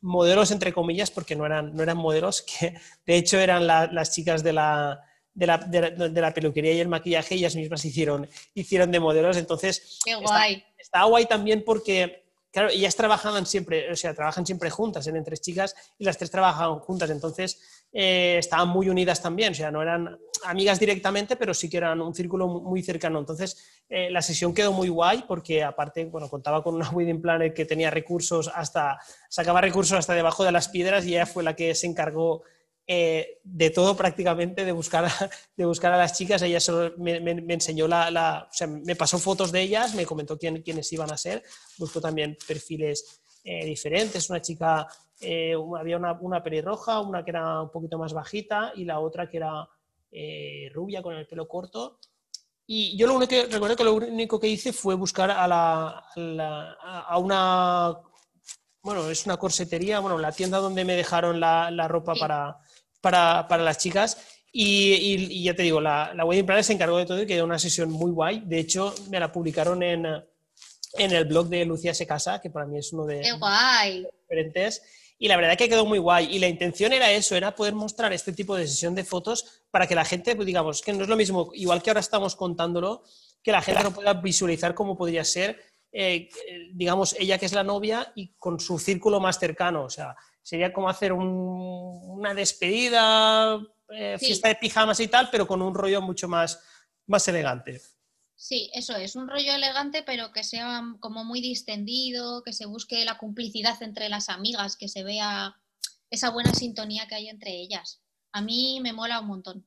modelos, 0.02 0.52
entre 0.52 0.74
comillas, 0.74 1.10
porque 1.10 1.36
no 1.36 1.46
eran, 1.46 1.74
no 1.74 1.84
eran 1.84 1.98
modelos, 1.98 2.42
que 2.60 2.76
de 3.06 3.16
hecho 3.16 3.40
eran 3.40 3.66
las 3.66 4.12
chicas 4.12 4.44
de 4.44 4.54
la 4.54 5.09
de 5.40 5.48
la, 5.48 5.58
de, 5.58 6.22
la, 6.22 6.34
peluquería 6.34 6.74
y 6.74 6.80
el 6.82 6.90
maquillaje, 6.90 7.36
ellas 7.36 7.56
mismas 7.56 7.84
hicieron, 7.86 8.28
hicieron 8.54 8.92
de 8.92 9.00
modelos. 9.00 9.38
Entonces, 9.38 10.00
Qué 10.04 10.16
guay. 10.16 10.64
Está, 10.78 11.06
guay 11.06 11.28
también 11.28 11.64
porque, 11.66 12.26
claro, 12.52 12.70
ellas 12.70 12.96
trabajaban 12.96 13.46
siempre, 13.46 13.90
o 13.90 13.96
sea, 13.96 14.14
trabajan 14.14 14.46
siempre 14.46 14.70
juntas, 14.70 15.08
eran 15.08 15.24
tres 15.24 15.40
chicas 15.40 15.76
y 15.98 16.04
las 16.04 16.18
tres 16.18 16.30
trabajaban 16.30 16.80
juntas. 16.80 17.10
Entonces, 17.10 17.86
eh, 17.94 18.36
estaban 18.38 18.68
muy 18.68 18.90
unidas 18.90 19.22
también, 19.22 19.54
o 19.54 19.56
sea, 19.56 19.72
no 19.72 19.82
eran 19.82 20.20
amigas 20.44 20.78
directamente, 20.78 21.38
pero 21.38 21.54
sí 21.54 21.70
que 21.70 21.78
eran 21.78 22.02
un 22.02 22.14
círculo 22.14 22.48
muy 22.48 22.84
cercano. 22.84 23.18
Entonces, 23.18 23.82
eh, 23.88 24.10
la 24.12 24.22
sesión 24.22 24.54
quedó 24.54 24.74
muy 24.74 24.90
guay 24.90 25.24
porque 25.26 25.64
aparte, 25.64 26.04
bueno, 26.04 26.30
contaba 26.30 26.62
con 26.62 26.76
una 26.76 26.90
wedding 26.90 27.22
planner 27.22 27.54
que 27.54 27.64
tenía 27.64 27.90
recursos 27.90 28.52
hasta, 28.54 29.00
sacaba 29.30 29.62
recursos 29.62 29.98
hasta 29.98 30.14
debajo 30.14 30.44
de 30.44 30.52
las 30.52 30.68
piedras 30.68 31.06
y 31.06 31.14
ella 31.14 31.26
fue 31.26 31.44
la 31.44 31.56
que 31.56 31.74
se 31.76 31.88
encargó 31.88 32.44
eh, 32.92 33.40
de 33.44 33.70
todo 33.70 33.96
prácticamente, 33.96 34.66
de 34.66 34.72
buscar, 34.72 35.06
a, 35.06 35.30
de 35.56 35.66
buscar 35.66 35.94
a 35.94 35.98
las 35.98 36.18
chicas. 36.18 36.42
Ella 36.42 36.60
solo 36.60 36.96
me, 36.98 37.18
enseñó 37.54 37.88
la, 37.88 38.48
o 38.50 38.52
sea, 38.52 38.66
me 38.66 38.96
pasó 38.96 39.20
fotos 39.20 39.52
de 39.52 39.62
ellas, 39.62 39.94
me 39.94 40.08
comentó 40.08 40.40
quién, 40.40 40.64
quiénes 40.64 40.92
iban 40.92 41.12
a 41.14 41.18
ser, 41.18 41.44
buscó 41.78 42.02
también 42.02 42.36
perfiles 42.48 43.22
eh, 43.44 43.64
diferentes. 43.64 44.28
Una 44.32 44.42
chica, 44.42 44.88
eh, 45.22 45.54
había 45.80 45.98
una, 45.98 46.14
una, 46.14 46.42
pelirroja, 46.42 47.00
una 47.02 47.24
que 47.24 47.30
era 47.30 47.62
un 47.62 47.70
poquito 47.70 48.00
más 48.00 48.12
bajita 48.12 48.72
y 48.76 48.86
la 48.86 49.00
otra 49.00 49.30
que 49.30 49.38
era 49.38 49.70
rubia 50.74 51.04
con 51.04 51.14
el 51.14 51.28
pelo 51.28 51.48
corto. 51.48 52.00
Y 52.66 52.98
yo 52.98 53.06
lo 53.06 53.14
único 53.14 53.30
que 53.30 53.46
recuerdo 53.46 53.76
que 53.76 53.84
lo 53.84 53.94
único 53.94 54.40
que 54.40 54.48
hice 54.48 54.74
fue 54.74 54.96
buscar 54.96 55.30
a, 55.30 55.48
la, 55.48 56.06
a 57.08 57.18
una 57.20 58.00
bueno, 58.82 59.08
es 59.10 59.26
una 59.26 59.38
corsetería, 59.38 60.00
bueno, 60.00 60.18
la 60.18 60.32
tienda 60.32 60.58
donde 60.58 60.86
me 60.86 60.96
dejaron 60.96 61.40
la, 61.40 61.70
la 61.70 61.88
ropa 61.88 62.16
para, 62.16 62.58
para, 63.02 63.48
para 63.48 63.64
las 63.64 63.78
chicas. 63.78 64.18
Y, 64.52 64.94
y, 64.94 65.44
ya 65.44 65.56
te 65.56 65.64
digo, 65.64 65.80
la, 65.80 66.12
la 66.16 66.26
Wedding 66.26 66.46
Planner 66.46 66.64
se 66.64 66.74
encargó 66.74 66.98
de 66.98 67.06
todo 67.06 67.22
y 67.22 67.28
quedó 67.28 67.46
una 67.46 67.60
sesión 67.60 67.92
muy 67.92 68.12
guay. 68.12 68.42
De 68.46 68.60
hecho, 68.60 68.94
me 69.10 69.20
la 69.20 69.32
publicaron 69.32 69.84
en, 69.84 70.06
en 70.06 71.12
el 71.12 71.26
blog 71.26 71.48
de 71.50 71.66
Lucía 71.66 71.94
Se 71.94 72.08
Casa, 72.08 72.42
que 72.42 72.50
para 72.50 72.66
mí 72.66 72.80
es 72.80 72.92
uno 72.94 73.06
de 73.06 73.22
¡Qué 73.22 73.32
guay! 73.34 74.06
diferentes. 74.22 74.82
Y 75.20 75.28
la 75.28 75.36
verdad 75.36 75.58
que 75.58 75.70
quedó 75.70 75.86
muy 75.86 76.00
guay. 76.00 76.34
Y 76.34 76.40
la 76.40 76.48
intención 76.48 76.94
era 76.94 77.12
eso, 77.12 77.36
era 77.36 77.54
poder 77.54 77.76
mostrar 77.76 78.12
este 78.14 78.34
tipo 78.34 78.56
de 78.56 78.68
sesión 78.68 78.96
de 78.96 79.04
fotos 79.04 79.64
para 79.70 79.86
que 79.86 79.94
la 79.94 80.06
gente, 80.06 80.36
pues, 80.36 80.46
digamos, 80.46 80.82
que 80.82 80.94
no 80.94 81.04
es 81.04 81.10
lo 81.10 81.18
mismo, 81.18 81.52
igual 81.54 81.84
que 81.84 81.90
ahora 81.90 82.00
estamos 82.00 82.36
contándolo, 82.36 83.04
que 83.44 83.52
la 83.52 83.62
gente 83.62 83.84
no 83.84 83.94
pueda 83.94 84.14
visualizar 84.14 84.74
cómo 84.74 84.98
podría 84.98 85.24
ser, 85.24 85.62
eh, 85.92 86.30
digamos, 86.74 87.16
ella 87.20 87.38
que 87.38 87.46
es 87.46 87.54
la 87.54 87.64
novia 87.64 88.12
y 88.16 88.34
con 88.38 88.60
su 88.60 88.80
círculo 88.80 89.20
más 89.20 89.38
cercano. 89.38 89.84
O 89.84 89.90
sea, 89.90 90.16
Sería 90.42 90.74
como 90.74 90.90
hacer 90.90 91.14
una 91.14 92.34
despedida, 92.34 93.60
eh, 93.90 94.18
fiesta 94.20 94.48
de 94.48 94.56
pijamas 94.56 95.00
y 95.00 95.08
tal, 95.08 95.30
pero 95.32 95.48
con 95.48 95.62
un 95.62 95.74
rollo 95.74 96.02
mucho 96.02 96.28
más, 96.28 96.62
más 97.08 97.28
elegante. 97.28 97.82
Sí, 98.36 98.72
eso 98.74 98.96
es, 98.96 99.16
un 99.16 99.28
rollo 99.28 99.54
elegante, 99.54 100.02
pero 100.02 100.32
que 100.32 100.44
sea 100.46 100.82
como 101.02 101.26
muy 101.26 101.42
distendido, 101.42 102.42
que 102.44 102.54
se 102.54 102.66
busque 102.66 103.04
la 103.04 103.18
complicidad 103.18 103.82
entre 103.84 104.08
las 104.08 104.30
amigas, 104.30 104.78
que 104.78 104.88
se 104.88 105.04
vea 105.04 105.58
esa 106.10 106.30
buena 106.30 106.54
sintonía 106.54 107.06
que 107.08 107.16
hay 107.16 107.28
entre 107.28 107.52
ellas. 107.52 108.02
A 108.32 108.42
mí 108.42 108.80
me 108.82 108.94
mola 108.94 109.20
un 109.20 109.28
montón. 109.28 109.66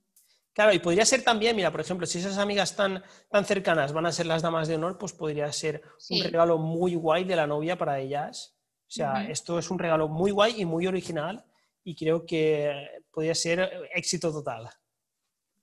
Claro, 0.54 0.72
y 0.72 0.78
podría 0.78 1.04
ser 1.04 1.22
también, 1.22 1.56
mira, 1.56 1.70
por 1.70 1.80
ejemplo, 1.80 2.06
si 2.06 2.18
esas 2.18 2.38
amigas 2.38 2.76
tan, 2.76 3.02
tan 3.30 3.44
cercanas 3.44 3.92
van 3.92 4.06
a 4.06 4.12
ser 4.12 4.26
las 4.26 4.42
damas 4.42 4.68
de 4.68 4.74
honor, 4.74 4.98
pues 4.98 5.12
podría 5.12 5.50
ser 5.52 5.82
un 6.10 6.22
regalo 6.22 6.58
muy 6.58 6.94
guay 6.94 7.24
de 7.24 7.36
la 7.36 7.46
novia 7.46 7.78
para 7.78 7.98
ellas. 8.00 8.56
O 8.92 8.94
sea, 8.94 9.26
esto 9.26 9.58
es 9.58 9.70
un 9.70 9.78
regalo 9.78 10.06
muy 10.06 10.32
guay 10.32 10.60
y 10.60 10.66
muy 10.66 10.86
original 10.86 11.42
y 11.82 11.96
creo 11.96 12.26
que 12.26 12.70
podría 13.10 13.34
ser 13.34 13.88
éxito 13.94 14.30
total. 14.30 14.68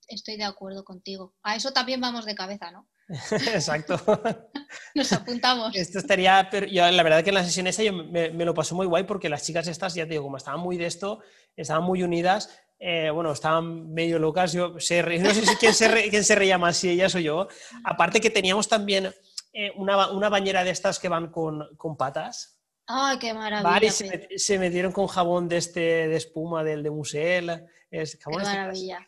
Estoy 0.08 0.36
de 0.36 0.42
acuerdo 0.42 0.82
contigo. 0.82 1.32
A 1.44 1.54
eso 1.54 1.72
también 1.72 2.00
vamos 2.00 2.26
de 2.26 2.34
cabeza, 2.34 2.72
¿no? 2.72 2.88
Exacto. 3.54 4.00
Nos 4.96 5.12
apuntamos. 5.12 5.76
Esto 5.76 6.00
estaría, 6.00 6.48
pero 6.50 6.66
yo, 6.66 6.90
la 6.90 7.04
verdad 7.04 7.22
que 7.22 7.30
en 7.30 7.36
la 7.36 7.44
sesión 7.44 7.68
esa 7.68 7.84
yo 7.84 7.92
me, 7.92 8.30
me, 8.30 8.44
lo 8.44 8.52
pasó 8.52 8.74
muy 8.74 8.86
guay 8.86 9.04
porque 9.04 9.28
las 9.28 9.44
chicas 9.44 9.68
estas, 9.68 9.94
ya 9.94 10.06
te 10.06 10.10
digo, 10.10 10.24
como 10.24 10.36
estaban 10.36 10.58
muy 10.58 10.76
de 10.76 10.86
esto, 10.86 11.20
estaban 11.54 11.84
muy 11.84 12.02
unidas, 12.02 12.50
eh, 12.80 13.10
bueno, 13.10 13.30
estaban 13.30 13.92
medio 13.92 14.18
locas, 14.18 14.52
yo 14.52 14.70
no 14.70 14.80
sé 14.80 15.46
si 15.46 15.54
quién 15.54 15.72
se, 15.72 16.10
quién 16.10 16.24
se 16.24 16.34
reía 16.34 16.58
más, 16.58 16.78
si 16.78 16.88
ellas 16.88 17.14
o 17.14 17.20
yo. 17.20 17.46
Aparte 17.84 18.20
que 18.20 18.30
teníamos 18.30 18.66
también 18.66 19.14
eh, 19.52 19.70
una, 19.76 20.10
una, 20.10 20.28
bañera 20.28 20.64
de 20.64 20.70
estas 20.70 20.98
que 20.98 21.08
van 21.08 21.30
con, 21.30 21.76
con 21.76 21.96
patas. 21.96 22.59
¡Ay, 22.92 23.18
qué 23.18 23.32
maravilla! 23.32 23.92
se, 24.36 24.58
metieron 24.58 24.90
con 24.90 25.06
jabón 25.06 25.48
de 25.48 25.58
este 25.58 25.80
de 25.80 26.16
espuma 26.16 26.64
del 26.64 26.82
de 26.82 26.90
Musel. 26.90 27.50
Es, 27.90 28.16
qué 28.16 28.30
este 28.30 28.42
maravilla. 28.42 29.06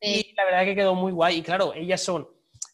Y 0.00 0.34
la 0.34 0.44
verdad 0.44 0.64
que 0.64 0.74
quedó 0.74 0.94
muy 0.96 1.12
guay. 1.12 1.38
Y 1.38 1.42
claro, 1.42 1.72
ellas 1.74 2.02
son, 2.02 2.28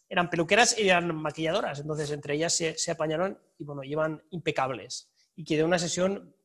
eran 0.09 0.29
peluqueras 0.29 0.77
y 0.79 0.89
eran 0.89 1.15
maquilladoras, 1.15 1.79
entonces 1.79 2.09
entre 2.09 2.33
ellas 2.33 2.53
se, 2.53 2.75
se 2.77 2.91
apañaron 2.91 3.39
y 3.59 3.63
bueno, 3.63 3.83
llevan 3.83 4.23
impecables. 4.31 5.11
Y 5.35 5.45
quedó 5.45 5.65
una 5.65 5.77
sesión, 5.77 6.35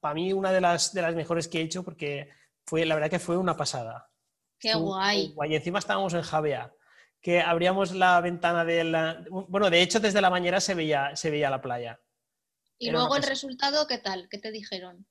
para 0.00 0.14
mí, 0.14 0.34
una 0.34 0.52
de 0.52 0.60
las, 0.60 0.92
de 0.92 1.00
las 1.00 1.14
mejores 1.14 1.48
que 1.48 1.60
he 1.60 1.62
hecho 1.62 1.82
porque 1.82 2.28
fue, 2.66 2.84
la 2.84 2.94
verdad 2.94 3.10
que 3.10 3.18
fue 3.18 3.38
una 3.38 3.56
pasada. 3.56 4.10
Qué 4.58 4.74
guay. 4.74 5.34
Y 5.48 5.54
encima 5.54 5.78
estábamos 5.78 6.12
en 6.12 6.22
Javea, 6.22 6.74
que 7.22 7.40
abríamos 7.40 7.92
la 7.92 8.20
ventana 8.20 8.64
de 8.64 8.84
la... 8.84 9.24
Bueno, 9.30 9.70
de 9.70 9.80
hecho 9.80 10.00
desde 10.00 10.20
la 10.20 10.28
bañera 10.28 10.60
se 10.60 10.74
veía, 10.74 11.16
se 11.16 11.30
veía 11.30 11.48
la 11.48 11.62
playa. 11.62 11.98
¿Y 12.78 12.90
luego 12.90 13.16
el 13.16 13.22
resultado 13.22 13.86
qué 13.86 13.98
tal? 13.98 14.28
¿Qué 14.30 14.38
te 14.38 14.50
dijeron? 14.50 15.06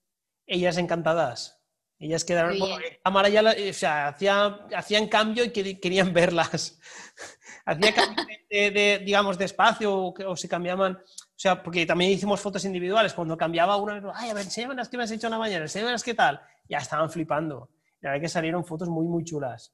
Ellas 0.46 0.78
encantadas. 0.78 1.62
Ellas 1.98 2.24
quedaron... 2.26 2.60
Bueno, 2.60 2.78
cámara 3.04 3.30
ya, 3.30 3.42
o 3.42 3.74
sea, 3.74 4.08
hacían 4.10 5.08
cambio 5.08 5.46
y 5.46 5.50
querían 5.52 6.14
verlas. 6.14 6.80
hacía 7.66 7.94
cambio 7.94 8.26
de, 8.50 9.02
digamos, 9.04 9.38
de 9.38 9.46
espacio 9.46 9.96
o, 9.96 10.14
o 10.28 10.36
se 10.36 10.48
cambiaban... 10.48 10.94
O 10.96 11.38
sea, 11.38 11.62
porque 11.62 11.86
también 11.86 12.12
hicimos 12.12 12.40
fotos 12.40 12.64
individuales. 12.66 13.14
Cuando 13.14 13.38
cambiaba 13.38 13.76
una, 13.78 14.02
ay, 14.14 14.30
a 14.30 14.34
ver, 14.34 14.46
enséñame 14.46 14.76
las 14.76 14.88
que 14.88 14.98
me 14.98 15.04
has 15.04 15.12
hecho 15.12 15.28
en 15.28 15.32
la 15.32 15.40
mañana, 15.40 15.64
enséñame 15.64 15.92
las 15.92 16.04
que 16.04 16.14
tal 16.14 16.42
ya 16.68 16.78
estaban 16.78 17.10
flipando. 17.10 17.70
La 18.02 18.12
verdad 18.12 18.22
que 18.22 18.30
salieron 18.30 18.66
fotos 18.66 18.90
muy, 18.90 19.06
muy 19.06 19.24
chulas. 19.24 19.74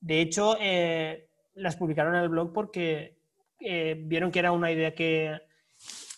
De 0.00 0.20
hecho, 0.20 0.56
eh, 0.60 1.28
las 1.54 1.76
publicaron 1.76 2.14
en 2.14 2.22
el 2.22 2.28
blog 2.28 2.52
porque 2.52 3.18
eh, 3.58 3.96
vieron 3.98 4.30
que 4.30 4.38
era 4.38 4.52
una 4.52 4.70
idea 4.70 4.94
que, 4.94 5.36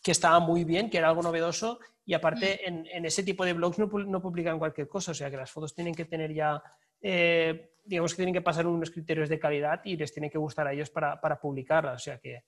que, 0.03 0.11
estaba 0.11 0.41
muy 0.41 0.65
bien, 0.65 0.91
que 0.91 0.99
era 0.99 1.09
algo 1.09 1.23
novedoso 1.23 1.79
y 2.05 2.15
aparte 2.15 2.61
mm. 2.69 2.87
en, 2.91 3.05
ese 3.05 3.23
tipo 3.23 3.45
de 3.45 3.53
blogs 3.53 3.79
no, 3.79 3.87
no, 3.87 4.21
publican 4.21 4.59
cualquier 4.59 4.89
cosa, 4.89 5.13
o 5.13 5.15
sea 5.15 5.31
que 5.31 5.37
las 5.37 5.51
fotos 5.51 5.75
tienen 5.75 5.95
que 5.95 6.05
tener 6.05 6.33
ya, 6.35 6.63
eh, 7.01 7.75
digamos 7.85 8.13
que 8.13 8.17
tienen 8.17 8.35
que 8.35 8.43
pasar 8.43 8.67
unos 8.67 8.91
criterios 8.91 9.29
de 9.29 9.39
calidad 9.39 9.81
y 9.85 9.97
les 9.97 10.13
tiene 10.13 10.31
que 10.31 10.39
gustar 10.39 10.67
a 10.67 10.73
ellos 10.73 10.91
para, 10.91 11.21
para 11.21 11.41
publicarlas, 11.41 12.03
o 12.03 12.05
sea 12.05 12.19
que 12.19 12.45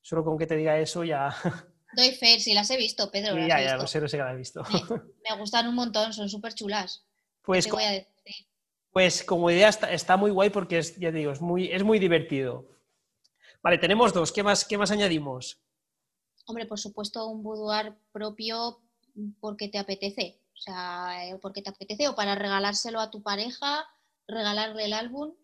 solo 0.00 0.24
con 0.24 0.38
que 0.38 0.46
te 0.46 0.56
diga 0.56 0.78
eso 0.78 1.04
ya... 1.04 1.34
Doy 1.94 2.12
fe, 2.12 2.40
si 2.40 2.54
las 2.54 2.70
he 2.70 2.78
visto, 2.78 3.10
Pedro. 3.10 3.36
ya, 3.46 3.60
ya, 3.62 3.76
lo 3.76 3.86
sé, 3.86 4.00
lo 4.00 4.08
sé 4.08 4.16
que 4.16 4.22
las 4.22 4.32
he 4.32 4.38
visto. 4.38 4.62
me 5.28 5.38
gustan 5.38 5.68
un 5.68 5.74
montón, 5.74 6.12
son 6.14 6.28
súper 6.28 6.54
chulas. 6.54 7.06
Pues, 7.42 7.68
pues 8.92 9.24
como 9.24 9.50
idea 9.50 9.68
está, 9.68 10.16
muy 10.16 10.30
guay 10.30 10.50
porque 10.50 10.78
es, 10.78 10.96
ya 10.96 11.10
digo, 11.10 11.32
es 11.32 11.40
muy, 11.40 11.70
es 11.72 11.82
muy 11.82 11.98
divertido. 11.98 12.68
Vale, 13.62 13.78
tenemos 13.78 14.12
dos. 14.12 14.32
¿Qué 14.32 14.42
más, 14.42 14.64
qué 14.64 14.78
más 14.78 14.90
añadimos? 14.90 15.61
Hombre, 16.46 16.66
por 16.66 16.78
supuesto, 16.78 17.26
un 17.26 17.42
boudoir 17.42 17.94
propio 18.12 18.80
porque 19.40 19.68
te 19.68 19.78
apetece. 19.78 20.40
O 20.54 20.56
sea, 20.56 21.28
eh, 21.28 21.38
porque 21.40 21.62
te 21.62 21.70
apetece 21.70 22.08
o 22.08 22.14
para 22.14 22.34
regalárselo 22.34 23.00
a 23.00 23.10
tu 23.10 23.22
pareja, 23.22 23.84
regalarle 24.26 24.84
el 24.84 24.92
álbum. 24.92 25.34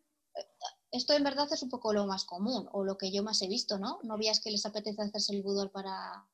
Esto 0.91 1.13
en 1.13 1.25
verdad 1.25 1.49
es 1.53 1.63
un 1.63 1.69
poco 1.69 1.93
lo 1.93 2.07
más 2.07 2.25
común 2.25 2.69
o 2.73 2.85
lo 2.85 2.97
que 2.97 3.11
yo 3.13 3.23
más 3.23 3.43
he 3.43 3.49
visto, 3.49 3.79
¿no? 3.79 3.99
Novias 4.03 4.41
que 4.41 4.51
les 4.51 4.65
apetece 4.65 5.03
hacerse 5.03 5.35
el 5.35 5.43
boudoir 5.43 5.71
para 5.71 6.25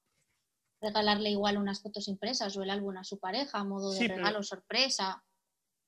regalarle 0.80 1.30
igual 1.30 1.56
unas 1.56 1.80
fotos 1.80 2.08
impresas 2.08 2.56
o 2.56 2.62
el 2.62 2.70
álbum 2.70 2.96
a 2.96 3.04
su 3.04 3.18
pareja 3.18 3.58
a 3.58 3.64
modo 3.64 3.90
de 3.90 4.06
regalo 4.06 4.42
sorpresa. 4.42 5.24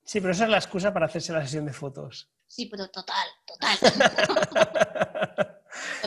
Sí, 0.04 0.20
pero 0.20 0.32
esa 0.32 0.44
es 0.44 0.50
la 0.50 0.58
excusa 0.58 0.92
para 0.92 1.06
hacerse 1.06 1.32
la 1.32 1.42
sesión 1.42 1.66
de 1.66 1.72
fotos. 1.72 2.30
Sí, 2.46 2.66
pero 2.66 2.88
total, 2.88 3.28
total. 3.44 3.78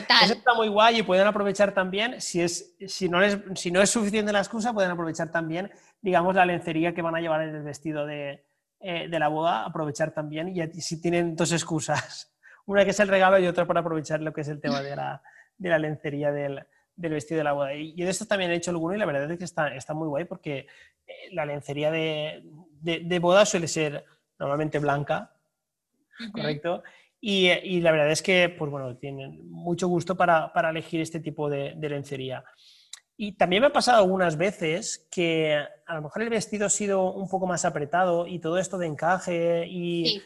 total. 0.00 0.24
Eso 0.24 0.34
está 0.34 0.54
muy 0.54 0.68
guay 0.68 0.98
y 0.98 1.02
pueden 1.02 1.26
aprovechar 1.26 1.72
también, 1.72 2.20
si, 2.20 2.40
es, 2.40 2.74
si, 2.86 3.08
no 3.08 3.22
es, 3.22 3.38
si 3.54 3.70
no 3.70 3.80
es 3.80 3.90
suficiente 3.90 4.32
la 4.32 4.40
excusa, 4.40 4.72
pueden 4.72 4.90
aprovechar 4.90 5.30
también, 5.30 5.70
digamos, 6.00 6.34
la 6.34 6.44
lencería 6.44 6.94
que 6.94 7.02
van 7.02 7.14
a 7.14 7.20
llevar 7.20 7.42
en 7.42 7.54
el 7.54 7.62
vestido 7.62 8.06
de, 8.06 8.44
eh, 8.80 9.08
la 9.08 9.28
boda, 9.28 9.64
aprovechar 9.64 10.12
también, 10.12 10.48
y 10.48 10.80
si 10.80 11.00
tienen 11.00 11.36
dos 11.36 11.52
excusas, 11.52 12.32
una 12.66 12.84
que 12.84 12.90
es 12.90 13.00
el 13.00 13.08
regalo 13.08 13.38
y 13.38 13.46
otra 13.46 13.66
para 13.66 13.80
aprovechar 13.80 14.20
lo 14.20 14.32
que 14.32 14.40
es 14.40 14.48
el 14.48 14.60
tema 14.60 14.80
de 14.82 14.96
la, 14.96 15.22
de 15.58 15.68
la 15.68 15.78
lencería 15.78 16.32
del, 16.32 16.64
del 16.96 17.12
vestido 17.12 17.38
de 17.38 17.44
la 17.44 17.52
boda. 17.52 17.74
Y, 17.74 17.94
de 17.94 18.10
esto 18.10 18.26
también 18.26 18.50
he 18.50 18.54
hecho 18.54 18.70
alguno 18.70 18.94
y 18.94 18.98
la 18.98 19.06
verdad 19.06 19.30
es 19.30 19.38
que 19.38 19.44
está, 19.44 19.74
está 19.74 19.94
muy 19.94 20.08
guay 20.08 20.24
porque 20.24 20.66
eh, 21.06 21.12
la 21.32 21.46
lencería 21.46 21.90
de, 21.90 22.42
de, 22.80 23.18
boda 23.18 23.46
suele 23.46 23.68
ser 23.68 24.04
normalmente 24.38 24.78
blanca, 24.78 25.32
¿correcto? 26.32 26.82
Y, 27.20 27.50
y, 27.50 27.80
la 27.80 27.92
verdad 27.92 28.10
es 28.10 28.22
que, 28.22 28.48
pues 28.48 28.70
bueno, 28.70 28.96
tienen 28.96 29.50
mucho 29.50 29.88
gusto 29.88 30.16
para, 30.16 30.52
para 30.52 30.70
elegir 30.70 31.00
este 31.00 31.20
tipo 31.20 31.50
de, 31.50 31.74
de, 31.76 31.88
lencería. 31.90 32.42
Y 33.16 33.32
también 33.32 33.60
me 33.60 33.66
ha 33.66 33.72
pasado 33.72 33.98
algunas 33.98 34.38
veces 34.38 35.06
que 35.10 35.54
a 35.86 35.94
lo 35.94 36.02
mejor 36.02 36.22
el 36.22 36.30
vestido 36.30 36.64
ha 36.66 36.70
sido 36.70 37.12
un 37.12 37.28
poco 37.28 37.46
más 37.46 37.66
apretado 37.66 38.26
y 38.26 38.38
todo 38.38 38.56
esto 38.56 38.78
de 38.78 38.86
encaje 38.86 39.66
y, 39.68 40.22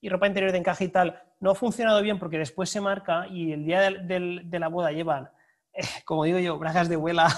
y 0.00 0.08
ropa 0.08 0.26
interior 0.26 0.52
de 0.52 0.58
encaje 0.58 0.84
y 0.84 0.88
tal 0.88 1.22
no 1.40 1.50
ha 1.50 1.54
funcionado 1.54 2.00
bien 2.00 2.18
porque 2.18 2.38
después 2.38 2.70
se 2.70 2.80
marca 2.80 3.28
y 3.28 3.52
el 3.52 3.66
día 3.66 3.90
de, 3.90 4.40
de 4.42 4.58
la 4.58 4.68
boda 4.68 4.90
llevan 4.90 5.28
como 6.04 6.24
digo 6.24 6.38
yo, 6.38 6.58
bragas 6.58 6.88
de 6.88 6.96
abuela. 6.96 7.28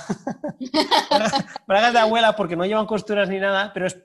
bragas 1.67 1.93
de 1.93 1.99
abuela 1.99 2.37
porque 2.37 2.57
no 2.57 2.65
llevan 2.65 2.87
costuras 2.87 3.29
ni 3.29 3.39
nada, 3.39 3.73
pero 3.73 3.87
es 3.87 4.03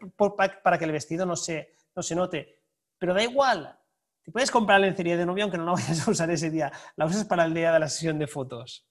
para 0.64 0.78
que 0.78 0.86
el 0.86 0.91
vestido 0.91 1.26
no 1.26 1.36
se, 1.36 1.76
no 1.95 2.01
se 2.01 2.16
note. 2.16 2.62
Pero 2.97 3.14
da 3.14 3.24
igual. 3.24 3.78
Te 4.26 4.32
puedes 4.32 4.51
comprar 4.51 4.82
lencería 4.82 5.17
de 5.17 5.26
novia 5.26 5.43
aunque 5.43 5.57
no 5.57 5.65
la 5.65 5.71
vayas 5.73 6.07
a 6.07 6.11
usar 6.11 6.30
ese 6.32 6.49
día. 6.49 6.71
La 6.95 7.05
usas 7.05 7.26
para 7.26 7.45
el 7.45 7.53
día 7.53 7.71
de 7.71 7.80
la 7.80 7.89
sesión 7.89 8.19
de 8.19 8.28
fotos. 8.28 8.86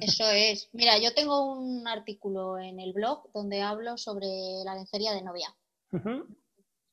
Eso 0.00 0.28
es. 0.28 0.68
Mira, 0.72 0.98
yo 0.98 1.14
tengo 1.14 1.52
un 1.52 1.88
artículo 1.88 2.58
en 2.58 2.78
el 2.78 2.92
blog 2.92 3.30
donde 3.32 3.62
hablo 3.62 3.96
sobre 3.96 4.26
la 4.64 4.74
lencería 4.74 5.12
de 5.12 5.22
novia. 5.22 5.56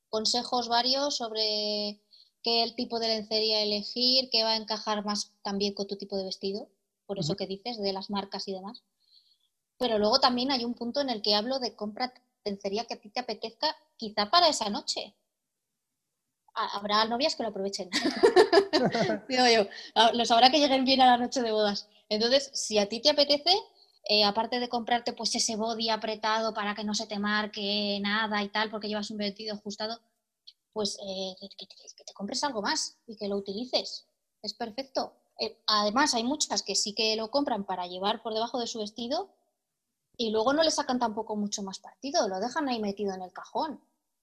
Consejos 0.09 0.67
varios 0.67 1.17
sobre 1.17 2.01
qué 2.43 2.63
el 2.63 2.75
tipo 2.75 2.99
de 2.99 3.07
lencería 3.07 3.61
elegir, 3.61 4.29
qué 4.31 4.43
va 4.43 4.51
a 4.51 4.57
encajar 4.57 5.03
más 5.05 5.33
también 5.43 5.73
con 5.73 5.87
tu 5.87 5.97
tipo 5.97 6.17
de 6.17 6.25
vestido 6.25 6.69
por 7.11 7.19
eso 7.19 7.35
que 7.35 7.45
dices, 7.45 7.77
de 7.77 7.91
las 7.91 8.09
marcas 8.09 8.47
y 8.47 8.53
demás. 8.53 8.85
Pero 9.77 9.99
luego 9.99 10.21
también 10.21 10.49
hay 10.49 10.63
un 10.63 10.75
punto 10.75 11.01
en 11.01 11.09
el 11.09 11.21
que 11.21 11.35
hablo 11.35 11.59
de 11.59 11.75
compra 11.75 12.13
lencería 12.45 12.85
que 12.85 12.93
a 12.93 13.01
ti 13.01 13.09
te 13.09 13.19
apetezca, 13.19 13.75
quizá 13.97 14.29
para 14.29 14.47
esa 14.47 14.69
noche. 14.69 15.13
Habrá 16.73 17.05
novias 17.05 17.35
que 17.35 17.43
lo 17.43 17.49
aprovechen. 17.49 17.89
Digo 19.29 19.47
yo, 19.47 19.67
ah, 19.95 20.11
los 20.13 20.31
habrá 20.31 20.49
que 20.49 20.59
lleguen 20.59 20.85
bien 20.85 21.01
a 21.01 21.05
la 21.05 21.17
noche 21.17 21.41
de 21.41 21.51
bodas. 21.51 21.87
Entonces, 22.09 22.51
si 22.53 22.77
a 22.77 22.89
ti 22.89 23.01
te 23.01 23.09
apetece, 23.09 23.51
eh, 24.09 24.23
aparte 24.23 24.59
de 24.59 24.69
comprarte 24.69 25.13
pues 25.13 25.33
ese 25.35 25.55
body 25.55 25.89
apretado 25.89 26.53
para 26.53 26.75
que 26.75 26.83
no 26.83 26.93
se 26.93 27.07
te 27.07 27.19
marque 27.19 27.99
nada 28.01 28.43
y 28.43 28.49
tal, 28.49 28.69
porque 28.69 28.87
llevas 28.87 29.11
un 29.11 29.17
vestido 29.17 29.55
ajustado, 29.55 29.99
pues 30.73 30.97
eh, 31.05 31.35
que, 31.39 31.67
te 32.05 32.13
compres 32.13 32.43
algo 32.43 32.61
más 32.61 32.97
y 33.07 33.15
que 33.15 33.27
lo 33.27 33.37
utilices. 33.37 34.05
Es 34.41 34.53
perfecto. 34.53 35.13
Eh, 35.39 35.57
además, 35.67 36.13
hay 36.13 36.23
muchas 36.23 36.63
que 36.63 36.75
sí 36.75 36.93
que 36.93 37.15
lo 37.15 37.29
compran 37.31 37.63
para 37.63 37.87
llevar 37.87 38.21
por 38.21 38.33
debajo 38.33 38.59
de 38.59 38.67
su 38.67 38.79
vestido 38.79 39.29
y 40.17 40.31
luego 40.31 40.53
no 40.53 40.63
le 40.63 40.71
sacan 40.71 40.99
tampoco 40.99 41.35
mucho 41.35 41.63
más 41.63 41.79
partido, 41.79 42.27
lo 42.27 42.39
dejan 42.39 42.67
ahí 42.69 42.79
metido 42.79 43.13
en 43.13 43.21
el 43.21 43.31
cajón. 43.31 43.81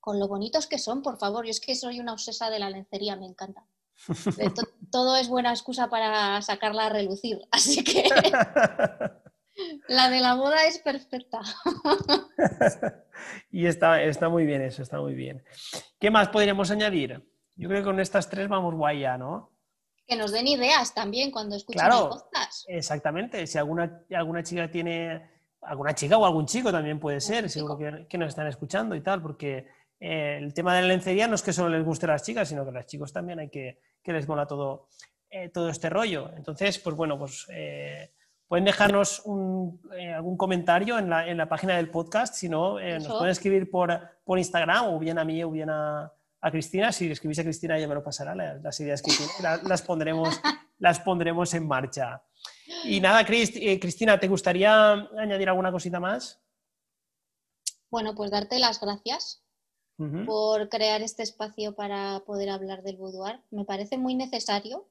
Con 0.08 0.18
lo 0.18 0.26
bonitos 0.26 0.66
que 0.66 0.78
son, 0.78 1.02
por 1.02 1.18
favor. 1.18 1.44
Yo 1.44 1.50
es 1.50 1.60
que 1.60 1.74
soy 1.74 2.00
una 2.00 2.14
obsesa 2.14 2.48
de 2.48 2.58
la 2.58 2.70
lencería, 2.70 3.14
me 3.14 3.26
encanta. 3.26 3.66
todo 4.90 5.18
es 5.18 5.28
buena 5.28 5.50
excusa 5.50 5.90
para 5.90 6.40
sacarla 6.40 6.86
a 6.86 6.88
relucir, 6.88 7.46
así 7.50 7.84
que... 7.84 8.08
La 9.86 10.08
de 10.08 10.20
la 10.20 10.34
boda 10.34 10.64
es 10.64 10.78
perfecta. 10.78 11.42
y 13.50 13.66
está, 13.66 14.02
está 14.02 14.30
muy 14.30 14.46
bien 14.46 14.62
eso, 14.62 14.80
está 14.80 14.98
muy 14.98 15.12
bien. 15.12 15.44
¿Qué 16.00 16.10
más 16.10 16.30
podríamos 16.30 16.70
añadir? 16.70 17.22
Yo 17.54 17.68
creo 17.68 17.82
que 17.82 17.88
con 17.88 18.00
estas 18.00 18.30
tres 18.30 18.48
vamos 18.48 18.74
guay 18.74 19.00
ya, 19.00 19.18
¿no? 19.18 19.52
Que 20.06 20.16
nos 20.16 20.32
den 20.32 20.46
ideas 20.46 20.94
también 20.94 21.30
cuando 21.30 21.54
escuchen 21.54 21.80
claro, 21.80 22.08
podcast. 22.08 22.64
Exactamente. 22.66 23.46
Si 23.46 23.58
alguna, 23.58 24.06
alguna 24.16 24.42
chica 24.42 24.70
tiene, 24.70 25.28
alguna 25.60 25.94
chica 25.94 26.16
o 26.16 26.24
algún 26.24 26.46
chico 26.46 26.72
también 26.72 26.98
puede 26.98 27.20
ser, 27.20 27.50
seguro 27.50 27.76
que, 28.08 28.16
nos 28.16 28.28
están 28.28 28.46
escuchando 28.46 28.94
y 28.94 29.02
tal, 29.02 29.20
porque 29.20 29.66
eh, 30.00 30.38
el 30.40 30.54
tema 30.54 30.74
de 30.74 30.82
la 30.82 30.88
lencería 30.88 31.26
no 31.26 31.34
es 31.34 31.42
que 31.42 31.52
solo 31.52 31.70
les 31.70 31.84
guste 31.84 32.06
a 32.06 32.10
las 32.10 32.22
chicas, 32.22 32.48
sino 32.48 32.64
que 32.64 32.70
a 32.70 32.74
los 32.74 32.86
chicos 32.86 33.12
también 33.12 33.40
hay 33.40 33.48
que, 33.48 33.80
que 34.02 34.12
les 34.12 34.28
mola 34.28 34.46
todo, 34.46 34.88
eh, 35.30 35.48
todo 35.48 35.68
este 35.68 35.90
rollo. 35.90 36.30
Entonces, 36.36 36.78
pues 36.78 36.94
bueno, 36.94 37.18
pues 37.18 37.46
eh, 37.50 38.12
pueden 38.46 38.64
dejarnos 38.64 39.22
algún 39.26 40.36
comentario 40.36 40.98
en 40.98 41.10
la, 41.10 41.28
en 41.28 41.36
la, 41.36 41.48
página 41.48 41.76
del 41.76 41.90
podcast, 41.90 42.34
si 42.34 42.48
no, 42.48 42.80
nos 42.80 43.08
pueden 43.08 43.30
escribir 43.30 43.70
por, 43.70 44.00
por 44.24 44.38
Instagram 44.38 44.86
o 44.86 44.98
bien 44.98 45.18
a 45.18 45.24
mí 45.24 45.42
o 45.42 45.50
bien 45.50 45.70
a, 45.70 46.12
a 46.40 46.50
Cristina. 46.50 46.92
Si 46.92 47.10
escribís 47.10 47.38
a 47.40 47.44
Cristina, 47.44 47.76
ella 47.76 47.88
me 47.88 47.94
lo 47.94 48.02
pasará, 48.02 48.34
las, 48.34 48.80
ideas 48.80 49.02
que 49.02 49.12
tiene, 49.12 49.32
las, 49.64 49.82
pondremos, 49.82 50.40
las 50.78 51.00
pondremos 51.00 51.52
en 51.54 51.66
marcha. 51.66 52.22
Y 52.84 53.00
nada, 53.00 53.22
eh, 53.22 53.80
Cristina, 53.80 54.18
¿te 54.18 54.28
gustaría 54.28 54.92
añadir 54.92 55.48
alguna 55.48 55.72
cosita 55.72 56.00
más? 56.00 56.40
Bueno, 57.90 58.14
pues 58.14 58.30
darte 58.30 58.58
las 58.58 58.80
gracias 58.80 59.42
por 60.26 60.68
crear 60.68 61.02
este 61.02 61.24
espacio 61.24 61.74
para 61.74 62.20
poder 62.24 62.50
hablar 62.50 62.82
del 62.82 62.96
boudoir. 62.96 63.40
Me 63.50 63.64
parece 63.64 63.98
muy 63.98 64.14
necesario 64.14 64.88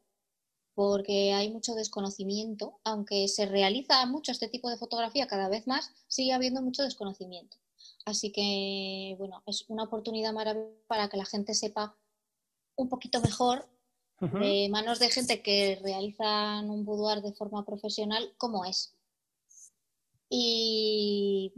porque 0.75 1.33
hay 1.33 1.49
mucho 1.49 1.73
desconocimiento, 1.73 2.79
aunque 2.83 3.27
se 3.27 3.45
realiza 3.45 4.05
mucho 4.05 4.31
este 4.31 4.47
tipo 4.47 4.69
de 4.69 4.77
fotografía 4.77 5.25
cada 5.27 5.49
vez 5.49 5.65
más, 5.65 5.91
sigue 6.07 6.33
habiendo 6.33 6.61
mucho 6.61 6.83
desconocimiento. 6.83 7.57
Así 8.05 8.31
que, 8.31 9.15
bueno, 9.17 9.41
es 9.47 9.65
una 9.69 9.83
oportunidad 9.83 10.33
maravillosa 10.33 10.77
para 10.87 11.09
que 11.09 11.17
la 11.17 11.25
gente 11.25 11.55
sepa 11.55 11.97
un 12.75 12.89
poquito 12.89 13.21
mejor 13.21 13.67
de 14.19 14.67
manos 14.69 14.99
de 14.99 15.09
gente 15.09 15.41
que 15.41 15.79
realizan 15.81 16.69
un 16.69 16.85
boudoir 16.85 17.21
de 17.21 17.33
forma 17.33 17.65
profesional 17.65 18.33
cómo 18.37 18.65
es. 18.65 18.95
Y 20.29 21.53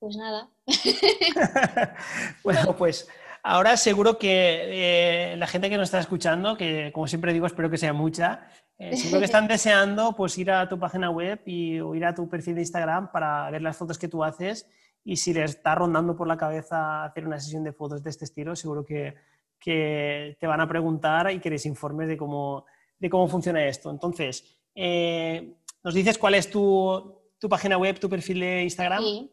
pues 0.00 0.16
nada. 0.16 0.48
bueno, 2.42 2.74
pues 2.74 3.06
ahora 3.42 3.76
seguro 3.76 4.18
que 4.18 5.32
eh, 5.32 5.36
la 5.36 5.46
gente 5.46 5.70
que 5.70 5.76
nos 5.76 5.88
está 5.88 6.00
escuchando, 6.00 6.56
que 6.56 6.90
como 6.92 7.06
siempre 7.06 7.32
digo, 7.32 7.46
espero 7.46 7.70
que 7.70 7.78
sea 7.78 7.92
mucha, 7.92 8.48
eh, 8.78 8.96
seguro 8.96 9.20
que 9.20 9.26
están 9.26 9.46
deseando 9.48 10.16
pues 10.16 10.36
ir 10.38 10.50
a 10.50 10.68
tu 10.68 10.78
página 10.78 11.10
web 11.10 11.40
y, 11.44 11.78
o 11.80 11.94
ir 11.94 12.04
a 12.04 12.14
tu 12.14 12.28
perfil 12.28 12.54
de 12.56 12.62
Instagram 12.62 13.12
para 13.12 13.50
ver 13.50 13.62
las 13.62 13.76
fotos 13.76 13.98
que 13.98 14.08
tú 14.08 14.24
haces 14.24 14.66
y 15.04 15.16
si 15.16 15.32
les 15.32 15.50
está 15.50 15.74
rondando 15.74 16.16
por 16.16 16.26
la 16.26 16.36
cabeza 16.36 17.04
hacer 17.04 17.26
una 17.26 17.38
sesión 17.38 17.62
de 17.62 17.72
fotos 17.72 18.02
de 18.02 18.10
este 18.10 18.24
estilo, 18.24 18.56
seguro 18.56 18.84
que, 18.84 19.14
que 19.58 20.36
te 20.40 20.46
van 20.46 20.60
a 20.60 20.68
preguntar 20.68 21.30
y 21.30 21.40
queréis 21.40 21.66
informes 21.66 22.08
de 22.08 22.16
cómo, 22.16 22.64
de 22.98 23.10
cómo 23.10 23.28
funciona 23.28 23.66
esto. 23.66 23.90
Entonces, 23.90 24.58
eh, 24.74 25.54
¿nos 25.84 25.94
dices 25.94 26.18
cuál 26.18 26.34
es 26.34 26.50
tu, 26.50 27.20
tu, 27.38 27.48
página 27.48 27.76
web, 27.76 27.98
tu 27.98 28.08
perfil 28.08 28.40
de 28.40 28.62
Instagram? 28.62 29.02
Sí, 29.02 29.30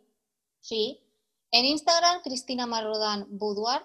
sí. 0.61 1.01
En 1.51 1.65
Instagram, 1.65 2.21
Cristina 2.23 2.65
Marrodan 2.65 3.25
Boudoir, 3.29 3.81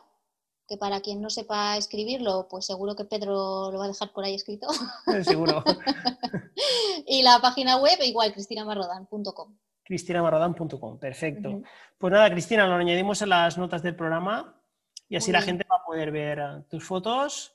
que 0.67 0.77
para 0.77 1.01
quien 1.01 1.21
no 1.21 1.31
sepa 1.31 1.77
escribirlo, 1.77 2.49
pues 2.51 2.67
seguro 2.67 2.97
que 2.97 3.05
Pedro 3.05 3.71
lo 3.71 3.79
va 3.79 3.85
a 3.85 3.89
dejar 3.89 4.13
por 4.13 4.25
ahí 4.25 4.35
escrito. 4.35 4.69
seguro. 5.25 5.63
y 7.07 7.23
la 7.23 7.41
página 7.41 7.77
web, 7.77 7.99
igual, 8.03 8.33
cristinamarrodan.com 8.33 9.57
cristinamarrodan.com. 9.85 10.99
Perfecto. 10.99 11.63
Pues 11.99 12.13
nada, 12.13 12.31
Cristina, 12.31 12.67
lo 12.67 12.75
añadimos 12.75 13.21
en 13.23 13.29
las 13.31 13.59
notas 13.59 13.83
del 13.83 13.97
programa 13.97 14.55
y 15.09 15.17
así 15.17 15.33
la 15.33 15.43
gente 15.43 15.67
va 15.71 15.77
a 15.77 15.85
poder 15.85 16.11
ver 16.11 16.39
eh, 16.39 16.63
tus 16.69 16.85
fotos, 16.85 17.55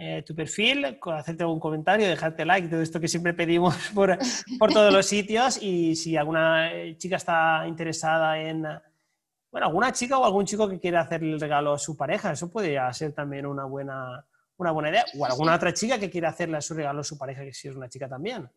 eh, 0.00 0.22
tu 0.22 0.32
perfil, 0.32 0.96
hacerte 1.12 1.42
algún 1.42 1.58
comentario, 1.58 2.06
dejarte 2.06 2.44
like, 2.44 2.68
todo 2.68 2.80
esto 2.80 3.00
que 3.00 3.08
siempre 3.08 3.34
pedimos 3.34 3.74
por, 3.94 4.16
por 4.56 4.72
todos 4.72 4.92
los 4.92 5.04
sitios 5.04 5.60
y 5.60 5.96
si 5.96 6.16
alguna 6.16 6.72
eh, 6.72 6.96
chica 6.96 7.16
está 7.16 7.66
interesada 7.66 8.40
en, 8.40 8.62
bueno, 9.50 9.66
alguna 9.66 9.92
chica 9.92 10.16
o 10.16 10.24
algún 10.24 10.46
chico 10.46 10.68
que 10.68 10.78
quiera 10.78 11.00
hacer 11.00 11.24
el 11.24 11.40
regalo 11.40 11.72
a 11.72 11.78
su 11.78 11.96
pareja, 11.96 12.30
eso 12.30 12.48
podría 12.48 12.92
ser 12.92 13.12
también 13.12 13.44
una 13.44 13.64
buena, 13.64 14.24
una 14.58 14.70
buena 14.70 14.90
idea. 14.90 15.04
O 15.18 15.24
alguna 15.24 15.56
otra 15.56 15.74
chica 15.74 15.98
que 15.98 16.08
quiera 16.08 16.28
hacerle 16.28 16.62
su 16.62 16.74
regalo 16.74 17.00
a 17.00 17.04
su 17.04 17.18
pareja, 17.18 17.42
que 17.42 17.52
si 17.52 17.66
es 17.66 17.74
una 17.74 17.88
chica 17.88 18.08
también. 18.08 18.48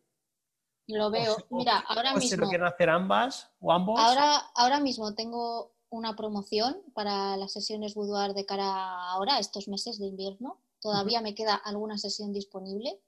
Lo 0.86 1.10
veo. 1.10 1.36
Mira, 1.50 1.78
ahora 1.88 2.14
mismo. 2.14 2.28
Si 2.28 2.36
lo 2.36 2.48
quieren 2.48 2.68
hacer 2.68 2.88
ambas 2.88 3.50
o 3.58 3.72
ambos. 3.72 3.98
Ahora, 3.98 4.36
ahora 4.54 4.78
mismo 4.78 5.12
tengo 5.16 5.72
una 5.90 6.14
promoción 6.14 6.76
para 6.94 7.36
las 7.36 7.52
sesiones 7.52 7.94
boudoir 7.94 8.32
de 8.32 8.46
cara 8.46 8.64
a 8.64 9.12
ahora, 9.14 9.40
estos 9.40 9.66
meses 9.66 9.98
de 9.98 10.06
invierno. 10.06 10.60
Todavía 10.82 11.20
me 11.20 11.34
queda 11.34 11.54
alguna 11.54 11.96
sesión 11.96 12.32
disponible. 12.32 13.00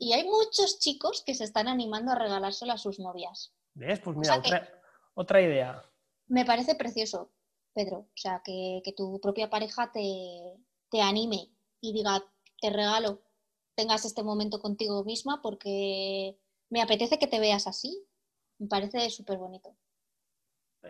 Y 0.00 0.12
hay 0.12 0.24
muchos 0.24 0.80
chicos 0.80 1.22
que 1.24 1.36
se 1.36 1.44
están 1.44 1.68
animando 1.68 2.10
a 2.10 2.16
regalárselo 2.16 2.72
a 2.72 2.78
sus 2.78 2.98
novias. 2.98 3.54
¿Ves? 3.74 4.00
Pues 4.00 4.16
mira, 4.16 4.38
otra, 4.38 4.82
otra, 5.14 5.40
idea. 5.40 5.88
Me 6.26 6.44
parece 6.44 6.74
precioso, 6.74 7.30
Pedro. 7.72 7.98
O 7.98 8.16
sea, 8.16 8.42
que, 8.44 8.80
que 8.84 8.92
tu 8.92 9.20
propia 9.20 9.50
pareja 9.50 9.92
te, 9.92 10.58
te 10.90 11.00
anime 11.00 11.52
y 11.80 11.92
diga, 11.92 12.24
te 12.60 12.70
regalo, 12.70 13.22
tengas 13.76 14.04
este 14.04 14.24
momento 14.24 14.60
contigo 14.60 15.04
misma 15.04 15.40
porque 15.42 16.36
me 16.68 16.82
apetece 16.82 17.20
que 17.20 17.28
te 17.28 17.38
veas 17.38 17.68
así. 17.68 18.04
Me 18.58 18.66
parece 18.66 19.10
súper 19.10 19.38
bonito. 19.38 19.76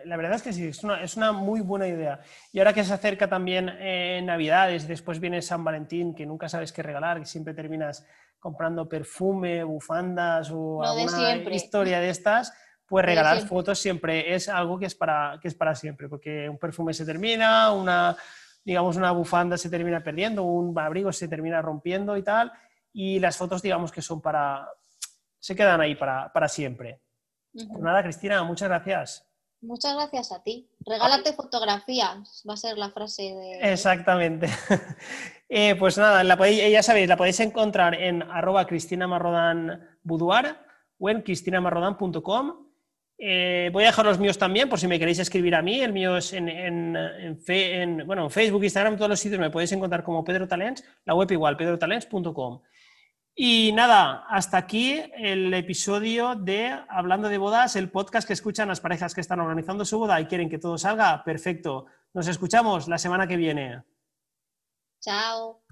La 0.05 0.17
verdad 0.17 0.35
es 0.35 0.41
que 0.41 0.53
sí, 0.53 0.67
es 0.67 0.83
una, 0.83 1.01
es 1.01 1.15
una, 1.17 1.31
muy 1.31 1.61
buena 1.61 1.87
idea. 1.87 2.19
Y 2.51 2.59
ahora 2.59 2.73
que 2.73 2.83
se 2.83 2.93
acerca 2.93 3.29
también 3.29 3.69
eh, 3.79 4.21
Navidades, 4.23 4.87
después 4.87 5.19
viene 5.19 5.41
San 5.41 5.63
Valentín, 5.63 6.15
que 6.15 6.25
nunca 6.25 6.49
sabes 6.49 6.71
qué 6.71 6.81
regalar, 6.81 7.19
que 7.19 7.25
siempre 7.25 7.53
terminas 7.53 8.05
comprando 8.39 8.89
perfume, 8.89 9.63
bufandas 9.63 10.51
o 10.51 10.83
alguna 10.83 11.35
historia 11.53 12.01
de 12.01 12.09
estas, 12.09 12.53
pues 12.85 13.05
regalar 13.05 13.39
fotos 13.47 13.79
siempre 13.79 14.35
es 14.35 14.49
algo 14.49 14.77
que 14.77 14.85
es, 14.85 14.95
para, 14.95 15.39
que 15.41 15.47
es 15.47 15.55
para 15.55 15.73
siempre, 15.75 16.09
porque 16.09 16.49
un 16.49 16.57
perfume 16.57 16.93
se 16.93 17.05
termina, 17.05 17.71
una, 17.71 18.17
digamos, 18.65 18.97
una 18.97 19.11
bufanda 19.11 19.57
se 19.57 19.69
termina 19.69 20.03
perdiendo, 20.03 20.43
un 20.43 20.77
abrigo 20.77 21.13
se 21.13 21.27
termina 21.27 21.61
rompiendo 21.61 22.17
y 22.17 22.23
tal, 22.23 22.51
y 22.91 23.19
las 23.19 23.37
fotos 23.37 23.61
digamos 23.61 23.91
que 23.91 24.01
son 24.01 24.21
para, 24.21 24.67
se 25.39 25.55
quedan 25.55 25.79
ahí 25.81 25.95
para, 25.95 26.47
siempre. 26.47 27.01
Pues 27.53 27.79
nada, 27.79 28.03
Cristina, 28.03 28.43
muchas 28.43 28.67
gracias. 28.67 29.32
Muchas 29.63 29.95
gracias 29.95 30.33
a 30.33 30.43
ti. 30.43 30.69
Regálate 30.85 31.31
fotografías, 31.33 32.43
va 32.47 32.53
a 32.53 32.57
ser 32.57 32.77
la 32.77 32.89
frase 32.89 33.23
de... 33.23 33.73
Exactamente. 33.73 34.47
Eh, 35.55 35.75
pues 35.75 35.99
nada, 35.99 36.23
la 36.23 36.49
ya 36.49 36.81
sabéis, 36.81 37.07
la 37.07 37.15
podéis 37.15 37.39
encontrar 37.39 37.93
en 37.93 38.23
arroba 38.23 38.65
cristina-marrodan-boudoir 38.65 40.57
o 40.97 41.09
en 41.11 41.21
cristinamarrodan.com. 41.21 42.67
Eh, 43.19 43.69
voy 43.71 43.83
a 43.83 43.87
dejar 43.87 44.05
los 44.05 44.17
míos 44.17 44.39
también, 44.39 44.67
por 44.67 44.79
si 44.79 44.87
me 44.87 44.97
queréis 44.97 45.19
escribir 45.19 45.53
a 45.53 45.61
mí. 45.61 45.79
El 45.79 45.93
mío 45.93 46.17
es 46.17 46.33
en, 46.33 46.49
en, 46.49 48.07
bueno, 48.07 48.23
en 48.23 48.31
Facebook, 48.31 48.63
Instagram, 48.63 48.97
todos 48.97 49.09
los 49.09 49.19
sitios 49.19 49.39
me 49.39 49.51
podéis 49.51 49.71
encontrar 49.73 50.03
como 50.03 50.23
Pedro 50.23 50.47
Talents, 50.47 50.83
la 51.05 51.13
web 51.13 51.29
igual, 51.31 51.55
pedrotalents.com. 51.55 52.61
Y 53.35 53.71
nada, 53.71 54.25
hasta 54.29 54.57
aquí 54.57 55.01
el 55.15 55.51
episodio 55.55 56.35
de 56.35 56.79
Hablando 56.87 57.29
de 57.29 57.39
Bodas, 57.39 57.75
el 57.75 57.89
podcast 57.89 58.27
que 58.27 58.33
escuchan 58.33 58.67
las 58.67 58.79
parejas 58.79 59.15
que 59.15 59.21
están 59.21 59.39
organizando 59.39 59.85
su 59.85 59.97
boda 59.97 60.21
y 60.21 60.27
quieren 60.27 60.49
que 60.49 60.59
todo 60.59 60.77
salga 60.77 61.23
perfecto. 61.23 61.87
Nos 62.13 62.27
escuchamos 62.27 62.87
la 62.87 62.99
semana 62.99 63.27
que 63.27 63.37
viene. 63.37 63.81
Chao. 65.01 65.62